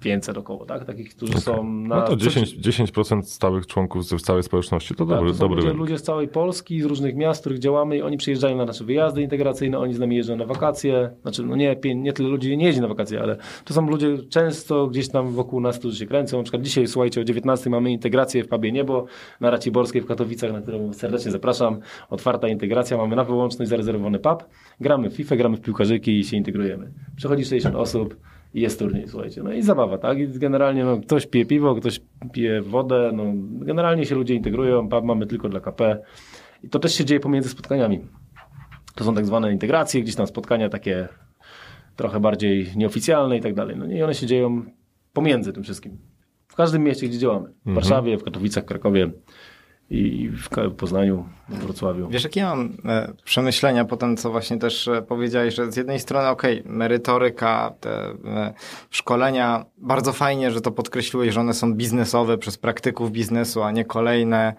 [0.01, 0.85] 500 około, tak?
[0.85, 1.97] Takich, którzy są na...
[1.97, 5.41] No to co- 10%, 10% stałych członków z całej społeczności to tak, dobry, to są
[5.41, 5.81] dobry ludzie, wynik.
[5.81, 8.85] ludzie z całej Polski, z różnych miast, w których działamy i oni przyjeżdżają na nasze
[8.85, 11.11] wyjazdy integracyjne, oni z nami jeżdżą na wakacje.
[11.23, 14.87] Znaczy, no nie, nie tyle ludzi nie jeździ na wakacje, ale to są ludzie często
[14.87, 16.37] gdzieś tam wokół nas, którzy się kręcą.
[16.37, 19.07] Na przykład dzisiaj, słuchajcie, o 19 mamy integrację w Pubie Niebo
[19.41, 21.81] na Raciborskiej w Katowicach, na którą serdecznie zapraszam.
[22.11, 24.45] Otwarta integracja, mamy na wyłączność zarezerwowany pub.
[24.81, 26.93] Gramy w FIFA, gramy w piłkarzyki i się integrujemy.
[27.17, 28.17] Przychodzi 60 osób,
[28.55, 29.43] i jest turniej, słuchajcie.
[29.43, 30.19] No i zabawa, tak?
[30.19, 32.01] I generalnie no, ktoś pije piwo, ktoś
[32.33, 33.25] pije wodę, no
[33.65, 36.03] generalnie się ludzie integrują, pub mamy tylko dla KP.
[36.63, 38.01] I to też się dzieje pomiędzy spotkaniami.
[38.95, 41.09] To są tak zwane integracje, gdzieś tam spotkania takie
[41.97, 43.77] trochę bardziej nieoficjalne i tak dalej.
[43.77, 44.63] No i one się dzieją
[45.13, 45.99] pomiędzy tym wszystkim.
[46.49, 47.53] W każdym mieście, gdzie działamy.
[47.67, 49.11] W Warszawie, w Katowicach, w Krakowie
[49.91, 52.09] i w Poznaniu, w Wrocławiu.
[52.09, 56.01] Wiesz, jakie mam e, przemyślenia po tym, co właśnie też e, powiedziałeś, że z jednej
[56.01, 58.55] strony, okej, merytoryka, te e,
[58.91, 63.85] szkolenia, bardzo fajnie, że to podkreśliłeś, że one są biznesowe przez praktyków biznesu, a nie
[63.85, 64.55] kolejne,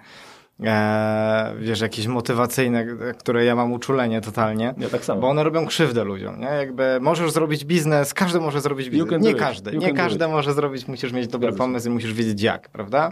[0.64, 2.86] e, wiesz, jakieś motywacyjne,
[3.20, 4.74] które ja mam uczulenie totalnie.
[4.78, 5.22] Ja tak samo.
[5.22, 6.48] Bo one robią krzywdę ludziom, nie?
[6.48, 9.24] Jakby możesz zrobić biznes, każdy może zrobić biznes.
[9.24, 13.12] Nie każdy, nie każdy może zrobić, musisz mieć dobry pomysł i musisz wiedzieć jak, prawda?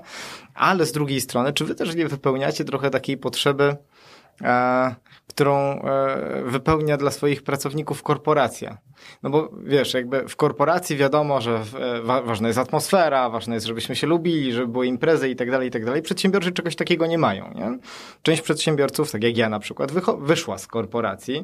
[0.55, 3.75] Ale z drugiej strony, czy wy też nie wypełniacie trochę takiej potrzeby,
[4.43, 4.95] e,
[5.37, 8.77] którą e, wypełnia dla swoich pracowników korporacja?
[9.23, 13.67] No bo wiesz, jakby w korporacji wiadomo, że e, wa ważna jest atmosfera, ważne jest,
[13.67, 16.01] żebyśmy się lubili, żeby były imprezy i tak dalej, i tak dalej.
[16.01, 17.77] Przedsiębiorcy czegoś takiego nie mają, nie?
[18.21, 21.43] Część przedsiębiorców, tak jak ja na przykład, wyszła z korporacji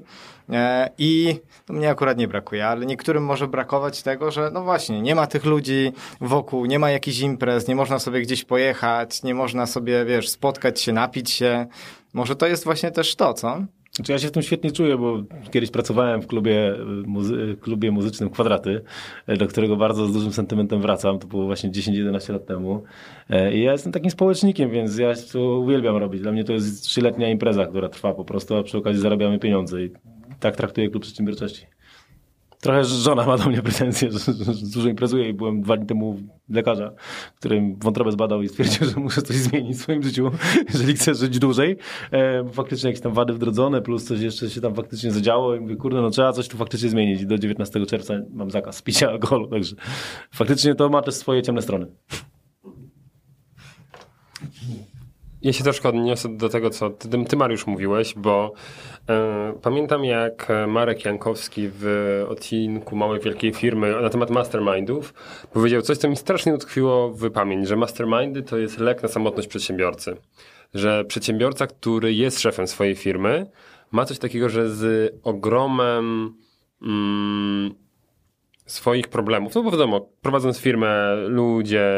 [0.50, 1.40] e, i
[1.70, 5.28] no mnie akurat nie brakuje, ale niektórym może brakować tego, że no właśnie, nie ma
[5.28, 5.92] tych ludzi
[6.22, 10.82] wokół, nie ma jakichś imprez, nie można sobie gdzieś pojechać, nie można sobie, wiesz, spotkać
[10.82, 11.68] się, napić się.
[12.14, 13.60] Może to jest właśnie też to, co?
[13.96, 16.76] Znaczy ja się w tym świetnie czuję, bo kiedyś pracowałem w klubie,
[17.08, 18.82] muzy- klubie muzycznym Kwadraty,
[19.30, 21.20] y, do którego bardzo z dużym sentymentem wracam.
[21.20, 22.84] To było właśnie 10-11 lat temu.
[23.30, 26.22] E, I ja jestem takim społecznikiem, więc ja to uwielbiam robić.
[26.22, 29.84] Dla mnie to jest trzyletnia impreza, która trwa po prostu, a przy okazji zarabiamy pieniądze.
[29.84, 29.92] I
[30.40, 31.66] tak traktuję klub przedsiębiorczości.
[32.64, 34.20] Trochę żona ma do mnie pretensje, że,
[34.74, 36.20] dużo imprezuję i byłem dwa dni temu
[36.50, 36.92] lekarza,
[37.40, 40.32] którym wątrobę zbadał i stwierdził, że muszę coś zmienić w swoim życiu,
[40.74, 41.78] jeżeli chcę żyć dłużej.
[42.12, 45.76] E, faktycznie jakieś tam wady wdrodzone, plus coś jeszcze się tam faktycznie zadziało i mówię,
[45.76, 47.22] kurde, no trzeba coś tu faktycznie zmienić.
[47.22, 49.76] I do 19 czerwca mam zakaz picia alkoholu, także
[50.32, 51.88] faktycznie to ma też swoje ciemne strony.
[55.44, 58.54] Ja się troszkę odniosę do tego, co ty, ty Mariusz mówiłeś, bo
[59.10, 65.14] e, pamiętam jak Marek Jankowski w odcinku Małej Wielkiej Firmy na temat mastermindów
[65.54, 69.48] powiedział coś, co mi strasznie utkwiło w pamięć, że mastermindy to jest lek na samotność
[69.48, 70.16] przedsiębiorcy.
[70.74, 73.46] Że przedsiębiorca, który jest szefem swojej firmy,
[73.92, 76.34] ma coś takiego, że z ogromem
[76.82, 77.83] mm,
[78.66, 79.56] swoich problemów.
[79.56, 81.92] No bo wiadomo, prowadząc firmę, ludzie,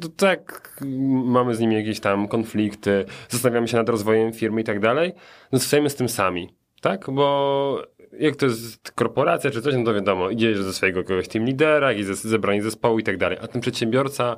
[0.00, 0.76] to tak
[1.24, 5.12] mamy z nimi jakieś tam konflikty, zastanawiamy się nad rozwojem firmy i tak dalej,
[5.52, 7.10] no zostajemy z tym sami, tak?
[7.10, 7.82] Bo
[8.18, 11.92] jak to jest korporacja czy coś, no to wiadomo, idziesz ze swojego kogoś team lidera,
[11.92, 14.36] jest zebranie zespołu i tak dalej, a ten przedsiębiorca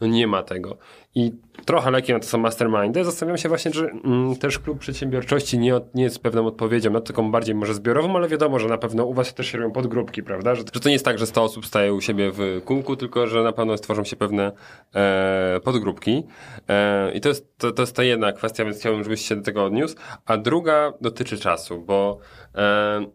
[0.00, 0.76] no nie ma tego.
[1.14, 1.32] I
[1.64, 3.04] trochę lekiem na to są mastermindy.
[3.04, 7.30] Zastanawiam się właśnie, czy mm, też klub przedsiębiorczości nie, nie jest pewną odpowiedzią na taką
[7.30, 10.54] bardziej może zbiorową, ale wiadomo, że na pewno u was też się robią podgrupki, prawda?
[10.54, 13.26] Że, że to nie jest tak, że 100 osób staje u siebie w kółku, tylko
[13.26, 14.52] że na pewno stworzą się pewne
[14.94, 16.22] e, podgrupki.
[16.68, 19.42] E, I to jest, to, to jest ta jedna kwestia, więc chciałbym, żebyś się do
[19.42, 19.96] tego odniósł.
[20.26, 22.18] A druga dotyczy czasu, bo
[22.54, 23.06] e,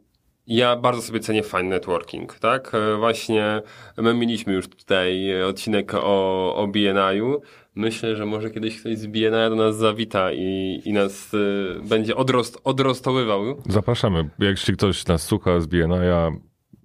[0.50, 2.72] ja bardzo sobie cenię fine networking, tak?
[2.76, 3.62] E, właśnie
[3.98, 7.42] my mieliśmy już tutaj odcinek o, o BNI-u.
[7.76, 12.16] Myślę, że może kiedyś ktoś z BNI do nas zawita i, i nas y, będzie
[12.16, 13.62] odrost, odrostowywał.
[13.70, 14.30] Zapraszamy.
[14.40, 16.32] Jeśli ktoś nas słucha z BNI-a,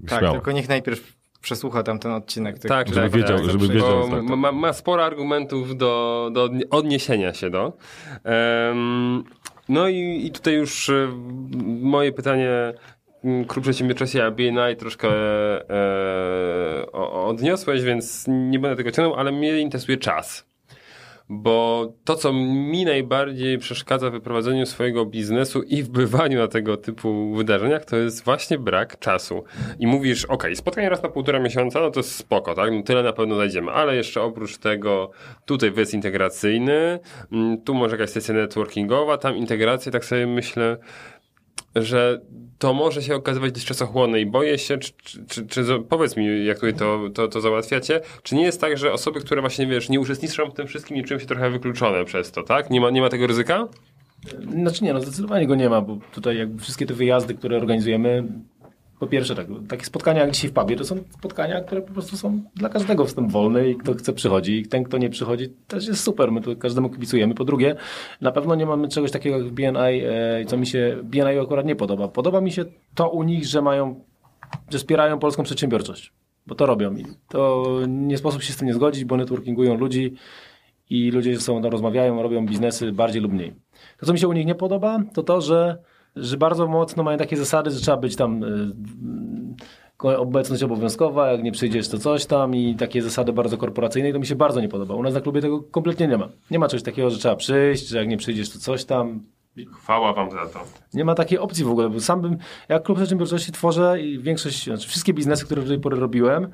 [0.09, 0.35] Tak, śmiało.
[0.35, 2.59] tylko niech najpierw przesłucha tam ten odcinek.
[2.59, 4.37] Tak, Żeby tak, wiedział- tak, żeby Bo wiedział, tak, tak.
[4.37, 7.73] Ma, ma sporo argumentów do, do odnie- odniesienia się do.
[8.25, 9.25] Em,
[9.69, 11.09] no i, i tutaj już e,
[11.83, 12.51] moje pytanie
[13.49, 15.09] Klub Przedsiębiorczości, a BNI troszkę
[15.71, 20.55] e, odniosłeś, więc nie będę tego ciągnął, ale mnie interesuje czas.
[21.29, 26.77] Bo to, co mi najbardziej przeszkadza w wyprowadzeniu swojego biznesu i w bywaniu na tego
[26.77, 29.45] typu wydarzeniach, to jest właśnie brak czasu.
[29.79, 32.73] I mówisz, ok, spotkanie raz na półtora miesiąca, no to jest spoko, tak?
[32.73, 35.11] No tyle na pewno znajdziemy, ale jeszcze oprócz tego
[35.45, 36.99] tutaj wyjazd integracyjny,
[37.33, 40.77] mm, tu może jakaś sesja networkingowa, tam integracja, tak sobie myślę,
[41.75, 42.21] że
[42.59, 46.47] to może się okazywać dość czasochłonne i boję się, czy, czy, czy, czy powiedz mi,
[46.47, 49.89] jak tutaj to, to, to załatwiacie, czy nie jest tak, że osoby, które właśnie, wiesz,
[49.89, 52.71] nie uczestniczą w tym wszystkim, nie czują się trochę wykluczone przez to, tak?
[52.71, 53.69] Nie ma, nie ma tego ryzyka?
[54.53, 58.25] Znaczy nie, no zdecydowanie go nie ma, bo tutaj jakby wszystkie te wyjazdy, które organizujemy,
[59.05, 62.17] po pierwsze tak, takie spotkania jak dzisiaj w pubie, to są spotkania, które po prostu
[62.17, 65.87] są dla każdego wstęp wolny i kto chce przychodzi i ten, kto nie przychodzi też
[65.87, 67.35] jest super, my tu każdemu kibicujemy.
[67.35, 67.77] Po drugie,
[68.21, 71.67] na pewno nie mamy czegoś takiego jak w BNI, e, co mi się BNI akurat
[71.67, 72.09] nie podoba.
[72.09, 72.65] Podoba mi się
[72.95, 74.01] to u nich, że mają,
[74.71, 76.13] że wspierają polską przedsiębiorczość,
[76.47, 80.15] bo to robią i to nie sposób się z tym nie zgodzić, bo networkingują ludzi
[80.91, 83.53] i ludzie ze sobą tam rozmawiają, robią biznesy bardziej lub mniej.
[83.99, 85.79] To, co mi się u nich nie podoba, to to, że,
[86.17, 91.53] że bardzo mocno mają takie zasady, że trzeba być tam y, obecność obowiązkowa, jak nie
[91.53, 94.69] przyjdziesz, to coś tam i takie zasady bardzo korporacyjne i to mi się bardzo nie
[94.69, 94.95] podoba.
[94.95, 96.29] U nas na klubie tego kompletnie nie ma.
[96.51, 99.23] Nie ma czegoś takiego, że trzeba przyjść, że jak nie przyjdziesz, to coś tam.
[99.73, 100.61] Chwała wam za to.
[100.95, 102.39] Nie ma takiej opcji w ogóle, bo sam bym,
[102.69, 106.49] jak klub przedsiębiorczości tworzę i większość, znaczy wszystkie biznesy, które do tej pory robiłem,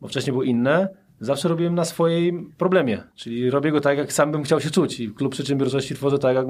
[0.00, 0.88] bo wcześniej były inne,
[1.20, 3.02] zawsze robiłem na swojej problemie.
[3.14, 5.00] Czyli robię go tak, jak sam bym chciał się czuć.
[5.00, 6.46] I klub przedsiębiorczości tworzę tak, jak,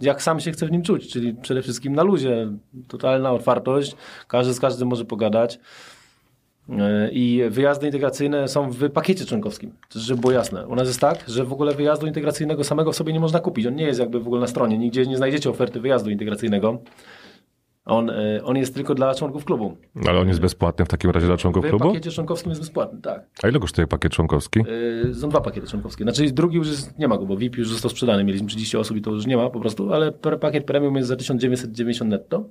[0.00, 1.12] jak sam się chcę w nim czuć.
[1.12, 2.52] Czyli przede wszystkim na luzie.
[2.88, 3.96] Totalna otwartość.
[4.28, 5.58] Każdy z każdym może pogadać.
[6.68, 6.76] Yy,
[7.12, 10.66] I wyjazdy integracyjne są w pakiecie członkowskim, żeby było jasne.
[10.66, 13.66] U nas jest tak, że w ogóle wyjazdu integracyjnego samego w sobie nie można kupić.
[13.66, 14.78] On nie jest jakby w ogóle na stronie.
[14.78, 16.78] Nigdzie nie znajdziecie oferty wyjazdu integracyjnego.
[17.84, 19.76] On, yy, on jest tylko dla członków klubu.
[20.08, 21.88] Ale on jest bezpłatny w takim razie dla członków W klubu?
[21.88, 23.26] pakiecie członkowskim jest bezpłatny, tak.
[23.42, 24.60] A ile kosztuje pakiet członkowski?
[25.04, 26.04] Yy, są dwa pakiety członkowskie.
[26.04, 28.24] Znaczy drugi już jest, nie ma go, bo VIP już został sprzedany.
[28.24, 31.16] Mieliśmy 30 osób i to już nie ma po prostu, ale pakiet premium jest za
[31.16, 32.44] 1990 netto.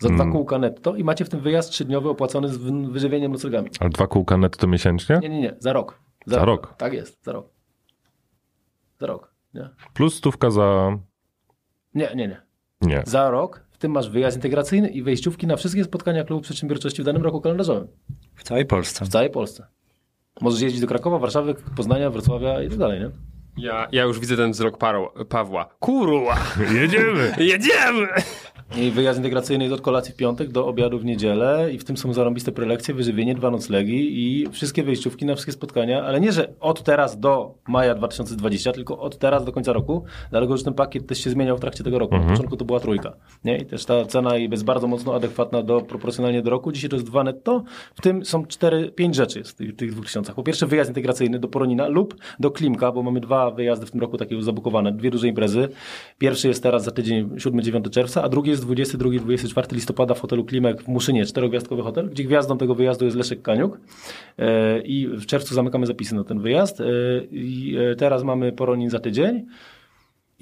[0.00, 3.70] Za dwa kółka netto i macie w tym wyjazd trzydniowy opłacony z wy- wyżywieniem noclegami.
[3.80, 5.18] Ale dwa kółka netto miesięcznie?
[5.22, 6.00] Nie, nie, nie, za rok.
[6.26, 6.74] Za rok.
[6.78, 7.48] Tak jest, za rok.
[9.00, 9.68] Za rok, nie?
[9.94, 10.98] Plus stówka za...
[11.94, 12.40] Nie, nie, nie.
[12.82, 13.02] Nie.
[13.06, 17.04] Za rok, w tym masz wyjazd integracyjny i wejściówki na wszystkie spotkania klubu przedsiębiorczości w
[17.04, 17.88] danym roku kalendarzowym.
[18.34, 19.04] W całej Polsce.
[19.04, 19.66] W całej Polsce.
[20.40, 23.10] Możesz jeździć do Krakowa, Warszawy, Poznania, Wrocławia i tak dalej, nie?
[23.56, 25.64] Ja, ja już widzę ten wzrok Paro, Pawła.
[25.80, 26.36] Kurwa!
[26.80, 27.34] Jedziemy!
[27.38, 28.08] Jedziemy!
[28.80, 31.96] I wyjazd integracyjny jest od kolacji w piątek do obiadu w niedzielę i w tym
[31.96, 36.52] są zarąbiste prelekcje, wyżywienie, dwa noclegi i wszystkie wyjściówki na wszystkie spotkania, ale nie, że
[36.60, 41.06] od teraz do maja 2020, tylko od teraz do końca roku, dlatego, że ten pakiet
[41.06, 42.14] też się zmieniał w trakcie tego roku.
[42.18, 43.12] Na początku to była trójka.
[43.44, 43.56] Nie?
[43.56, 46.72] I też ta cena jest bardzo mocno adekwatna do, proporcjonalnie do roku.
[46.72, 47.64] Dzisiaj to jest dwa netto,
[47.94, 50.34] w tym są cztery, pięć rzeczy w tych, tych dwóch tysiącach.
[50.34, 54.00] Po pierwsze wyjazd integracyjny do Poronina lub do Klimka, bo mamy dwa wyjazdy w tym
[54.00, 55.68] roku takie już zabukowane, dwie duże imprezy.
[56.18, 60.82] Pierwszy jest teraz za tydzień 7-9 czerwca, a drugi jest 22-24 listopada w hotelu Klimek
[60.82, 63.78] w Muszynie, czterogwiazdkowy hotel, gdzie gwiazdą tego wyjazdu jest Leszek Kaniuk.
[64.38, 66.80] E, I w czerwcu zamykamy zapisy na ten wyjazd.
[66.80, 66.84] E,
[67.32, 69.46] I e, teraz mamy Poronin za tydzień.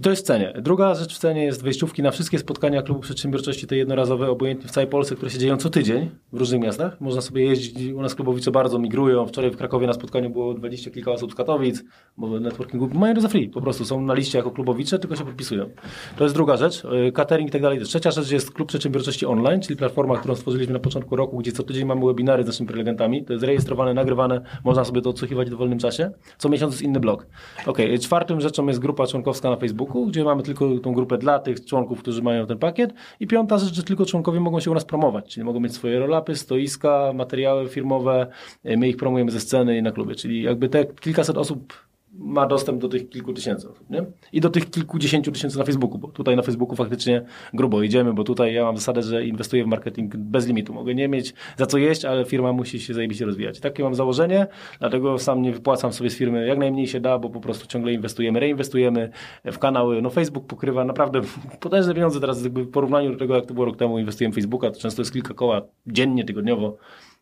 [0.03, 0.53] I to jest w cenie.
[0.61, 4.71] Druga rzecz w cenie jest wejściówki na wszystkie spotkania klubu przedsiębiorczości, te jednorazowe, obojętnie w
[4.71, 7.01] całej Polsce, które się dzieją co tydzień w różnych miastach.
[7.01, 9.27] Można sobie jeździć, u nas klubowicze bardzo migrują.
[9.27, 11.83] Wczoraj w Krakowie na spotkaniu było 20 kilka osób z Katowic,
[12.17, 15.71] bo networkingu mają za free, po prostu są na liście jako klubowicze, tylko się podpisują.
[16.17, 16.85] To jest druga rzecz.
[17.09, 17.81] Y, catering i tak dalej.
[17.81, 21.63] Trzecia rzecz jest klub przedsiębiorczości online, czyli platforma, którą stworzyliśmy na początku roku, gdzie co
[21.63, 23.25] tydzień mamy webinary z naszymi prelegentami.
[23.25, 26.11] To jest rejestrowane, nagrywane, można sobie to odsłuchiwać w wolnym czasie.
[26.39, 27.27] Co miesiąc jest inny blog.
[27.67, 31.65] Ok, czwartym rzeczą jest grupa członkowska na Facebooku, gdzie mamy tylko tą grupę dla tych
[31.65, 32.95] członków, którzy mają ten pakiet.
[33.21, 35.99] I piąta rzecz, że tylko członkowie mogą się u nas promować, czyli mogą mieć swoje
[35.99, 38.27] rolapy, stoiska, materiały firmowe.
[38.65, 42.81] My ich promujemy ze sceny i na klubie, czyli jakby te kilkaset osób ma dostęp
[42.81, 44.05] do tych kilku tysięcy osób, nie?
[44.33, 47.25] I do tych kilkudziesięciu tysięcy na Facebooku, bo tutaj na Facebooku faktycznie
[47.55, 50.75] grubo idziemy, bo tutaj ja mam zasadę, że inwestuję w marketing bez limitu.
[50.75, 53.61] Mogę nie mieć za co jeść, ale firma musi się zajebiście rozwijać.
[53.61, 54.47] Takie mam założenie,
[54.79, 57.93] dlatego sam nie wypłacam sobie z firmy jak najmniej się da, bo po prostu ciągle
[57.93, 59.11] inwestujemy, reinwestujemy
[59.45, 60.03] w kanały.
[60.03, 61.21] No Facebook pokrywa naprawdę
[61.61, 64.35] potężne pieniądze teraz jakby w porównaniu do tego, jak to było rok temu, inwestujemy w
[64.35, 66.77] Facebooka, to często jest kilka koła dziennie, tygodniowo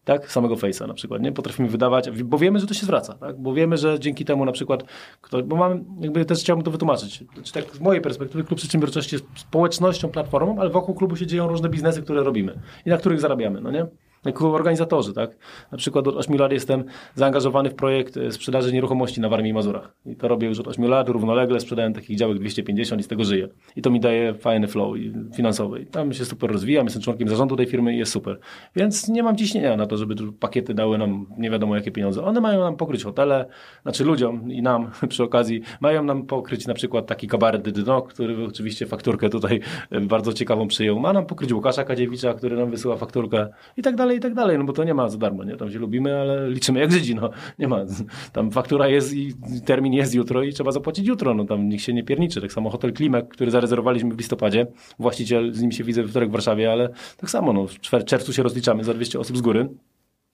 [0.05, 0.33] tak?
[0.33, 1.33] Samego Face'a na przykład, nie?
[1.33, 3.39] Potrafimy wydawać, bo wiemy, że to się zwraca, tak?
[3.39, 4.85] Bo wiemy, że dzięki temu na przykład,
[5.21, 7.25] kto, bo mam, jakby też chciałbym to wytłumaczyć.
[7.35, 11.49] Znaczy, tak z mojej perspektywy klub przedsiębiorczości jest społecznością, platformą, ale wokół klubu się dzieją
[11.49, 13.87] różne biznesy, które robimy i na których zarabiamy, no nie?
[14.25, 15.31] Jako organizatorzy, tak?
[15.73, 16.85] Na przykład od 8 lat jestem
[17.15, 19.95] zaangażowany w projekt e, sprzedaży nieruchomości na Warmii i Mazurach.
[20.07, 23.25] I to robię już od 8 lat, równolegle sprzedałem takich działek 250 i z tego
[23.25, 23.49] żyję.
[23.77, 24.95] I to mi daje fajny flow
[25.35, 25.81] finansowy.
[25.81, 28.39] I tam się super rozwijam, jestem członkiem zarządu tej firmy i jest super.
[28.77, 32.25] Więc nie mam ciśnienia na to, żeby pakiety dały nam nie wiadomo jakie pieniądze.
[32.25, 33.47] One mają nam pokryć hotele,
[33.83, 38.45] znaczy ludziom i nam przy okazji, mają nam pokryć na przykład taki kabaret Dydno, który
[38.45, 39.61] oczywiście fakturkę tutaj
[39.91, 41.01] e, bardzo ciekawą przyjął.
[41.01, 44.35] Ma nam pokryć Łukasza Kadziewicza, który nam wysyła fakturkę i tak dalej dalej, i tak
[44.35, 45.57] dalej, no bo to nie ma za darmo, nie?
[45.57, 47.31] Tam się lubimy, ale liczymy jak Żydzi, no.
[47.59, 47.85] Nie ma.
[48.33, 49.35] Tam faktura jest i
[49.65, 52.41] termin jest jutro i trzeba zapłacić jutro, no tam nikt się nie pierniczy.
[52.41, 54.67] Tak samo hotel Klimek, który zarezerwowaliśmy w listopadzie,
[54.99, 58.33] właściciel, z nim się widzę we wtorek w Warszawie, ale tak samo, no w czerwcu
[58.33, 59.69] się rozliczamy za 200 osób z góry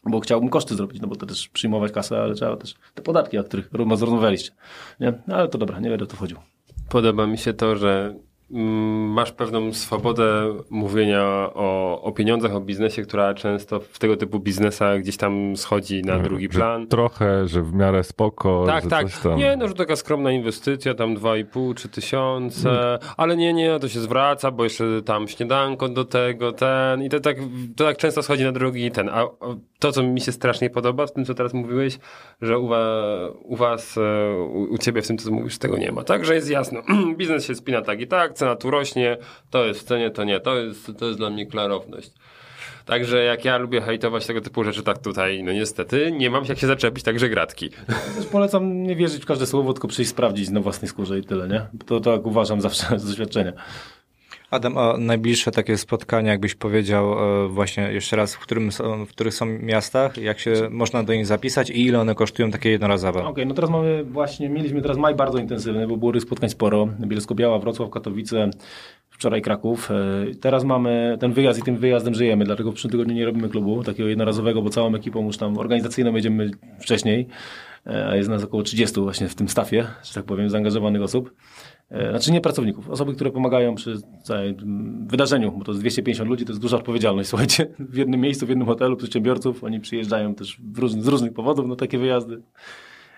[0.08, 3.38] bo chciałbym koszty zrobić, no bo to też przyjmować kasę, ale trzeba też te podatki,
[3.38, 4.50] o których rozmawialiście.
[5.00, 5.12] Nie?
[5.26, 6.36] No, ale to dobra, nie będę o to chodził.
[6.88, 8.14] Podoba mi się to, że
[8.50, 11.22] masz pewną swobodę mówienia
[11.54, 16.18] o, o pieniądzach, o biznesie, która często w tego typu biznesach gdzieś tam schodzi na
[16.18, 16.86] drugi plan.
[16.86, 18.64] Trochę, że w miarę spoko.
[18.66, 19.06] Tak, tak.
[19.36, 22.98] Nie, no, że taka skromna inwestycja, tam 2,5 czy tysiące, hmm.
[23.16, 27.20] ale nie, nie, to się zwraca, bo jeszcze tam śniadanko do tego, ten i to
[27.20, 27.36] tak,
[27.76, 29.08] to tak często schodzi na drugi ten.
[29.08, 29.24] A
[29.78, 31.98] to, co mi się strasznie podoba w tym, co teraz mówiłeś,
[32.42, 33.04] że u, wa,
[33.42, 36.04] u was, e, u, u ciebie w tym, co mówisz, tego nie ma.
[36.04, 36.82] Tak, że jest jasno.
[37.18, 39.16] Biznes się spina tak i tak, cena tu rośnie,
[39.50, 42.10] to jest w cenie, to nie, to jest, to jest dla mnie klarowność.
[42.86, 46.58] Także jak ja lubię hejtować tego typu rzeczy, tak tutaj, no niestety, nie mam jak
[46.58, 47.70] się zaczepić, także gratki.
[48.16, 51.48] Też polecam nie wierzyć w każde słowo, tylko przyjść sprawdzić na własnej skórze i tyle,
[51.48, 51.66] nie?
[51.86, 53.52] To tak uważam zawsze z doświadczenia.
[54.50, 57.12] Adam, a najbliższe takie spotkania, jakbyś powiedział
[57.44, 61.14] e, właśnie jeszcze raz, w, którym są, w których są miastach, jak się można do
[61.14, 63.20] nich zapisać i ile one kosztują takie jednorazowe?
[63.20, 66.50] Okej, okay, no teraz mamy właśnie, mieliśmy teraz maj bardzo intensywny, bo było tych spotkań
[66.50, 66.88] sporo.
[67.00, 68.50] Bielsko-Biała, Wrocław, Katowice,
[69.10, 69.90] wczoraj Kraków.
[69.90, 69.94] E,
[70.40, 73.84] teraz mamy ten wyjazd i tym wyjazdem żyjemy, dlatego w przyszłym tygodniu nie robimy klubu
[73.84, 76.50] takiego jednorazowego, bo całą ekipą już tam organizacyjną jedziemy
[76.80, 77.26] wcześniej,
[77.86, 81.30] e, a jest nas około 30 właśnie w tym stafie, że tak powiem, zaangażowanych osób.
[81.90, 83.96] E, znaczy nie pracowników, osoby, które pomagają przy
[85.06, 88.48] wydarzeniu, bo to jest 250 ludzi, to jest duża odpowiedzialność, słuchajcie, w jednym miejscu, w
[88.48, 92.42] jednym hotelu, przedsiębiorców, oni przyjeżdżają też z różnych powodów na takie wyjazdy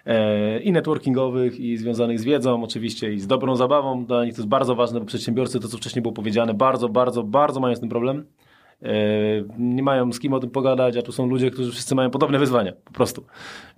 [0.07, 4.05] e, i networkingowych, i związanych z wiedzą oczywiście, i z dobrą zabawą.
[4.05, 7.23] Dla nich to jest bardzo ważne, bo przedsiębiorcy, to co wcześniej było powiedziane, bardzo, bardzo,
[7.23, 8.25] bardzo mają z tym problem.
[8.83, 8.89] E,
[9.59, 12.39] nie mają z kim o tym pogadać, a tu są ludzie, którzy wszyscy mają podobne
[12.39, 13.25] wyzwania, po prostu.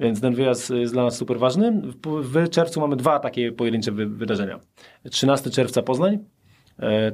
[0.01, 1.83] Więc ten wyjazd jest dla nas super ważny.
[2.05, 4.61] W czerwcu mamy dwa takie pojedyncze wydarzenia.
[5.11, 6.19] 13 czerwca Poznań,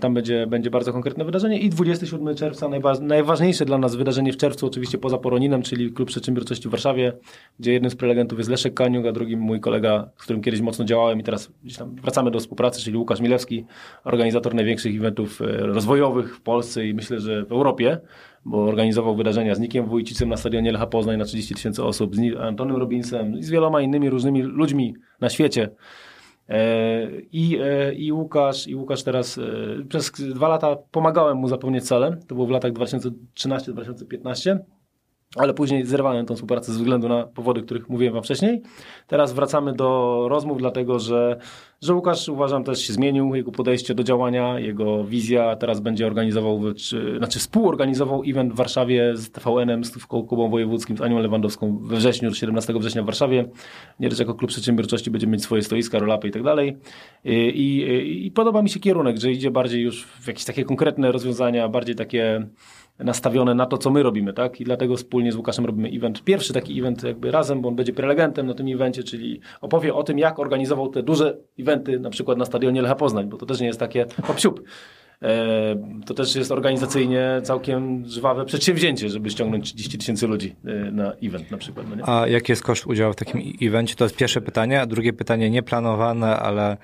[0.00, 2.68] tam będzie, będzie bardzo konkretne wydarzenie i 27 czerwca
[3.00, 7.12] najważniejsze dla nas wydarzenie w czerwcu, oczywiście poza Poroninem, czyli Klub Przedsiębiorczości w Warszawie,
[7.60, 10.84] gdzie jednym z prelegentów jest Leszek Kaniuk, a drugim mój kolega, z którym kiedyś mocno
[10.84, 13.64] działałem i teraz gdzieś tam wracamy do współpracy, czyli Łukasz Milewski,
[14.04, 17.98] organizator największych eventów e, rozwojowych w Polsce i myślę, że w Europie,
[18.44, 22.20] bo organizował wydarzenia z Nikiem Wójcicem na stadionie Lecha Poznań na 30 tysięcy osób, z
[22.40, 25.68] Antonym Robinsem i z wieloma innymi różnymi ludźmi na świecie.
[26.48, 29.42] E, I, e, I Łukasz, i Łukasz teraz e,
[29.88, 32.16] przez dwa lata pomagałem mu zapełniać cele.
[32.28, 34.58] To było w latach 2013-2015
[35.36, 38.62] ale później zerwałem tą współpracę ze względu na powody, których mówiłem wam wcześniej.
[39.06, 41.38] Teraz wracamy do rozmów, dlatego że
[41.82, 46.60] że Łukasz uważam też się zmienił, jego podejście do działania, jego wizja, teraz będzie organizował,
[46.74, 51.96] czy, znaczy współorganizował event w Warszawie z TVN-em, z Kubą Wojewódzkim, z Anią Lewandowską we
[51.96, 53.48] wrześniu, 17 września w Warszawie.
[54.00, 56.76] Nieraz jako klub przedsiębiorczości będziemy mieć swoje stoiska, rolapy i tak dalej.
[57.24, 61.12] I, i, I podoba mi się kierunek, że idzie bardziej już w jakieś takie konkretne
[61.12, 62.46] rozwiązania, bardziej takie
[62.98, 64.60] nastawione na to, co my robimy, tak?
[64.60, 66.24] I dlatego wspólnie z Łukaszem robimy event.
[66.24, 70.02] Pierwszy taki event jakby razem, bo on będzie prelegentem na tym evencie, czyli opowie o
[70.02, 73.60] tym, jak organizował te duże eventy, na przykład na stadionie Lecha Poznań, bo to też
[73.60, 74.40] nie jest takie hop
[75.22, 81.12] E, to też jest organizacyjnie całkiem żwawe przedsięwzięcie, żeby ściągnąć 30 tysięcy ludzi e, na
[81.12, 81.86] event na przykład.
[81.96, 83.94] No A jaki jest koszt udziału w takim evencie?
[83.94, 84.80] To jest pierwsze pytanie.
[84.80, 86.76] A drugie pytanie nieplanowane, ale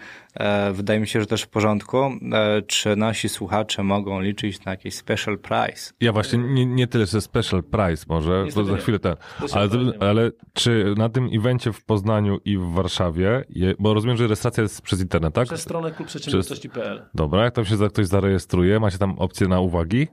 [0.72, 1.98] wydaje mi się, że też w porządku.
[2.32, 5.92] E, czy nasi słuchacze mogą liczyć na jakiś special prize?
[6.00, 9.16] Ja właśnie nie, nie tyle, że special prize może, to za chwilę ten.
[9.52, 14.24] Ale, ale czy na tym evencie w Poznaniu i w Warszawie, je, bo rozumiem, że
[14.24, 15.46] rejestracja jest przez internet, tak?
[15.46, 17.02] Przez stronę klubprzedsiębiorczości.pl.
[17.14, 20.08] Dobra, jak tam się ktoś zarejestruje zarejestruje, macie tam opcję na uwagi?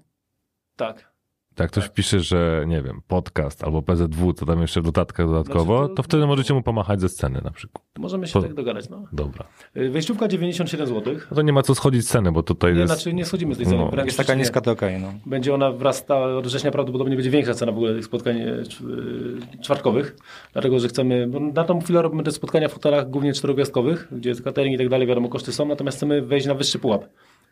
[0.75, 1.08] Tak.
[1.59, 1.93] Jak ktoś tak.
[1.93, 5.95] pisze, że nie wiem, podcast albo PZW, to tam jeszcze w dodatkach dodatkowo, znaczy to,
[5.95, 7.85] to, wtedy możecie mu pomachać ze sceny na przykład.
[7.97, 8.41] Możemy się po...
[8.41, 9.03] tak dogadać, no.
[9.13, 9.45] Dobra.
[9.77, 11.15] Y, wejściówka 97 zł.
[11.31, 12.93] No to nie ma co schodzić z ceny, bo tutaj nie, jest...
[12.93, 13.77] Znaczy nie schodzimy z tej ceny.
[13.95, 14.05] No.
[14.05, 15.19] Jest taka niska to okej, okay, no.
[15.25, 16.05] Będzie ona wraz,
[16.37, 18.63] od września prawdopodobnie będzie większa cena w ogóle tych spotkań e, e,
[19.61, 20.15] czwartkowych,
[20.53, 24.35] dlatego, że chcemy, bo na tą chwilę robimy te spotkania w hotelach głównie czterogwiazdkowych, gdzie
[24.35, 27.05] catering i tak dalej, wiadomo, koszty są, natomiast chcemy wejść na wyższy pułap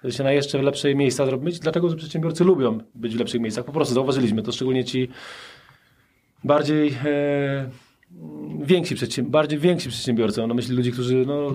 [0.10, 3.66] się na jeszcze lepsze miejsca zrobić, dlatego że przedsiębiorcy lubią być w lepszych miejscach.
[3.66, 5.10] Po prostu zauważyliśmy to, szczególnie ci
[6.44, 7.70] bardziej e,
[8.68, 11.52] więksi, przedsięb bardziej więksi przedsiębiorcy, na myśli ludzi, którzy no,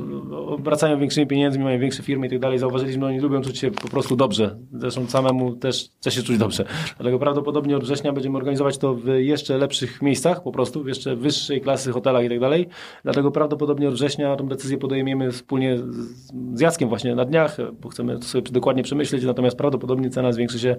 [0.59, 3.89] wracają większymi pieniędzmi, mają większe firmy i tak dalej, zauważyliśmy, oni lubią czuć się po
[3.89, 4.59] prostu dobrze.
[4.73, 6.65] Zresztą samemu też chce się czuć dobrze.
[6.97, 11.17] Dlatego prawdopodobnie od września będziemy organizować to w jeszcze lepszych miejscach, po prostu, w jeszcze
[11.17, 12.69] wyższej klasy hotelach i tak dalej.
[13.03, 15.79] Dlatego prawdopodobnie od września tą decyzję podejmiemy wspólnie
[16.55, 20.59] z Jackiem właśnie na dniach, bo chcemy to sobie dokładnie przemyśleć, natomiast prawdopodobnie cena zwiększy
[20.59, 20.77] się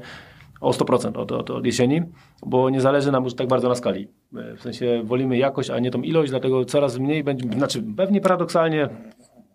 [0.63, 2.01] o 100% od, od, od jesieni,
[2.45, 4.07] bo nie zależy nam już tak bardzo na skali.
[4.31, 8.89] W sensie wolimy jakość, a nie tą ilość, dlatego coraz mniej będzie, znaczy pewnie paradoksalnie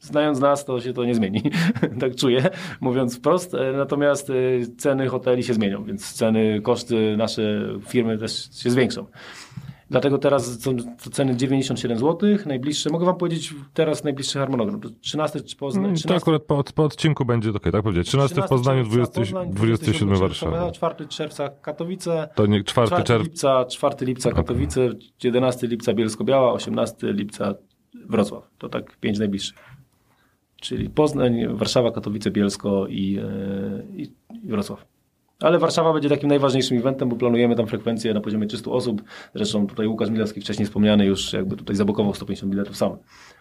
[0.01, 1.43] znając nas, to się to nie zmieni.
[2.01, 3.57] tak czuję, mówiąc wprost.
[3.77, 9.07] Natomiast y, ceny hoteli się zmienią, więc ceny, koszty nasze firmy też się zwiększą.
[9.91, 10.77] Dlatego teraz są
[11.13, 12.91] ceny 97 zł, najbliższe.
[12.91, 14.81] Mogę wam powiedzieć teraz najbliższy harmonogram.
[15.01, 15.95] 13 Poznań.
[15.95, 16.09] 13...
[16.09, 18.09] To akurat po, po odcinku będzie ok, tak powiedzieć.
[18.09, 20.73] 13, 13 w Poznaniu, 20, Poznań, 27 w Warszawie.
[20.73, 22.29] 4 czerwca Katowice.
[22.35, 23.25] To nie 4, 4 czerwca.
[23.25, 24.99] lipca, 4 lipca Katowice, okay.
[25.25, 27.55] 11 lipca Bielsko-Biała, 18 lipca
[28.09, 28.51] Wrocław.
[28.59, 29.59] To tak pięć najbliższych.
[30.61, 34.03] Czyli Poznań, Warszawa, Katowice, Bielsko i, e, i,
[34.45, 34.98] i Wrocław.
[35.43, 39.03] Ale Warszawa będzie takim najważniejszym eventem, bo planujemy tam frekwencję na poziomie 300 osób.
[39.35, 42.97] Zresztą tutaj Łukasz Milewski wcześniej wspomniany już jakby tutaj zabokował 150 biletów sam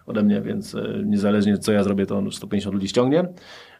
[0.05, 3.27] ode mnie, więc e, niezależnie co ja zrobię, to on 150 ludzi ściągnie.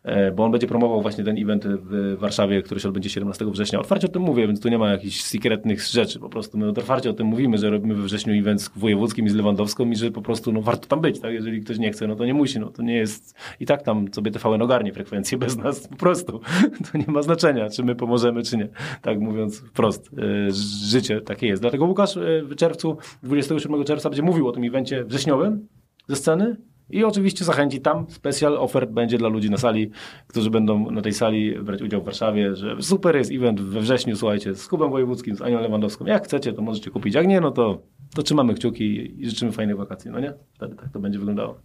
[0.08, 3.80] E, bo on będzie promował właśnie ten event w Warszawie, który się odbędzie 17 września.
[3.80, 6.20] Otwarcie o tym mówię, więc tu nie ma jakichś sekretnych rzeczy.
[6.20, 9.30] Po prostu my otwarcie o tym mówimy, że robimy we wrześniu event z wojewódzkim i
[9.30, 11.20] z Lewandowską i że po prostu no, warto tam być.
[11.20, 11.34] Tak?
[11.34, 12.60] Jeżeli ktoś nie chce, no to nie musi.
[12.60, 13.36] No, to nie jest...
[13.60, 16.40] I tak tam sobie TVN ogarnie frekwencję bez nas po prostu.
[16.92, 18.68] To nie ma znaczenia, czy my pomożemy, czy nie.
[19.02, 20.10] Tak mówiąc wprost.
[20.18, 20.52] E,
[20.88, 21.62] życie takie jest.
[21.62, 25.68] Dlatego Łukasz e, w czerwcu, 27 czerwca będzie mówił o tym evencie wrześniowym
[26.08, 26.58] ze sceny
[26.90, 29.92] i oczywiście zachęci tam, specjal ofert będzie dla ludzi na sali,
[30.28, 34.16] którzy będą na tej sali brać udział w Warszawie, że super jest event we wrześniu,
[34.16, 36.06] słuchajcie, z Kubem Wojewódzkim, z Anią Lewandowską.
[36.06, 37.16] Jak chcecie, to możecie kupić.
[37.16, 37.82] Jak nie, no to,
[38.16, 40.34] to trzymamy kciuki i życzymy fajnych wakacji, no nie?
[40.54, 41.60] Wtedy tak to będzie wyglądało.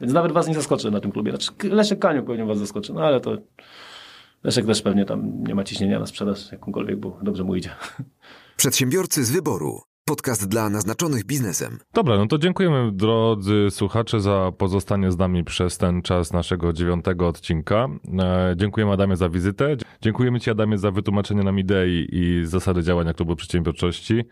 [0.00, 1.30] Więc nawet was nie zaskoczy na tym klubie.
[1.30, 3.38] Znaczy, Leszek Kaniu pewnie was zaskoczy, no ale to
[4.44, 7.70] Leszek też pewnie tam nie ma ciśnienia na sprzedaż jakąkolwiek, bo dobrze mu idzie.
[8.56, 9.93] Przedsiębiorcy z wyboru.
[10.08, 11.78] Podcast dla naznaczonych biznesem.
[11.94, 17.28] Dobra, no to dziękujemy drodzy słuchacze za pozostanie z nami przez ten czas naszego dziewiątego
[17.28, 17.88] odcinka.
[18.18, 19.76] E, dziękujemy Adamie za wizytę.
[20.00, 24.24] Dziękujemy Ci Adamie za wytłumaczenie nam idei i zasady działania Klubu Przedsiębiorczości.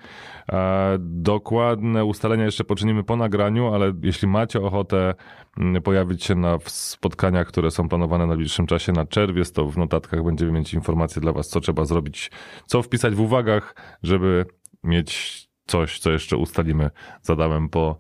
[0.52, 5.14] E, dokładne ustalenia jeszcze poczynimy po nagraniu, ale jeśli macie ochotę
[5.58, 9.78] mm, pojawić się na spotkaniach, które są planowane na bliższym czasie na czerwiec, to w
[9.78, 12.30] notatkach będziemy mieć informacje dla Was, co trzeba zrobić,
[12.66, 14.46] co wpisać w uwagach, żeby
[14.84, 16.90] mieć coś, co jeszcze ustalimy
[17.22, 17.98] z Adamem po,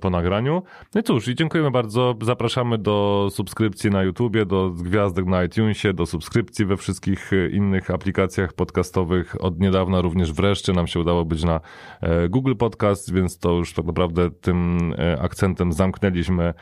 [0.00, 0.62] po nagraniu.
[0.94, 2.14] No i cóż, i dziękujemy bardzo.
[2.22, 7.90] Zapraszamy do subskrypcji na YouTubie, do gwiazdek na iTunesie, do subskrypcji we wszystkich e, innych
[7.90, 9.44] aplikacjach podcastowych.
[9.44, 11.60] Od niedawna również wreszcie nam się udało być na
[12.00, 16.54] e, Google Podcast, więc to już tak naprawdę tym e, akcentem zamknęliśmy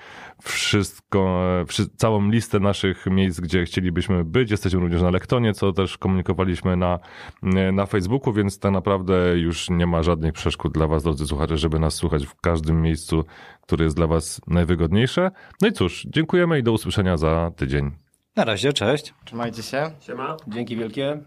[0.43, 1.40] wszystko,
[1.81, 4.51] e, całą listę naszych miejsc, gdzie chcielibyśmy być.
[4.51, 6.98] Jesteśmy również na Lektonie, co też komunikowaliśmy na,
[7.73, 11.78] na Facebooku, więc tak naprawdę już nie ma żadnych przeszkód dla Was, drodzy słuchacze, żeby
[11.78, 13.24] nas słuchać w każdym miejscu,
[13.62, 15.30] które jest dla Was najwygodniejsze.
[15.62, 17.90] No i cóż, dziękujemy i do usłyszenia za tydzień.
[18.36, 19.14] Na razie, cześć.
[19.24, 19.90] Trzymajcie się.
[20.00, 20.36] Siema.
[20.48, 21.18] Dzięki wielkie.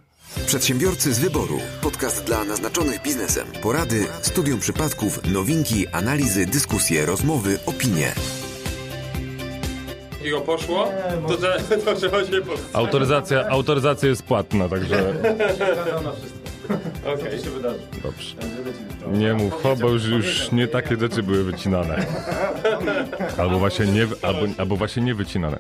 [0.45, 1.60] Przedsiębiorcy z wyboru.
[1.82, 3.48] Podcast dla naznaczonych biznesem.
[3.64, 8.14] Porady, studium przypadków, nowinki, analizy, dyskusje, rozmowy, opinie.
[10.26, 10.88] I go poszło,
[11.28, 12.73] to, te, to trzeba się postawić.
[12.76, 15.14] Autoryzacja, autoryzacja jest płatna, także
[17.06, 17.40] Okej.
[17.40, 17.80] się wydarzy.
[18.04, 18.36] dobrze.
[19.12, 22.06] Nie mów, ho, bo już, już nie takie rzeczy były wycinane.
[23.38, 25.58] Albo właśnie nie, albo, albo właśnie nie wycinane.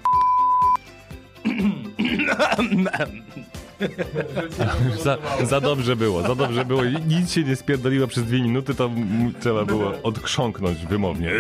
[5.03, 6.83] Za, za dobrze było, za dobrze było.
[6.83, 11.31] I Nic się nie spierdoliło przez dwie minuty, to m- trzeba było odchrząknąć wymownie.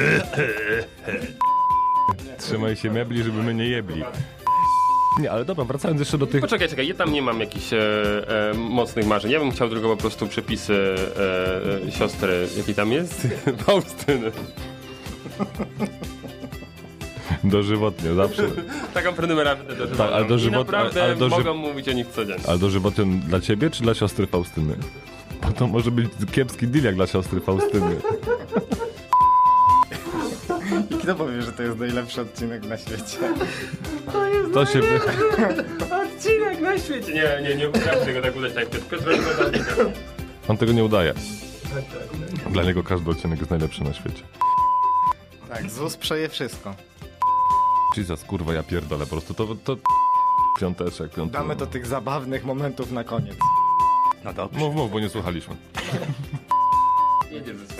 [2.37, 4.03] Trzymaj się mebli, żeby my nie jebli.
[5.19, 6.41] Nie, ale dobra, wracając jeszcze do tych...
[6.41, 7.79] Poczekaj, czekaj, ja tam nie mam jakichś e,
[8.49, 9.31] e, mocnych marzeń.
[9.31, 13.27] Ja bym chciał tylko po prostu przepisy e, e, siostry, jaki tam jest?
[13.65, 14.31] Faustyny.
[17.43, 18.43] Dożywotnie, zawsze.
[18.93, 19.97] Taką prenumeratę dożywotną.
[19.97, 22.43] Tak, ale dożywot- I naprawdę ale doży- mogą mówić o nich codziennie.
[22.47, 24.75] Ale dożywotnie dla ciebie, czy dla siostry Faustyny?
[25.41, 27.95] Bo to może być kiepski deal jak dla siostry Faustyny.
[30.91, 33.17] I kto powie, że to jest najlepszy odcinek na świecie?
[34.53, 34.79] To się...
[34.79, 34.99] By...
[35.95, 37.13] Odcinek na świecie.
[37.13, 38.69] Nie, nie, nie potrafię tego tak udać tak.
[38.69, 39.91] Piotr, Piotr,
[40.47, 41.13] On tego nie udaje.
[42.51, 44.23] Dla niego każdy odcinek jest najlepszy na świecie.
[45.49, 46.75] Tak, ZUS przeje wszystko.
[47.97, 49.33] Jesus, kurwa, ja pierdolę po prostu.
[49.33, 49.55] To...
[49.55, 49.77] to...
[50.59, 51.41] Piąteczek, piąteczek.
[51.41, 53.35] Damy do tych zabawnych momentów na koniec.
[54.23, 54.59] No dobrze.
[54.59, 55.55] Mów, mów, bo nie słuchaliśmy.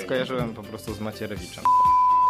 [0.03, 1.63] Skojarzyłem po prostu z Macierewiczem.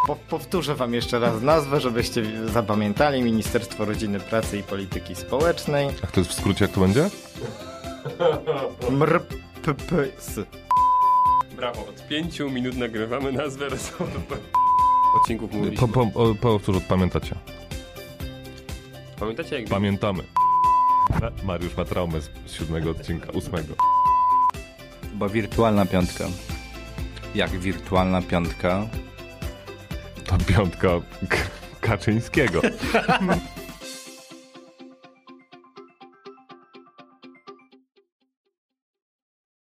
[0.07, 3.22] Po, powtórzę wam jeszcze raz nazwę, żebyście zapamiętali.
[3.23, 5.88] Ministerstwo Rodziny, Pracy i Polityki Społecznej.
[6.03, 7.10] A to jest w skrócie, jak to będzie?
[8.90, 10.40] MRPPS.
[11.56, 14.19] Brawo, od pięciu minut nagrywamy nazwę resortu.
[15.22, 15.88] Odcinków Po, mówiliśmy.
[15.88, 17.36] po, o, powtórz, pamiętacie.
[19.19, 20.23] Pamiętacie jak Pamiętamy.
[21.44, 23.73] Mariusz ma traumę z z siódmego odcinka, ósmego.
[25.14, 26.26] Bo wirtualna piątka.
[27.36, 28.88] Jak wirtualna piątka.
[30.31, 30.89] To piątka
[31.81, 32.61] Kaczyńskiego.